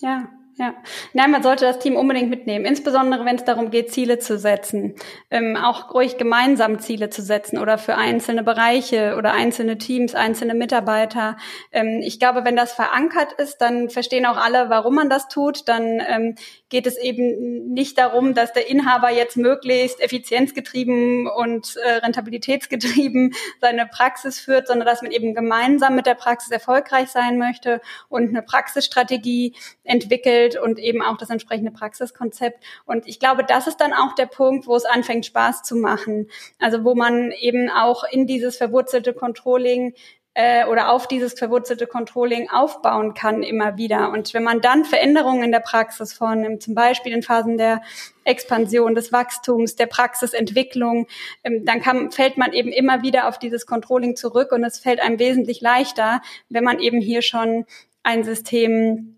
Ja, 0.00 0.28
ja. 0.58 0.74
Nein, 1.12 1.30
man 1.32 1.42
sollte 1.42 1.66
das 1.66 1.80
Team 1.80 1.96
unbedingt 1.96 2.30
mitnehmen, 2.30 2.64
insbesondere 2.64 3.26
wenn 3.26 3.36
es 3.36 3.44
darum 3.44 3.70
geht, 3.70 3.92
Ziele 3.92 4.18
zu 4.18 4.38
setzen. 4.38 4.94
Ähm, 5.30 5.54
auch 5.54 5.92
ruhig 5.92 6.16
gemeinsam 6.16 6.78
Ziele 6.78 7.10
zu 7.10 7.20
setzen 7.20 7.58
oder 7.58 7.76
für 7.76 7.96
einzelne 7.96 8.42
Bereiche 8.42 9.16
oder 9.18 9.34
einzelne 9.34 9.76
Teams, 9.76 10.14
einzelne 10.14 10.54
Mitarbeiter. 10.54 11.36
Ähm, 11.72 12.00
ich 12.02 12.18
glaube, 12.18 12.46
wenn 12.46 12.56
das 12.56 12.72
verankert 12.72 13.34
ist, 13.34 13.58
dann 13.58 13.90
verstehen 13.90 14.24
auch 14.24 14.38
alle, 14.38 14.70
warum 14.70 14.94
man 14.94 15.10
das 15.10 15.28
tut. 15.28 15.68
Dann 15.68 16.00
ähm, 16.00 16.36
geht 16.70 16.86
es 16.86 16.96
eben 16.96 17.74
nicht 17.74 17.98
darum, 17.98 18.32
dass 18.32 18.54
der 18.54 18.70
Inhaber 18.70 19.10
jetzt 19.10 19.36
möglichst 19.36 20.00
effizienzgetrieben 20.00 21.28
und 21.28 21.76
äh, 21.84 21.96
rentabilitätsgetrieben 21.96 23.34
seine 23.60 23.84
Praxis 23.84 24.40
führt, 24.40 24.68
sondern 24.68 24.86
dass 24.86 25.02
man 25.02 25.10
eben 25.10 25.34
gemeinsam 25.34 25.94
mit 25.96 26.06
der 26.06 26.14
Praxis 26.14 26.50
erfolgreich 26.50 27.10
sein 27.10 27.36
möchte 27.36 27.82
und 28.08 28.30
eine 28.30 28.40
Praxisstrategie 28.40 29.54
entwickelt 29.84 30.45
und 30.54 30.78
eben 30.78 31.02
auch 31.02 31.16
das 31.16 31.30
entsprechende 31.30 31.72
Praxiskonzept. 31.72 32.62
Und 32.84 33.08
ich 33.08 33.18
glaube, 33.18 33.42
das 33.42 33.66
ist 33.66 33.80
dann 33.80 33.92
auch 33.92 34.14
der 34.14 34.26
Punkt, 34.26 34.68
wo 34.68 34.76
es 34.76 34.84
anfängt, 34.84 35.26
Spaß 35.26 35.64
zu 35.64 35.74
machen. 35.74 36.28
Also 36.60 36.84
wo 36.84 36.94
man 36.94 37.32
eben 37.32 37.68
auch 37.70 38.04
in 38.04 38.28
dieses 38.28 38.56
verwurzelte 38.56 39.12
Controlling 39.12 39.94
äh, 40.36 40.66
oder 40.66 40.90
auf 40.90 41.08
dieses 41.08 41.32
verwurzelte 41.32 41.86
Controlling 41.86 42.50
aufbauen 42.50 43.14
kann 43.14 43.42
immer 43.42 43.78
wieder. 43.78 44.10
Und 44.10 44.34
wenn 44.34 44.44
man 44.44 44.60
dann 44.60 44.84
Veränderungen 44.84 45.42
in 45.42 45.50
der 45.50 45.60
Praxis 45.60 46.12
vornimmt, 46.12 46.62
zum 46.62 46.74
Beispiel 46.74 47.14
in 47.14 47.22
Phasen 47.22 47.56
der 47.56 47.80
Expansion, 48.24 48.94
des 48.94 49.12
Wachstums, 49.12 49.76
der 49.76 49.86
Praxisentwicklung, 49.86 51.06
ähm, 51.42 51.64
dann 51.64 51.80
kann, 51.80 52.10
fällt 52.12 52.36
man 52.36 52.52
eben 52.52 52.70
immer 52.70 53.00
wieder 53.00 53.28
auf 53.28 53.38
dieses 53.38 53.64
Controlling 53.64 54.14
zurück 54.14 54.52
und 54.52 54.62
es 54.62 54.78
fällt 54.78 55.00
einem 55.00 55.18
wesentlich 55.18 55.62
leichter, 55.62 56.20
wenn 56.50 56.64
man 56.64 56.80
eben 56.80 57.00
hier 57.00 57.22
schon 57.22 57.64
ein 58.02 58.22
System 58.22 59.15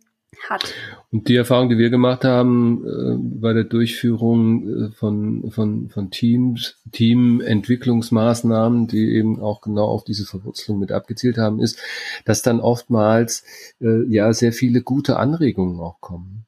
hat. 0.48 0.74
Und 1.10 1.28
die 1.28 1.36
Erfahrung, 1.36 1.68
die 1.68 1.78
wir 1.78 1.90
gemacht 1.90 2.24
haben 2.24 2.84
äh, 2.84 3.16
bei 3.40 3.52
der 3.52 3.64
Durchführung 3.64 4.88
äh, 4.88 4.90
von, 4.92 5.50
von, 5.50 5.88
von 5.88 6.10
Teams, 6.10 6.76
Teamentwicklungsmaßnahmen, 6.92 8.88
die 8.88 9.14
eben 9.14 9.40
auch 9.40 9.60
genau 9.60 9.86
auf 9.86 10.04
diese 10.04 10.26
Verwurzelung 10.26 10.78
mit 10.78 10.92
abgezielt 10.92 11.38
haben, 11.38 11.60
ist, 11.60 11.78
dass 12.24 12.42
dann 12.42 12.60
oftmals 12.60 13.44
äh, 13.80 14.04
ja 14.08 14.32
sehr 14.32 14.52
viele 14.52 14.82
gute 14.82 15.18
Anregungen 15.18 15.80
auch 15.80 16.00
kommen 16.00 16.47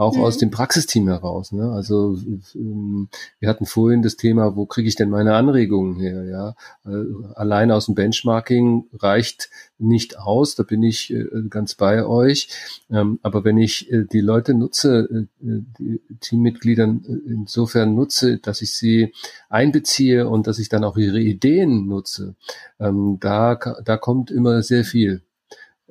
auch 0.00 0.16
mhm. 0.16 0.22
aus 0.22 0.38
dem 0.38 0.50
Praxisteam 0.50 1.08
heraus. 1.08 1.52
Ne? 1.52 1.70
Also 1.70 2.16
ähm, 2.54 3.08
wir 3.38 3.48
hatten 3.48 3.66
vorhin 3.66 4.00
das 4.00 4.16
Thema, 4.16 4.56
wo 4.56 4.64
kriege 4.64 4.88
ich 4.88 4.96
denn 4.96 5.10
meine 5.10 5.34
Anregungen 5.34 6.00
her? 6.00 6.24
Ja, 6.24 6.54
äh, 6.90 7.04
allein 7.34 7.70
aus 7.70 7.86
dem 7.86 7.94
Benchmarking 7.94 8.86
reicht 8.94 9.50
nicht 9.78 10.18
aus. 10.18 10.54
Da 10.54 10.62
bin 10.62 10.82
ich 10.82 11.12
äh, 11.12 11.26
ganz 11.50 11.74
bei 11.74 12.04
euch. 12.06 12.48
Ähm, 12.90 13.18
aber 13.22 13.44
wenn 13.44 13.58
ich 13.58 13.92
äh, 13.92 14.04
die 14.10 14.20
Leute 14.20 14.54
nutze, 14.54 15.28
die 15.40 16.00
Teammitgliedern 16.20 17.04
insofern 17.26 17.94
nutze, 17.94 18.38
dass 18.38 18.62
ich 18.62 18.74
sie 18.74 19.12
einbeziehe 19.50 20.28
und 20.28 20.46
dass 20.46 20.58
ich 20.58 20.70
dann 20.70 20.84
auch 20.84 20.96
ihre 20.96 21.20
Ideen 21.20 21.86
nutze, 21.86 22.36
ähm, 22.78 23.18
da 23.20 23.54
da 23.84 23.96
kommt 23.98 24.30
immer 24.30 24.62
sehr 24.62 24.84
viel. 24.84 25.22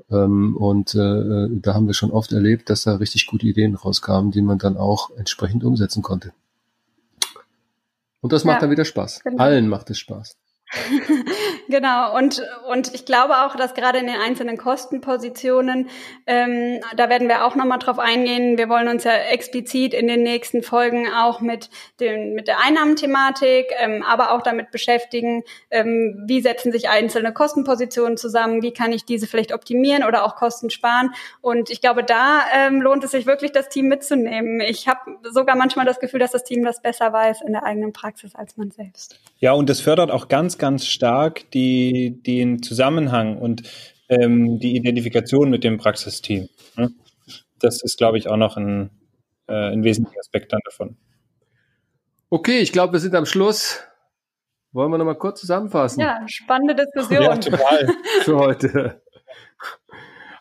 Ähm, 0.10 0.56
und 0.58 0.96
äh, 0.96 1.48
da 1.50 1.74
haben 1.74 1.88
wir 1.88 1.94
schon 1.94 2.12
oft 2.12 2.32
erlebt, 2.32 2.70
dass 2.70 2.84
da 2.84 2.96
richtig 2.96 3.28
gute 3.28 3.46
Ideen 3.46 3.76
rauskamen, 3.76 4.32
die 4.32 4.42
man 4.42 4.58
dann 4.58 4.78
auch 4.78 5.12
entsprechend 5.18 5.64
umsetzen 5.64 6.02
konnte. 6.04 6.34
Und 8.22 8.34
das 8.34 8.44
macht 8.44 8.56
ja, 8.56 8.62
dann 8.62 8.72
wieder 8.72 8.86
Spaß. 8.86 9.22
Allen 9.38 9.68
macht 9.68 9.90
es 9.90 10.00
Spaß. 10.00 10.38
genau, 11.70 12.16
und, 12.18 12.42
und 12.68 12.94
ich 12.94 13.06
glaube 13.06 13.46
auch, 13.46 13.56
dass 13.56 13.74
gerade 13.74 14.00
in 14.00 14.08
den 14.08 14.16
einzelnen 14.16 14.58
Kostenpositionen, 14.58 15.90
ähm, 16.28 16.82
da 16.96 17.10
werden 17.10 17.28
wir 17.28 17.46
auch 17.46 17.56
nochmal 17.56 17.80
drauf 17.80 18.00
eingehen. 18.00 18.58
Wir 18.58 18.70
wollen 18.70 18.88
uns 18.88 19.06
ja 19.06 19.14
explizit 19.14 19.94
in 19.94 20.08
den 20.08 20.24
nächsten 20.24 20.62
Folgen 20.64 21.08
auch 21.08 21.42
mit, 21.42 21.70
dem, 22.00 22.34
mit 22.34 22.48
der 22.48 22.60
Einnahmenthematik, 22.60 23.68
ähm, 23.80 24.04
aber 24.08 24.32
auch 24.32 24.42
damit 24.42 24.72
beschäftigen, 24.72 25.44
ähm, 25.72 26.24
wie 26.28 26.42
setzen 26.42 26.72
sich 26.72 26.90
einzelne 26.90 27.34
Kostenpositionen 27.34 28.18
zusammen, 28.18 28.62
wie 28.62 28.74
kann 28.74 28.92
ich 28.92 29.06
diese 29.06 29.28
vielleicht 29.28 29.54
optimieren 29.54 30.04
oder 30.04 30.26
auch 30.26 30.36
Kosten 30.36 30.70
sparen. 30.70 31.14
Und 31.42 31.70
ich 31.70 31.82
glaube, 31.82 32.04
da 32.04 32.42
ähm, 32.54 32.82
lohnt 32.82 33.04
es 33.04 33.12
sich 33.12 33.26
wirklich, 33.26 33.52
das 33.52 33.70
Team 33.70 33.88
mitzunehmen. 33.88 34.60
Ich 34.62 34.88
habe 34.88 35.00
sogar 35.24 35.56
manchmal 35.56 35.86
das 35.86 36.00
Gefühl, 36.00 36.20
dass 36.20 36.32
das 36.32 36.44
Team 36.44 36.64
das 36.64 36.82
besser 36.82 37.12
weiß 37.12 37.42
in 37.42 37.54
der 37.54 37.64
eigenen 37.64 37.94
Praxis 37.94 38.36
als 38.36 38.58
man 38.58 38.72
selbst. 38.72 39.20
Ja, 39.40 39.54
und 39.54 39.70
das 39.70 39.80
fördert 39.80 40.12
auch 40.12 40.28
ganz 40.28 40.58
ganz 40.58 40.86
stark 40.86 41.50
die, 41.52 41.59
den 42.26 42.62
Zusammenhang 42.62 43.38
und 43.38 43.64
ähm, 44.10 44.60
die 44.60 44.76
Identifikation 44.76 45.50
mit 45.50 45.64
dem 45.64 45.78
Praxisteam. 45.78 46.50
Ne? 46.76 46.92
Das 47.60 47.82
ist, 47.84 47.98
glaube 47.98 48.18
ich, 48.18 48.28
auch 48.28 48.38
noch 48.38 48.58
ein, 48.58 48.90
äh, 49.48 49.72
ein 49.72 49.84
wesentlicher 49.84 50.20
Aspekt 50.20 50.54
dann 50.54 50.62
davon. 50.66 50.98
Okay, 52.30 52.60
ich 52.60 52.72
glaube, 52.72 52.94
wir 52.94 53.00
sind 53.00 53.16
am 53.16 53.26
Schluss. 53.26 53.84
Wollen 54.72 54.92
wir 54.92 54.98
noch 55.00 55.06
mal 55.06 55.16
kurz 55.16 55.42
zusammenfassen? 55.42 56.02
Ja, 56.02 56.20
spannende 56.28 56.76
Diskussion. 56.76 57.24
Ja, 57.24 57.38
total. 57.38 57.90
Für 58.22 58.38
heute. 58.38 59.02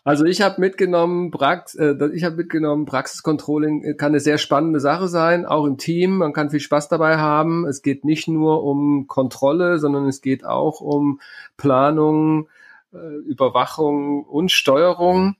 Also 0.04 0.24
ich 0.24 0.40
habe 0.40 0.60
mitgenommen, 0.60 1.30
Prax 1.30 1.74
äh, 1.74 1.94
ich 2.12 2.24
habe 2.24 2.36
mitgenommen, 2.36 2.86
Praxiscontrolling 2.86 3.96
kann 3.96 4.12
eine 4.12 4.20
sehr 4.20 4.38
spannende 4.38 4.80
Sache 4.80 5.08
sein, 5.08 5.44
auch 5.44 5.64
im 5.66 5.76
Team. 5.76 6.18
Man 6.18 6.32
kann 6.32 6.50
viel 6.50 6.60
Spaß 6.60 6.88
dabei 6.88 7.18
haben. 7.18 7.66
Es 7.66 7.82
geht 7.82 8.04
nicht 8.04 8.28
nur 8.28 8.64
um 8.64 9.06
Kontrolle, 9.06 9.78
sondern 9.78 10.06
es 10.06 10.20
geht 10.20 10.44
auch 10.44 10.80
um 10.80 11.20
Planung, 11.56 12.48
äh, 12.92 13.16
Überwachung 13.26 14.24
und 14.24 14.50
Steuerung. 14.52 15.18
Ähm, 15.26 15.36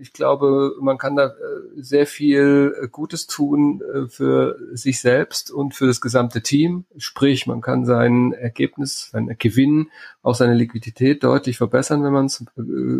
ich 0.00 0.12
glaube, 0.12 0.74
man 0.80 0.98
kann 0.98 1.14
da 1.14 1.26
äh, 1.26 1.32
sehr 1.76 2.06
viel 2.06 2.74
äh, 2.80 2.88
Gutes 2.88 3.28
tun 3.28 3.82
äh, 3.82 4.08
für 4.08 4.58
sich 4.72 5.00
selbst 5.00 5.50
und 5.52 5.74
für 5.74 5.86
das 5.86 6.00
gesamte 6.00 6.42
Team. 6.42 6.86
Sprich, 6.96 7.46
man 7.46 7.60
kann 7.60 7.84
sein 7.84 8.32
Ergebnis, 8.32 9.10
sein 9.12 9.34
Gewinn, 9.38 9.90
auch 10.22 10.34
seine 10.34 10.54
Liquidität 10.54 11.22
deutlich 11.22 11.56
verbessern, 11.56 12.02
wenn 12.02 12.12
man 12.12 12.26
es 12.26 12.44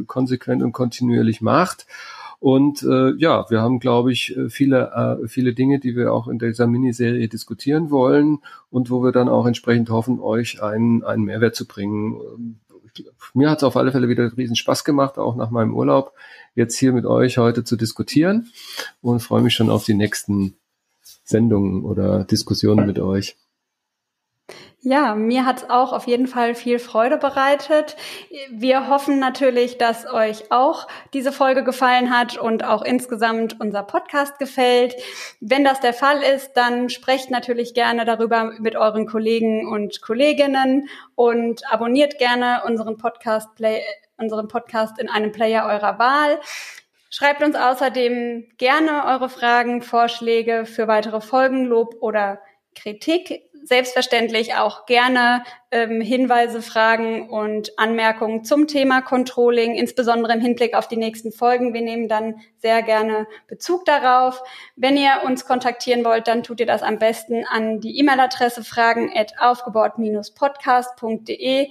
konsequent 0.07 0.63
und 0.63 0.73
kontinuierlich 0.73 1.41
macht. 1.41 1.87
Und 2.39 2.83
äh, 2.83 3.15
ja, 3.17 3.47
wir 3.49 3.61
haben, 3.63 3.81
glaube 3.81 4.13
ich, 4.13 4.37
viele, 4.49 5.21
äh, 5.23 5.29
viele 5.29 5.55
Dinge, 5.55 5.81
die 5.81 5.97
wir 5.97 6.13
auch 6.13 6.29
in 6.29 6.39
dieser 6.39 6.67
Miniserie 6.67 7.27
diskutieren 7.27 7.91
wollen 7.91 8.41
und 8.71 8.91
wo 8.91 9.03
wir 9.03 9.13
dann 9.13 9.31
auch 9.31 9.47
entsprechend 9.47 9.89
hoffen, 9.89 10.21
euch 10.21 10.63
einen, 10.63 11.03
einen 11.05 11.25
Mehrwert 11.25 11.55
zu 11.57 11.67
bringen 11.67 12.61
mir 13.35 13.51
hat 13.51 13.59
es 13.59 13.65
auf 13.65 13.77
alle 13.77 13.93
Fälle 13.93 14.09
wieder 14.09 14.37
riesen 14.37 14.57
Spaß 14.57 14.85
gemacht, 14.85 15.19
auch 15.19 15.37
nach 15.37 15.51
meinem 15.51 15.75
Urlaub, 15.75 16.13
jetzt 16.55 16.77
hier 16.79 16.93
mit 16.93 17.07
euch 17.07 17.39
heute 17.39 17.65
zu 17.65 17.77
diskutieren 17.77 18.53
und 19.03 19.21
freue 19.21 19.43
mich 19.43 19.55
schon 19.55 19.71
auf 19.71 19.85
die 19.85 19.95
nächsten 19.95 20.57
Sendungen 21.25 21.85
oder 21.85 22.25
Diskussionen 22.25 22.87
mit 22.87 22.99
euch. 22.99 23.37
Ja, 24.87 25.15
mir 25.15 25.47
hat's 25.47 25.71
auch 25.71 25.95
auf 25.95 26.07
jeden 26.07 26.27
Fall 26.27 26.55
viel 26.55 26.79
Freude 26.79 27.17
bereitet. 27.17 27.97
Wir 28.51 28.87
hoffen 28.87 29.19
natürlich, 29.19 29.79
dass 29.79 30.05
euch 30.05 30.53
auch 30.53 30.89
diese 31.15 31.33
Folge 31.33 31.65
gefallen 31.65 32.15
hat 32.15 32.37
und 32.37 32.65
auch 32.65 32.83
insgesamt 32.83 33.59
unser 33.61 33.83
Podcast 33.83 34.39
gefällt. 34.39 34.95
Wenn 35.41 35.65
das 35.65 35.81
der 35.81 35.95
Fall 35.95 36.23
ist, 36.23 36.53
dann 36.53 36.91
sprecht 36.91 37.31
natürlich 37.31 37.73
gerne 37.73 38.05
darüber 38.05 38.53
mit 38.59 38.77
euren 38.77 39.07
Kollegen 39.07 39.67
und 39.67 40.03
Kolleginnen 40.03 40.91
und 41.15 41.63
abonniert 41.73 42.19
gerne 42.19 42.61
unseren 42.67 42.99
Podcast, 42.99 43.55
Play, 43.55 43.81
unseren 44.19 44.49
Podcast 44.49 44.99
in 44.99 45.09
einem 45.09 45.33
Player 45.33 45.65
eurer 45.65 45.99
Wahl. 45.99 46.39
Schreibt 47.09 47.43
uns 47.43 47.57
außerdem 47.57 48.49
gerne 48.59 49.07
eure 49.07 49.31
Fragen, 49.31 49.81
Vorschläge 49.81 50.67
für 50.67 50.89
weitere 50.89 51.23
Folgen, 51.23 51.65
Lob 51.65 51.95
oder 52.03 52.39
Kritik 52.75 53.45
selbstverständlich 53.65 54.55
auch 54.55 54.87
gerne 54.87 55.43
ähm, 55.71 56.01
Hinweise, 56.01 56.63
Fragen 56.63 57.29
und 57.29 57.79
Anmerkungen 57.79 58.45
zum 58.45 58.67
Thema 58.69 59.03
Controlling, 59.03 59.75
insbesondere 59.75 60.33
im 60.35 60.41
Hinblick 60.41 60.75
auf 60.75 60.87
die 60.87 60.97
nächsten 60.97 61.33
Folgen. 61.33 61.75
Wir 61.75 61.83
nehmen 61.83 62.07
dann 62.09 62.37
sehr 62.59 62.83
gerne 62.83 63.27
Bezug 63.49 63.85
darauf. 63.87 64.43
Wenn 64.77 64.97
ihr 64.97 65.23
uns 65.25 65.47
kontaktieren 65.47 66.05
wollt, 66.05 66.29
dann 66.29 66.43
tut 66.43 66.61
ihr 66.61 66.67
das 66.67 66.83
am 66.83 66.99
besten 66.99 67.45
an 67.51 67.81
die 67.81 67.99
E-Mail-Adresse 67.99 68.65
fragen 68.65 69.11
at 69.15 69.33
aufgebaut-podcast.de. 69.39 71.71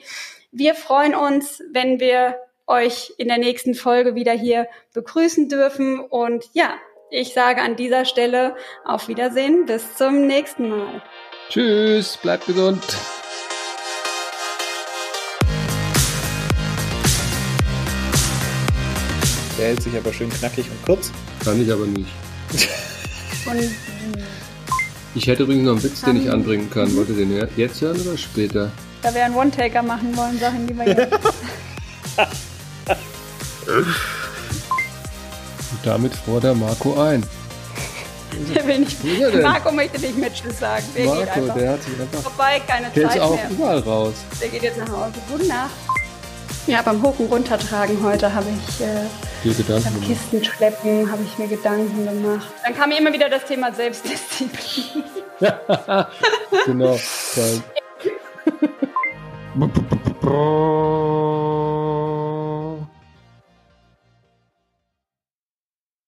Wir 0.52 0.76
freuen 0.76 1.16
uns, 1.16 1.64
wenn 1.72 2.00
wir 2.00 2.38
euch 2.68 3.14
in 3.18 3.28
der 3.28 3.38
nächsten 3.38 3.76
Folge 3.76 4.16
wieder 4.16 4.34
hier 4.34 4.68
begrüßen 4.94 5.50
dürfen. 5.50 6.00
Und 6.00 6.50
ja, 6.54 6.74
ich 7.10 7.34
sage 7.34 7.62
an 7.62 7.76
dieser 7.76 8.06
Stelle 8.06 8.56
auf 8.86 9.08
Wiedersehen. 9.08 9.66
Bis 9.66 9.96
zum 9.96 10.26
nächsten 10.26 10.70
Mal. 10.70 11.02
Tschüss, 11.54 12.18
bleibt 12.18 12.48
gesund. 12.48 12.82
Der 19.60 19.68
hält 19.68 19.84
sich 19.84 19.96
aber 19.96 20.12
schön 20.12 20.32
knackig 20.32 20.66
und 20.66 20.84
kurz. 20.84 21.12
Kann 21.44 21.62
ich 21.62 21.72
aber 21.72 21.86
nicht. 21.86 22.10
ich 25.14 25.28
hätte 25.28 25.44
übrigens 25.44 25.66
noch 25.66 25.74
einen 25.74 25.84
Witz, 25.84 26.02
den 26.02 26.24
ich 26.24 26.32
anbringen 26.32 26.72
kann. 26.72 26.92
Mhm. 26.92 26.98
Wollt 26.98 27.10
ihr 27.10 27.18
den 27.18 27.48
jetzt 27.56 27.82
hören 27.82 28.02
oder 28.02 28.18
später? 28.18 28.72
Da 29.04 29.14
wir 29.14 29.24
einen 29.24 29.36
One-Taker 29.36 29.84
machen 29.84 30.18
wollen, 30.18 30.40
Sachen, 30.40 30.66
die 30.66 30.76
wir 30.76 30.88
jetzt. 30.88 31.14
Und 33.68 33.86
damit 35.84 36.16
fordert 36.16 36.46
der 36.46 36.56
Marco 36.56 37.00
ein. 37.00 37.24
Der 38.56 38.68
will 38.68 38.80
nicht. 38.80 38.98
Marco 39.42 39.72
möchte 39.72 40.00
nicht 40.00 40.18
mit 40.18 40.34
Tschüss 40.34 40.60
sagen. 40.60 40.84
Der 40.96 41.06
Marco, 41.06 41.20
geht 41.20 41.30
einfach 41.30 41.56
der 41.56 41.72
hat 41.72 41.84
sich 41.84 42.00
einfach. 42.00 42.22
Vorbei, 42.22 42.62
keine 42.68 42.90
der 42.90 43.08
Zeit 43.08 43.16
ist 43.16 43.22
auch 43.22 43.36
mehr. 43.36 43.50
überall 43.50 43.80
raus. 43.80 44.14
Der 44.42 44.50
geht 44.50 44.64
jetzt 44.64 44.78
nach 44.78 44.90
Hause. 44.90 45.14
Gute 45.32 45.48
Nacht. 45.48 45.72
Ja, 46.66 46.82
beim 46.82 47.02
Hoch- 47.02 47.20
und 47.20 47.32
Runtertragen 47.32 48.02
heute 48.02 48.34
habe 48.34 48.46
ich 48.50 48.82
äh, 48.82 49.54
Gedanken 49.54 49.84
beim 49.84 50.02
Kisten 50.02 50.44
schleppen, 50.44 51.12
habe 51.12 51.22
ich 51.24 51.38
mir 51.38 51.48
Gedanken 51.48 52.06
gemacht. 52.06 52.48
Dann 52.64 52.74
kam 52.74 52.90
mir 52.90 53.00
immer 53.00 53.12
wieder 53.12 53.30
das 53.30 53.44
Thema 53.46 53.74
Selbstdisziplin. 53.74 55.04
genau. 56.66 56.98